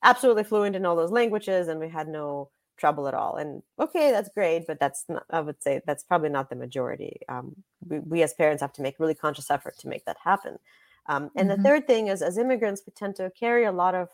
absolutely 0.05 0.45
fluent 0.45 0.77
in 0.77 0.87
all 0.87 0.97
those 0.97 1.11
languages, 1.13 1.69
and 1.69 1.81
we 1.81 1.89
had 1.89 2.09
no 2.09 2.51
trouble 2.77 3.09
at 3.09 3.15
all. 3.15 3.37
And 3.37 3.63
okay, 3.79 4.11
that's 4.13 4.29
great, 4.31 4.67
but 4.67 4.81
that's 4.81 5.05
not, 5.09 5.25
I 5.31 5.41
would 5.41 5.63
say 5.63 5.81
that's 5.87 6.05
probably 6.05 6.29
not 6.31 6.51
the 6.51 6.57
majority. 6.57 7.21
Um, 7.29 7.65
we, 7.87 8.01
we 8.01 8.23
as 8.23 8.35
parents 8.35 8.63
have 8.63 8.73
to 8.75 8.83
make 8.83 9.01
really 9.01 9.15
conscious 9.15 9.51
effort 9.51 9.79
to 9.79 9.89
make 9.89 10.05
that 10.07 10.19
happen. 10.23 10.59
Um, 11.07 11.31
and 11.37 11.51
Mhm. 11.51 11.51
the 11.51 11.59
third 11.59 11.87
thing 11.87 12.09
is, 12.09 12.23
as 12.23 12.39
immigrants, 12.39 12.83
we 12.87 12.93
tend 12.93 13.17
to 13.17 13.31
carry 13.39 13.65
a 13.65 13.73
lot 13.73 13.95
of, 13.95 14.11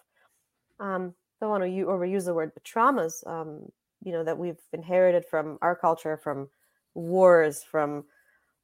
um, 0.78 1.14
don't 1.40 1.50
want 1.50 1.64
to 1.64 1.68
u- 1.70 1.86
overuse 1.86 2.24
the 2.24 2.34
word, 2.34 2.52
but 2.54 2.64
traumas, 2.64 3.26
um, 3.26 3.70
you 4.04 4.12
know, 4.12 4.24
that 4.24 4.38
we've 4.38 4.60
inherited 4.72 5.24
from 5.26 5.58
our 5.62 5.76
culture, 5.76 6.16
from 6.16 6.50
wars, 6.94 7.62
from 7.62 8.04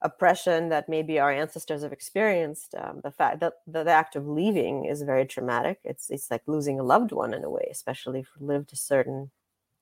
oppression 0.03 0.69
that 0.69 0.89
maybe 0.89 1.19
our 1.19 1.33
ancestors 1.33 1.83
have 1.83 1.93
experienced. 1.93 2.75
Um, 2.75 3.01
the 3.03 3.11
fact 3.11 3.41
that 3.41 3.55
the, 3.67 3.85
the 3.85 3.91
act 3.91 4.17
of 4.17 4.29
leaving 4.29 4.85
is 4.85 5.03
very 5.03 5.27
traumatic. 5.27 5.81
It's 5.85 6.11
it's 6.11 6.31
like 6.31 6.43
losing 6.47 6.79
a 6.79 6.85
loved 6.85 7.13
one 7.13 7.35
in 7.35 7.45
a 7.45 7.51
way, 7.51 7.69
especially 7.71 8.21
if 8.21 8.29
we 8.39 8.47
lived 8.47 8.73
a 8.73 8.77
certain 8.77 9.31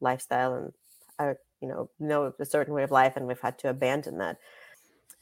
lifestyle 0.01 0.55
and 0.55 0.73
uh, 1.19 1.35
you 1.61 1.69
know 1.69 1.91
know 1.99 2.33
a 2.39 2.45
certain 2.45 2.75
way 2.75 2.83
of 2.85 2.91
life, 2.91 3.17
and 3.17 3.27
we've 3.27 3.41
had 3.41 3.59
to 3.61 3.69
abandon 3.69 4.19
that. 4.19 4.39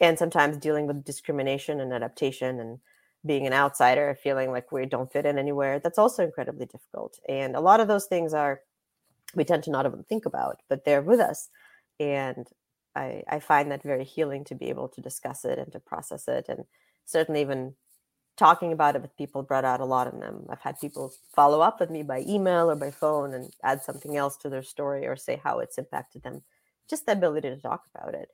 And 0.00 0.18
sometimes 0.18 0.56
dealing 0.56 0.86
with 0.86 1.04
discrimination 1.04 1.80
and 1.80 1.92
adaptation 1.92 2.58
and 2.60 2.80
being 3.24 3.46
an 3.46 3.52
outsider, 3.52 4.18
feeling 4.20 4.50
like 4.50 4.72
we 4.72 4.84
don't 4.84 5.12
fit 5.12 5.26
in 5.26 5.38
anywhere, 5.38 5.78
that's 5.78 5.98
also 5.98 6.24
incredibly 6.24 6.66
difficult. 6.66 7.20
And 7.28 7.54
a 7.54 7.60
lot 7.60 7.78
of 7.78 7.86
those 7.86 8.06
things 8.06 8.34
are 8.34 8.62
we 9.34 9.44
tend 9.44 9.62
to 9.64 9.70
not 9.70 9.86
even 9.86 10.02
think 10.02 10.26
about, 10.26 10.60
but 10.68 10.84
they're 10.84 11.02
with 11.02 11.20
us. 11.20 11.48
And 12.00 12.48
I, 12.94 13.22
I 13.28 13.40
find 13.40 13.70
that 13.70 13.82
very 13.82 14.04
healing 14.04 14.44
to 14.44 14.54
be 14.54 14.68
able 14.68 14.88
to 14.88 15.00
discuss 15.00 15.44
it 15.44 15.58
and 15.58 15.72
to 15.72 15.80
process 15.80 16.28
it. 16.28 16.46
And 16.48 16.64
certainly 17.04 17.40
even 17.40 17.74
talking 18.36 18.72
about 18.72 18.96
it 18.96 19.02
with 19.02 19.16
people 19.16 19.42
brought 19.42 19.64
out 19.64 19.80
a 19.80 19.84
lot 19.84 20.12
in 20.12 20.20
them. 20.20 20.46
I've 20.50 20.60
had 20.60 20.80
people 20.80 21.12
follow 21.34 21.60
up 21.60 21.80
with 21.80 21.90
me 21.90 22.02
by 22.02 22.20
email 22.26 22.70
or 22.70 22.76
by 22.76 22.90
phone 22.90 23.34
and 23.34 23.52
add 23.62 23.82
something 23.82 24.16
else 24.16 24.36
to 24.38 24.48
their 24.48 24.62
story 24.62 25.06
or 25.06 25.16
say 25.16 25.40
how 25.42 25.58
it's 25.58 25.78
impacted 25.78 26.22
them. 26.22 26.42
Just 26.88 27.06
the 27.06 27.12
ability 27.12 27.50
to 27.50 27.56
talk 27.56 27.84
about 27.94 28.14
it. 28.14 28.30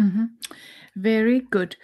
Mhm. 0.00 0.30
Very 0.96 1.40
good. 1.40 1.76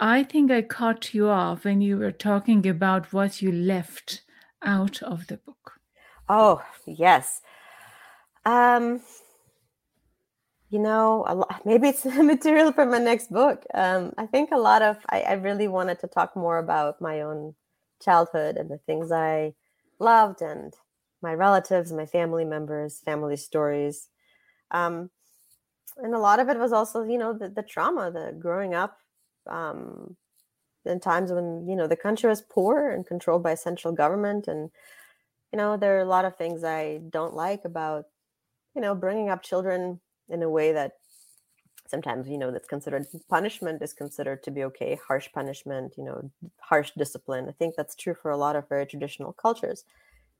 I 0.00 0.24
think 0.24 0.50
I 0.50 0.62
cut 0.62 1.14
you 1.14 1.28
off 1.28 1.64
when 1.64 1.80
you 1.80 1.98
were 1.98 2.12
talking 2.12 2.66
about 2.66 3.12
what 3.12 3.42
you 3.42 3.52
left 3.52 4.22
out 4.62 5.02
of 5.02 5.26
the 5.26 5.38
book. 5.38 5.80
Oh, 6.28 6.64
yes. 6.86 7.42
Um, 8.44 9.02
you 10.70 10.78
know, 10.78 11.24
a 11.26 11.34
lot, 11.34 11.62
maybe 11.64 11.88
it's 11.88 12.04
material 12.04 12.72
for 12.72 12.86
my 12.86 12.98
next 12.98 13.30
book. 13.32 13.64
Um, 13.74 14.12
I 14.18 14.26
think 14.26 14.50
a 14.52 14.58
lot 14.58 14.82
of, 14.82 14.98
I, 15.10 15.22
I 15.22 15.32
really 15.34 15.68
wanted 15.68 15.98
to 16.00 16.06
talk 16.08 16.36
more 16.36 16.58
about 16.58 17.00
my 17.00 17.20
own 17.20 17.54
childhood 18.02 18.56
and 18.56 18.70
the 18.70 18.78
things 18.78 19.10
I 19.10 19.54
loved 19.98 20.42
and 20.42 20.74
my 21.22 21.34
relatives, 21.34 21.92
my 21.92 22.06
family 22.06 22.44
members, 22.44 23.00
family 23.00 23.36
stories. 23.36 24.08
Um, 24.70 25.10
and 25.96 26.14
a 26.14 26.18
lot 26.18 26.38
of 26.38 26.48
it 26.48 26.58
was 26.58 26.72
also, 26.72 27.02
you 27.02 27.18
know, 27.18 27.32
the, 27.32 27.48
the 27.48 27.62
trauma, 27.62 28.10
the 28.10 28.36
growing 28.38 28.74
up 28.74 28.98
um, 29.48 30.16
in 30.84 31.00
times 31.00 31.32
when, 31.32 31.66
you 31.66 31.74
know, 31.74 31.86
the 31.86 31.96
country 31.96 32.28
was 32.28 32.42
poor 32.42 32.90
and 32.90 33.06
controlled 33.06 33.42
by 33.42 33.54
central 33.54 33.92
government. 33.92 34.46
And, 34.46 34.70
you 35.52 35.56
know, 35.56 35.76
there 35.76 35.96
are 35.98 36.02
a 36.02 36.06
lot 36.06 36.24
of 36.24 36.36
things 36.36 36.64
I 36.64 37.00
don't 37.10 37.34
like 37.34 37.64
about, 37.64 38.06
you 38.76 38.82
know, 38.82 38.94
bringing 38.94 39.28
up 39.30 39.42
children 39.42 40.00
in 40.28 40.42
a 40.42 40.50
way 40.50 40.72
that 40.72 40.92
sometimes 41.86 42.28
you 42.28 42.36
know 42.38 42.50
that's 42.50 42.68
considered 42.68 43.06
punishment 43.30 43.80
is 43.82 43.94
considered 43.94 44.42
to 44.42 44.50
be 44.50 44.62
okay 44.62 44.98
harsh 45.08 45.28
punishment 45.32 45.94
you 45.96 46.04
know 46.04 46.30
harsh 46.60 46.92
discipline. 46.96 47.48
I 47.48 47.52
think 47.52 47.74
that's 47.76 47.94
true 47.94 48.14
for 48.14 48.30
a 48.30 48.36
lot 48.36 48.56
of 48.56 48.68
very 48.68 48.86
traditional 48.86 49.32
cultures. 49.32 49.84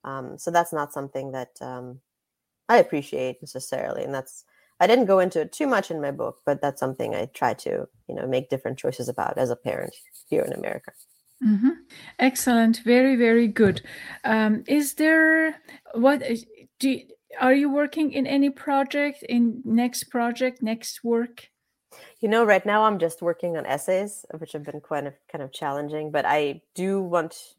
Um, 0.05 0.39
so 0.39 0.51
that's 0.51 0.72
not 0.72 0.93
something 0.93 1.32
that 1.32 1.51
um, 1.61 2.01
i 2.68 2.76
appreciate 2.76 3.43
necessarily 3.43 4.05
and 4.05 4.14
that's 4.14 4.45
i 4.78 4.86
didn't 4.86 5.07
go 5.07 5.18
into 5.18 5.41
it 5.41 5.53
too 5.53 5.66
much 5.66 5.91
in 5.91 6.01
my 6.01 6.11
book 6.11 6.39
but 6.47 6.61
that's 6.61 6.80
something 6.80 7.14
i 7.14 7.26
try 7.26 7.53
to 7.55 7.89
you 8.09 8.14
know 8.14 8.26
make 8.26 8.49
different 8.49 8.78
choices 8.78 9.09
about 9.09 9.36
as 9.39 9.51
a 9.51 9.57
parent 9.57 9.95
here 10.28 10.43
in 10.43 10.53
america. 10.53 10.93
Mm-hmm. 11.45 11.70
excellent. 12.18 12.80
Very 12.84 13.14
very 13.14 13.47
good. 13.47 13.80
Um, 14.24 14.64
is 14.66 14.95
there 14.95 15.55
what 15.95 16.20
do 16.80 16.91
you, 16.91 17.07
are 17.41 17.55
you 17.55 17.70
working 17.70 18.12
in 18.12 18.26
any 18.26 18.51
project 18.51 19.22
in 19.22 19.62
next 19.64 20.05
project 20.05 20.62
next 20.62 21.05
work? 21.05 21.49
You 22.20 22.29
know 22.29 22.45
right 22.45 22.64
now 22.64 22.85
i'm 22.85 22.99
just 22.99 23.22
working 23.22 23.57
on 23.57 23.64
essays 23.64 24.26
which 24.39 24.53
have 24.53 24.62
been 24.62 24.81
kind 24.81 25.07
of, 25.07 25.14
kind 25.31 25.43
of 25.43 25.53
challenging 25.53 26.11
but 26.11 26.24
i 26.26 26.61
do 26.74 27.01
want 27.01 27.55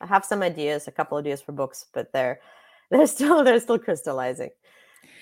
i 0.00 0.06
have 0.06 0.24
some 0.24 0.42
ideas 0.42 0.88
a 0.88 0.90
couple 0.90 1.16
of 1.16 1.22
ideas 1.24 1.40
for 1.40 1.52
books 1.52 1.86
but 1.94 2.12
they're 2.12 2.40
they're 2.90 3.06
still 3.06 3.44
they're 3.44 3.60
still 3.60 3.78
crystallizing. 3.78 4.50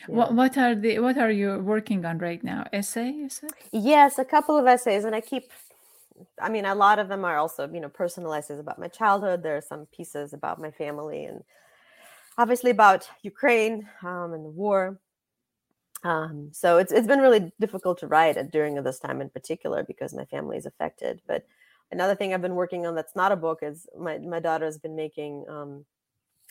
Yeah. 0.09 0.15
what 0.15 0.35
what 0.35 0.57
are 0.57 0.75
the 0.75 0.99
what 1.01 1.19
are 1.19 1.31
you 1.31 1.59
working 1.59 2.05
on 2.05 2.19
right 2.19 2.43
now? 2.43 2.67
Essay 2.73 3.11
you 3.11 3.29
said? 3.29 3.51
Yes 3.73 4.19
a 4.19 4.25
couple 4.25 4.57
of 4.57 4.67
essays 4.67 5.05
and 5.05 5.15
i 5.15 5.21
keep 5.21 5.45
i 6.41 6.49
mean 6.49 6.65
a 6.65 6.75
lot 6.75 6.99
of 6.99 7.09
them 7.09 7.25
are 7.25 7.37
also 7.37 7.69
you 7.69 7.81
know 7.81 7.89
personal 7.89 8.33
essays 8.33 8.59
about 8.59 8.79
my 8.79 8.89
childhood 8.89 9.43
there 9.43 9.57
are 9.57 9.61
some 9.73 9.87
pieces 9.95 10.33
about 10.33 10.61
my 10.61 10.71
family 10.71 11.27
and 11.27 11.43
obviously 12.39 12.71
about 12.71 13.09
Ukraine 13.23 13.89
um, 14.03 14.33
and 14.33 14.45
the 14.45 14.51
war. 14.51 14.99
Um, 16.05 16.51
so 16.53 16.79
it's 16.79 16.93
it's 16.93 17.09
been 17.09 17.19
really 17.21 17.53
difficult 17.59 17.99
to 17.99 18.07
write 18.07 18.37
during 18.53 18.77
this 18.83 19.01
time 19.01 19.21
in 19.21 19.29
particular 19.29 19.83
because 19.83 20.15
my 20.15 20.25
family 20.27 20.57
is 20.57 20.65
affected. 20.65 21.21
But 21.27 21.45
another 21.91 22.15
thing 22.15 22.33
I've 22.33 22.41
been 22.41 22.55
working 22.55 22.87
on 22.87 22.95
that's 22.95 23.17
not 23.17 23.33
a 23.33 23.37
book 23.37 23.59
is 23.63 23.87
my 23.99 24.19
my 24.19 24.39
daughter 24.39 24.65
has 24.65 24.79
been 24.79 24.95
making. 24.95 25.45
Um, 25.49 25.85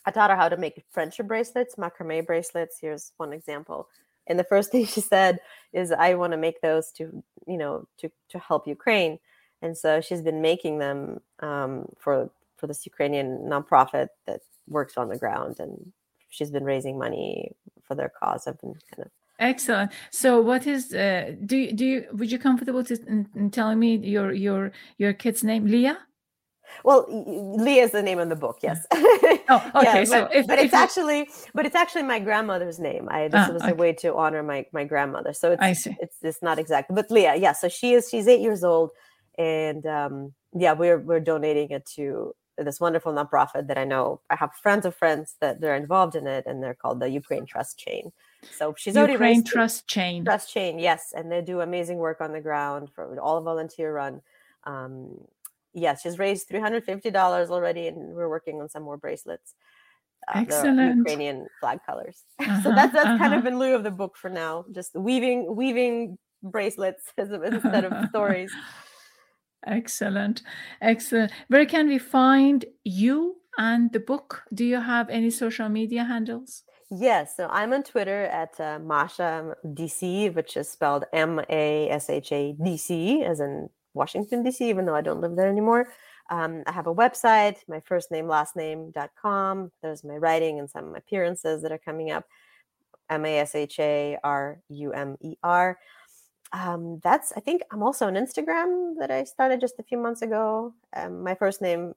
I 0.05 0.11
taught 0.11 0.29
her 0.29 0.35
how 0.35 0.49
to 0.49 0.57
make 0.57 0.83
friendship 0.91 1.27
bracelets, 1.27 1.75
macrame 1.75 2.25
bracelets. 2.25 2.77
Here's 2.79 3.13
one 3.17 3.33
example. 3.33 3.87
And 4.27 4.37
the 4.37 4.43
first 4.43 4.71
thing 4.73 4.85
she 4.85 5.01
said 5.01 5.39
is, 5.71 5.93
"I 5.93 6.15
want 6.15 6.33
to 6.33 6.37
make 6.37 6.59
those 6.59 6.91
to 6.93 7.23
you 7.47 7.57
know 7.57 7.87
to 7.99 8.11
to 8.29 8.39
help 8.39 8.67
Ukraine." 8.67 9.17
And 9.61 9.77
so 9.77 10.01
she's 10.01 10.21
been 10.21 10.41
making 10.41 10.79
them 10.79 11.21
um, 11.39 11.87
for 11.97 12.29
for 12.57 12.67
this 12.67 12.85
Ukrainian 12.85 13.39
nonprofit 13.49 14.09
that 14.25 14.41
works 14.67 14.97
on 14.97 15.09
the 15.09 15.17
ground 15.17 15.59
and 15.59 15.91
she's 16.29 16.51
been 16.51 16.63
raising 16.63 16.97
money 16.97 17.51
for 17.83 17.95
their 17.95 18.09
cause. 18.09 18.47
I've 18.47 18.59
been 18.59 18.73
kind 18.73 19.05
of 19.05 19.11
excellent. 19.39 19.91
So 20.11 20.41
what 20.41 20.67
is 20.67 20.93
uh, 20.93 21.35
do 21.45 21.57
you 21.57 21.73
do 21.73 21.85
you 21.85 22.05
would 22.13 22.31
you 22.31 22.39
comfortable 22.39 22.83
to 22.85 22.93
in, 23.07 23.27
in 23.35 23.51
telling 23.51 23.79
me 23.79 23.97
your 23.97 24.31
your 24.31 24.71
your 24.97 25.13
kid's 25.13 25.43
name? 25.43 25.65
Leah? 25.65 25.97
Well 26.83 27.05
leah 27.57 27.83
is 27.83 27.91
the 27.91 28.03
name 28.03 28.19
of 28.19 28.27
the 28.27 28.35
book 28.35 28.59
yes. 28.61 28.85
Oh 28.91 29.71
okay. 29.75 29.99
Yeah, 29.99 30.03
so 30.03 30.21
but, 30.23 30.35
if, 30.35 30.47
but 30.47 30.59
if 30.59 30.65
it's 30.65 30.73
you... 30.73 30.79
actually 30.79 31.29
but 31.53 31.65
it's 31.65 31.75
actually 31.75 32.03
my 32.03 32.19
grandmother's 32.19 32.77
name. 32.77 33.07
I 33.09 33.29
this 33.29 33.47
ah, 33.49 33.53
was 33.53 33.61
okay. 33.63 33.71
a 33.71 33.75
way 33.75 33.93
to 33.93 34.15
honor 34.15 34.43
my 34.43 34.65
my 34.73 34.83
grandmother. 34.83 35.33
So 35.33 35.53
it's 35.53 35.61
I 35.61 35.73
see. 35.73 35.95
it's 36.01 36.17
it's 36.21 36.41
not 36.41 36.59
exactly 36.59 36.93
but 36.93 37.09
leah 37.09 37.35
yeah. 37.35 37.53
So 37.53 37.69
she 37.69 37.93
is 37.93 38.09
she's 38.09 38.27
eight 38.27 38.41
years 38.41 38.63
old 38.63 38.91
and 39.37 39.85
um 39.85 40.33
yeah 40.53 40.73
we're 40.73 40.99
we're 40.99 41.21
donating 41.21 41.71
it 41.71 41.85
to 41.95 42.33
this 42.57 42.79
wonderful 42.79 43.13
nonprofit 43.13 43.67
that 43.67 43.77
I 43.77 43.85
know. 43.85 44.21
I 44.29 44.35
have 44.35 44.53
friends 44.53 44.85
of 44.85 44.95
friends 44.95 45.35
that 45.41 45.61
they're 45.61 45.75
involved 45.75 46.15
in 46.15 46.27
it, 46.27 46.45
and 46.45 46.61
they're 46.61 46.73
called 46.73 46.99
the 46.99 47.09
Ukraine 47.09 47.45
Trust 47.45 47.77
Chain. 47.77 48.11
So 48.57 48.73
she's 48.77 48.95
Ukraine 48.95 49.01
already 49.01 49.13
Ukraine 49.13 49.43
Trust 49.43 49.87
Chain. 49.87 50.25
Trust 50.25 50.51
Chain, 50.51 50.79
yes, 50.79 51.13
and 51.15 51.31
they 51.31 51.41
do 51.41 51.61
amazing 51.61 51.97
work 51.97 52.21
on 52.21 52.33
the 52.33 52.41
ground 52.41 52.89
for 52.93 53.19
all 53.19 53.41
volunteer 53.41 53.93
run. 53.93 54.21
Um, 54.63 55.19
yes, 55.73 56.01
she's 56.01 56.19
raised 56.19 56.47
three 56.47 56.59
hundred 56.59 56.83
fifty 56.83 57.11
dollars 57.11 57.49
already, 57.49 57.87
and 57.87 58.15
we're 58.15 58.29
working 58.29 58.61
on 58.61 58.69
some 58.69 58.83
more 58.83 58.97
bracelets. 58.97 59.53
Uh, 60.27 60.39
Excellent. 60.39 60.97
Ukrainian 60.97 61.47
flag 61.59 61.79
colors. 61.85 62.23
Uh-huh, 62.39 62.61
so 62.61 62.69
that's 62.69 62.93
that's 62.93 63.05
uh-huh. 63.05 63.17
kind 63.17 63.33
of 63.33 63.45
in 63.45 63.57
lieu 63.59 63.75
of 63.75 63.83
the 63.83 63.91
book 63.91 64.15
for 64.15 64.29
now. 64.29 64.65
Just 64.71 64.95
weaving 64.95 65.55
weaving 65.55 66.17
bracelets 66.43 67.03
instead 67.17 67.85
of 67.85 67.93
stories. 68.09 68.51
Excellent. 69.65 70.43
Excellent. 70.81 71.31
Where 71.47 71.65
can 71.65 71.87
we 71.87 71.97
find 71.97 72.65
you 72.83 73.37
and 73.57 73.91
the 73.91 73.99
book? 73.99 74.43
Do 74.53 74.63
you 74.65 74.79
have 74.79 75.09
any 75.09 75.29
social 75.29 75.69
media 75.69 76.03
handles? 76.03 76.63
Yes, 76.89 77.35
so 77.35 77.49
I'm 77.51 77.73
on 77.73 77.83
Twitter 77.83 78.23
at 78.25 78.57
uh, 78.61 78.79
Masha 78.79 79.55
DC, 79.65 80.33
which 80.33 80.55
is 80.55 80.69
spelled 80.69 81.03
M 81.11 81.41
A 81.49 81.89
S 81.89 82.09
H 82.09 82.31
A 82.31 82.53
D 82.63 82.77
C, 82.77 83.23
as 83.23 83.41
in 83.41 83.69
Washington 83.93 84.41
DC, 84.41 84.61
even 84.61 84.85
though 84.85 84.95
I 84.95 85.01
don't 85.01 85.19
live 85.19 85.35
there 85.35 85.49
anymore. 85.49 85.89
Um, 86.29 86.63
I 86.65 86.71
have 86.71 86.87
a 86.87 86.95
website, 86.95 87.57
my 87.67 87.81
first 87.81 88.09
name, 88.09 88.27
last 88.27 88.55
name.com. 88.55 89.71
There's 89.81 90.03
my 90.03 90.15
writing 90.15 90.59
and 90.59 90.69
some 90.69 90.95
appearances 90.95 91.61
that 91.61 91.71
are 91.73 91.77
coming 91.77 92.11
up. 92.11 92.25
M 93.09 93.25
A 93.25 93.39
S 93.39 93.55
H 93.55 93.79
A 93.79 94.17
R 94.23 94.59
U 94.69 94.93
M 94.93 95.17
E 95.21 95.35
R 95.43 95.77
um, 96.53 96.99
that's 97.03 97.33
I 97.35 97.39
think 97.39 97.61
I'm 97.71 97.83
also 97.83 98.07
on 98.07 98.13
Instagram 98.13 98.95
that 98.99 99.11
I 99.11 99.23
started 99.23 99.59
just 99.59 99.75
a 99.79 99.83
few 99.83 99.97
months 99.97 100.21
ago. 100.21 100.73
Um, 100.95 101.23
my 101.23 101.35
first 101.35 101.61
name 101.61 101.93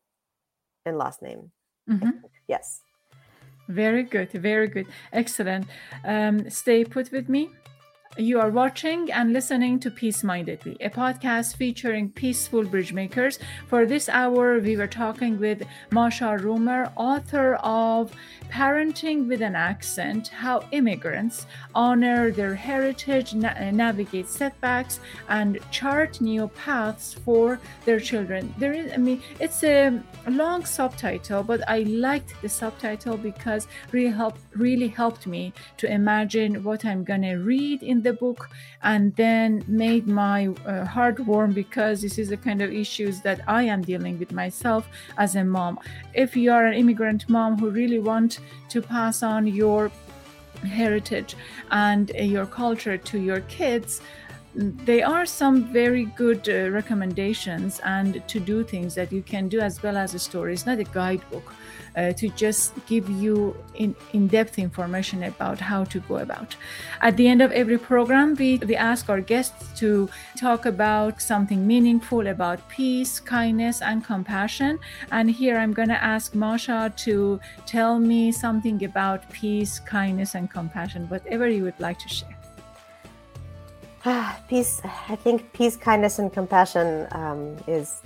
and 0.85 0.99
last 0.99 1.23
name. 1.23 1.51
Mm-hmm. 1.89 2.11
Yes. 2.49 2.83
Very 3.69 4.03
good. 4.03 4.33
Very 4.33 4.67
good. 4.67 4.87
Excellent. 5.13 5.67
Um, 6.05 6.51
stay 6.51 6.85
put 6.85 7.13
with 7.13 7.29
me. 7.29 7.51
You 8.19 8.41
are 8.41 8.51
watching 8.51 9.13
and 9.13 9.33
listening 9.33 9.79
to 9.81 9.91
Peace 9.91 10.25
Mindedly, 10.25 10.77
a 10.81 10.91
podcast 10.91 11.55
featuring 11.55 12.11
peaceful 12.11 12.65
bridge 12.65 12.93
makers. 12.93 13.39
For 13.69 13.87
this 13.87 14.09
hour, 14.09 14.59
we 14.59 14.77
were 14.77 14.89
talking 14.89 15.39
with 15.39 15.63
Masha 15.93 16.37
Rumer, 16.37 16.91
author 16.97 17.55
of 17.63 18.13
Parenting 18.51 19.29
with 19.29 19.43
an 19.43 19.55
Accent 19.55 20.27
How 20.27 20.65
Immigrants 20.73 21.47
Honor 21.73 22.33
Their 22.33 22.53
Heritage, 22.57 23.33
na- 23.33 23.71
Navigate 23.71 24.29
Setbacks, 24.29 24.99
and 25.29 25.61
Chart 25.71 26.21
New 26.21 26.49
Paths 26.49 27.15
for 27.15 27.61
Their 27.85 28.01
Children. 28.01 28.53
There 28.59 28.73
is, 28.73 28.93
I 28.93 28.97
mean, 28.97 29.23
it's 29.39 29.63
a 29.63 30.03
long 30.29 30.65
subtitle, 30.65 31.45
but 31.45 31.63
I 31.71 31.83
liked 31.83 32.35
the 32.43 32.49
subtitle 32.49 33.17
because 33.17 33.69
really 33.93 34.11
helped, 34.11 34.41
really 34.57 34.89
helped 34.89 35.29
me 35.29 35.53
to 35.77 35.89
imagine 35.89 36.65
what 36.65 36.85
I'm 36.85 37.05
going 37.05 37.23
to 37.23 37.37
read 37.37 37.85
in 37.85 38.00
the 38.03 38.13
book 38.13 38.49
and 38.83 39.15
then 39.17 39.65
made 39.67 40.07
my 40.07 40.49
uh, 40.67 40.85
heart 40.85 41.21
warm 41.21 41.53
because 41.53 42.03
this 42.03 42.19
is 42.19 42.29
the 42.29 42.37
kind 42.37 42.63
of 42.63 42.73
issues 42.73 43.21
that 43.23 43.41
I 43.49 43.63
am 43.65 43.83
dealing 43.83 44.19
with 44.19 44.33
myself 44.33 44.89
as 45.19 45.37
a 45.37 45.45
mom. 45.45 45.79
If 46.15 46.37
you 46.37 46.53
are 46.53 46.67
an 46.67 46.75
immigrant 46.75 47.29
mom 47.29 47.59
who 47.59 47.71
really 47.71 47.99
want 47.99 48.41
to 48.71 48.83
pass 48.83 49.23
on 49.23 49.47
your 49.47 49.91
heritage 50.63 51.37
and 51.71 52.11
uh, 52.15 52.23
your 52.23 52.47
culture 52.47 52.97
to 52.97 53.19
your 53.19 53.41
kids, 53.43 54.01
there 54.55 55.07
are 55.07 55.27
some 55.27 55.73
very 55.73 56.07
good 56.17 56.49
uh, 56.49 56.71
recommendations 56.71 57.81
and 57.85 58.27
to 58.27 58.41
do 58.41 58.65
things 58.65 58.95
that 58.97 59.13
you 59.13 59.23
can 59.23 59.49
do 59.49 59.61
as 59.61 59.83
well 59.83 59.97
as 59.97 60.15
a 60.15 60.19
story. 60.19 60.53
It's 60.53 60.67
not 60.67 60.79
a 60.79 60.85
guidebook 60.85 61.55
uh, 61.97 62.13
to 62.13 62.29
just 62.31 62.75
give 62.87 63.09
you 63.09 63.57
in, 63.75 63.95
in-depth 64.13 64.59
information 64.59 65.25
about 65.25 65.59
how 65.59 65.85
to 65.85 66.01
go 66.01 66.17
about. 66.19 66.57
At 67.01 67.17
the 67.17 67.29
end 67.29 67.43
of 67.43 67.53
every 67.53 67.79
program, 67.79 68.35
we, 68.35 68.59
we 68.59 68.77
ask 68.77 69.09
our 69.09 69.21
guests 69.21 69.79
to 69.81 70.09
talk 70.37 70.67
about 70.67 71.21
something 71.21 71.67
meaningful 71.67 72.27
about 72.27 72.69
peace, 72.69 73.21
kindness, 73.21 73.83
and 73.83 74.05
compassion. 74.05 74.79
And 75.11 75.31
here 75.31 75.57
I'm 75.57 75.73
going 75.73 75.89
to 75.89 76.03
ask 76.03 76.35
Masha 76.35 76.93
to 76.99 77.41
tell 77.67 77.99
me 77.99 78.33
something 78.33 78.85
about 78.85 79.29
peace, 79.31 79.79
kindness, 79.79 80.35
and 80.35 80.51
compassion, 80.51 81.09
whatever 81.09 81.49
you 81.49 81.65
would 81.65 81.79
like 81.81 81.99
to 82.01 82.09
share. 82.09 82.37
Ah, 84.07 84.41
peace, 84.49 84.81
I 85.09 85.17
think 85.17 85.53
peace, 85.53 85.77
kindness, 85.77 86.19
and 86.19 86.33
compassion 86.33 87.07
um, 87.13 87.57
is 87.67 88.01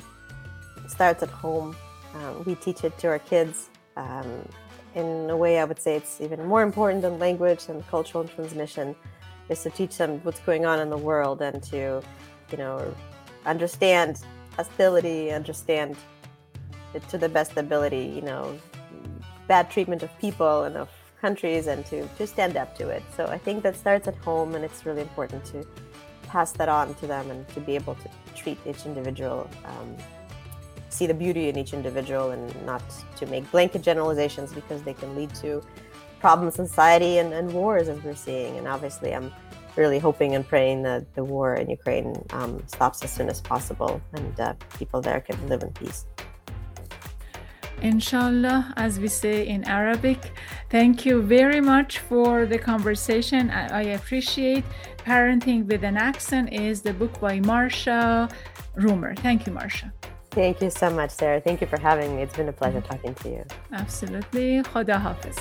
starts 0.89 1.23
at 1.23 1.31
home. 1.31 1.77
Um, 2.15 2.45
we 2.45 2.55
teach 2.57 2.85
it 2.85 2.99
to 2.99 3.09
our 3.09 3.19
kids 3.19 3.69
um, 3.97 4.49
in 4.95 5.29
a 5.31 5.37
way, 5.37 5.59
I 5.59 5.65
would 5.65 5.81
say 5.81 5.97
it's 5.97 6.21
even 6.21 6.45
more 6.45 6.63
important 6.63 7.03
than 7.03 7.19
language 7.19 7.67
and 7.69 7.87
cultural 7.89 8.25
transmission 8.25 8.95
is 9.49 9.63
to 9.63 9.71
teach 9.71 9.99
them 9.99 10.21
what's 10.23 10.41
going 10.41 10.65
on 10.67 10.81
in 10.81 10.91
the 10.91 10.97
world 10.97 11.43
and 11.43 11.63
to, 11.65 12.03
you 12.51 12.59
know, 12.59 12.95
understand 13.45 14.23
hostility, 14.57 15.31
understand 15.33 15.97
it 16.95 17.07
to 17.09 17.19
the 17.19 17.29
best 17.29 17.57
ability, 17.57 18.13
you 18.15 18.23
know, 18.23 18.59
bad 19.49 19.71
treatment 19.71 20.03
of 20.03 20.17
people 20.19 20.63
and 20.63 20.77
of 20.77 20.89
countries 21.21 21.67
and 21.67 21.85
to, 21.87 22.07
to 22.19 22.27
stand 22.27 22.57
up 22.57 22.77
to 22.77 22.89
it. 22.89 23.03
So 23.17 23.27
I 23.27 23.39
think 23.39 23.63
that 23.65 23.77
starts 23.77 24.07
at 24.09 24.17
home 24.17 24.55
and 24.55 24.65
it's 24.65 24.87
really 24.87 25.03
important 25.03 25.45
to 25.47 25.67
pass 26.29 26.53
that 26.53 26.69
on 26.69 26.95
to 26.97 27.07
them 27.07 27.31
and 27.31 27.47
to 27.49 27.61
be 27.61 27.75
able 27.75 27.97
to 27.97 28.09
treat 28.35 28.59
each 28.67 28.87
individual 28.87 29.49
um, 29.65 29.97
see 30.95 31.07
the 31.07 31.19
beauty 31.25 31.49
in 31.49 31.59
each 31.59 31.73
individual 31.73 32.31
and 32.31 32.45
not 32.65 32.83
to 33.17 33.27
make 33.27 33.51
blanket 33.51 33.83
generalizations 33.83 34.53
because 34.53 34.83
they 34.83 34.95
can 34.95 35.15
lead 35.17 35.35
to 35.37 35.63
problems 36.21 36.59
in 36.59 36.67
society 36.67 37.19
and, 37.19 37.33
and 37.35 37.53
wars 37.53 37.89
as 37.89 37.99
we're 38.03 38.15
seeing. 38.29 38.57
And 38.59 38.67
obviously, 38.67 39.15
I'm 39.15 39.31
really 39.77 39.99
hoping 39.99 40.35
and 40.37 40.47
praying 40.47 40.83
that 40.85 41.03
the 41.15 41.25
war 41.25 41.57
in 41.57 41.69
Ukraine 41.69 42.11
um, 42.31 42.63
stops 42.67 43.03
as 43.03 43.11
soon 43.13 43.29
as 43.29 43.41
possible 43.41 44.01
and 44.13 44.41
uh, 44.41 44.55
people 44.79 45.01
there 45.01 45.21
can 45.21 45.37
live 45.49 45.63
in 45.63 45.73
peace. 45.73 46.07
Inshallah, 47.83 48.73
as 48.77 48.99
we 48.99 49.09
say 49.09 49.47
in 49.47 49.65
Arabic. 49.65 50.33
Thank 50.71 51.05
you 51.05 51.21
very 51.21 51.61
much 51.61 51.99
for 51.99 52.47
the 52.47 52.59
conversation. 52.59 53.51
I, 53.51 53.81
I 53.81 53.83
appreciate 53.99 54.65
Parenting 54.99 55.67
with 55.67 55.83
an 55.85 55.97
Accent 55.97 56.53
is 56.53 56.81
the 56.81 56.95
book 56.95 57.21
by 57.21 57.41
Masha 57.41 58.29
Rumer. 58.77 59.15
Thank 59.17 59.47
you, 59.47 59.53
Masha. 59.53 59.93
Thank 60.35 60.61
you 60.61 60.71
so 60.71 60.91
much, 60.91 61.11
Sarah. 61.11 61.41
Thank 61.41 61.61
you 61.61 61.67
for 61.69 61.79
having 61.81 62.17
me. 62.17 62.23
It's 62.23 62.37
been 62.37 62.49
a 62.49 62.53
pleasure 62.53 62.81
talking 62.81 63.15
to 63.15 63.29
you. 63.29 63.45
Absolutely. 63.73 64.63
Khoda 64.63 65.01
Hafiz. 65.01 65.37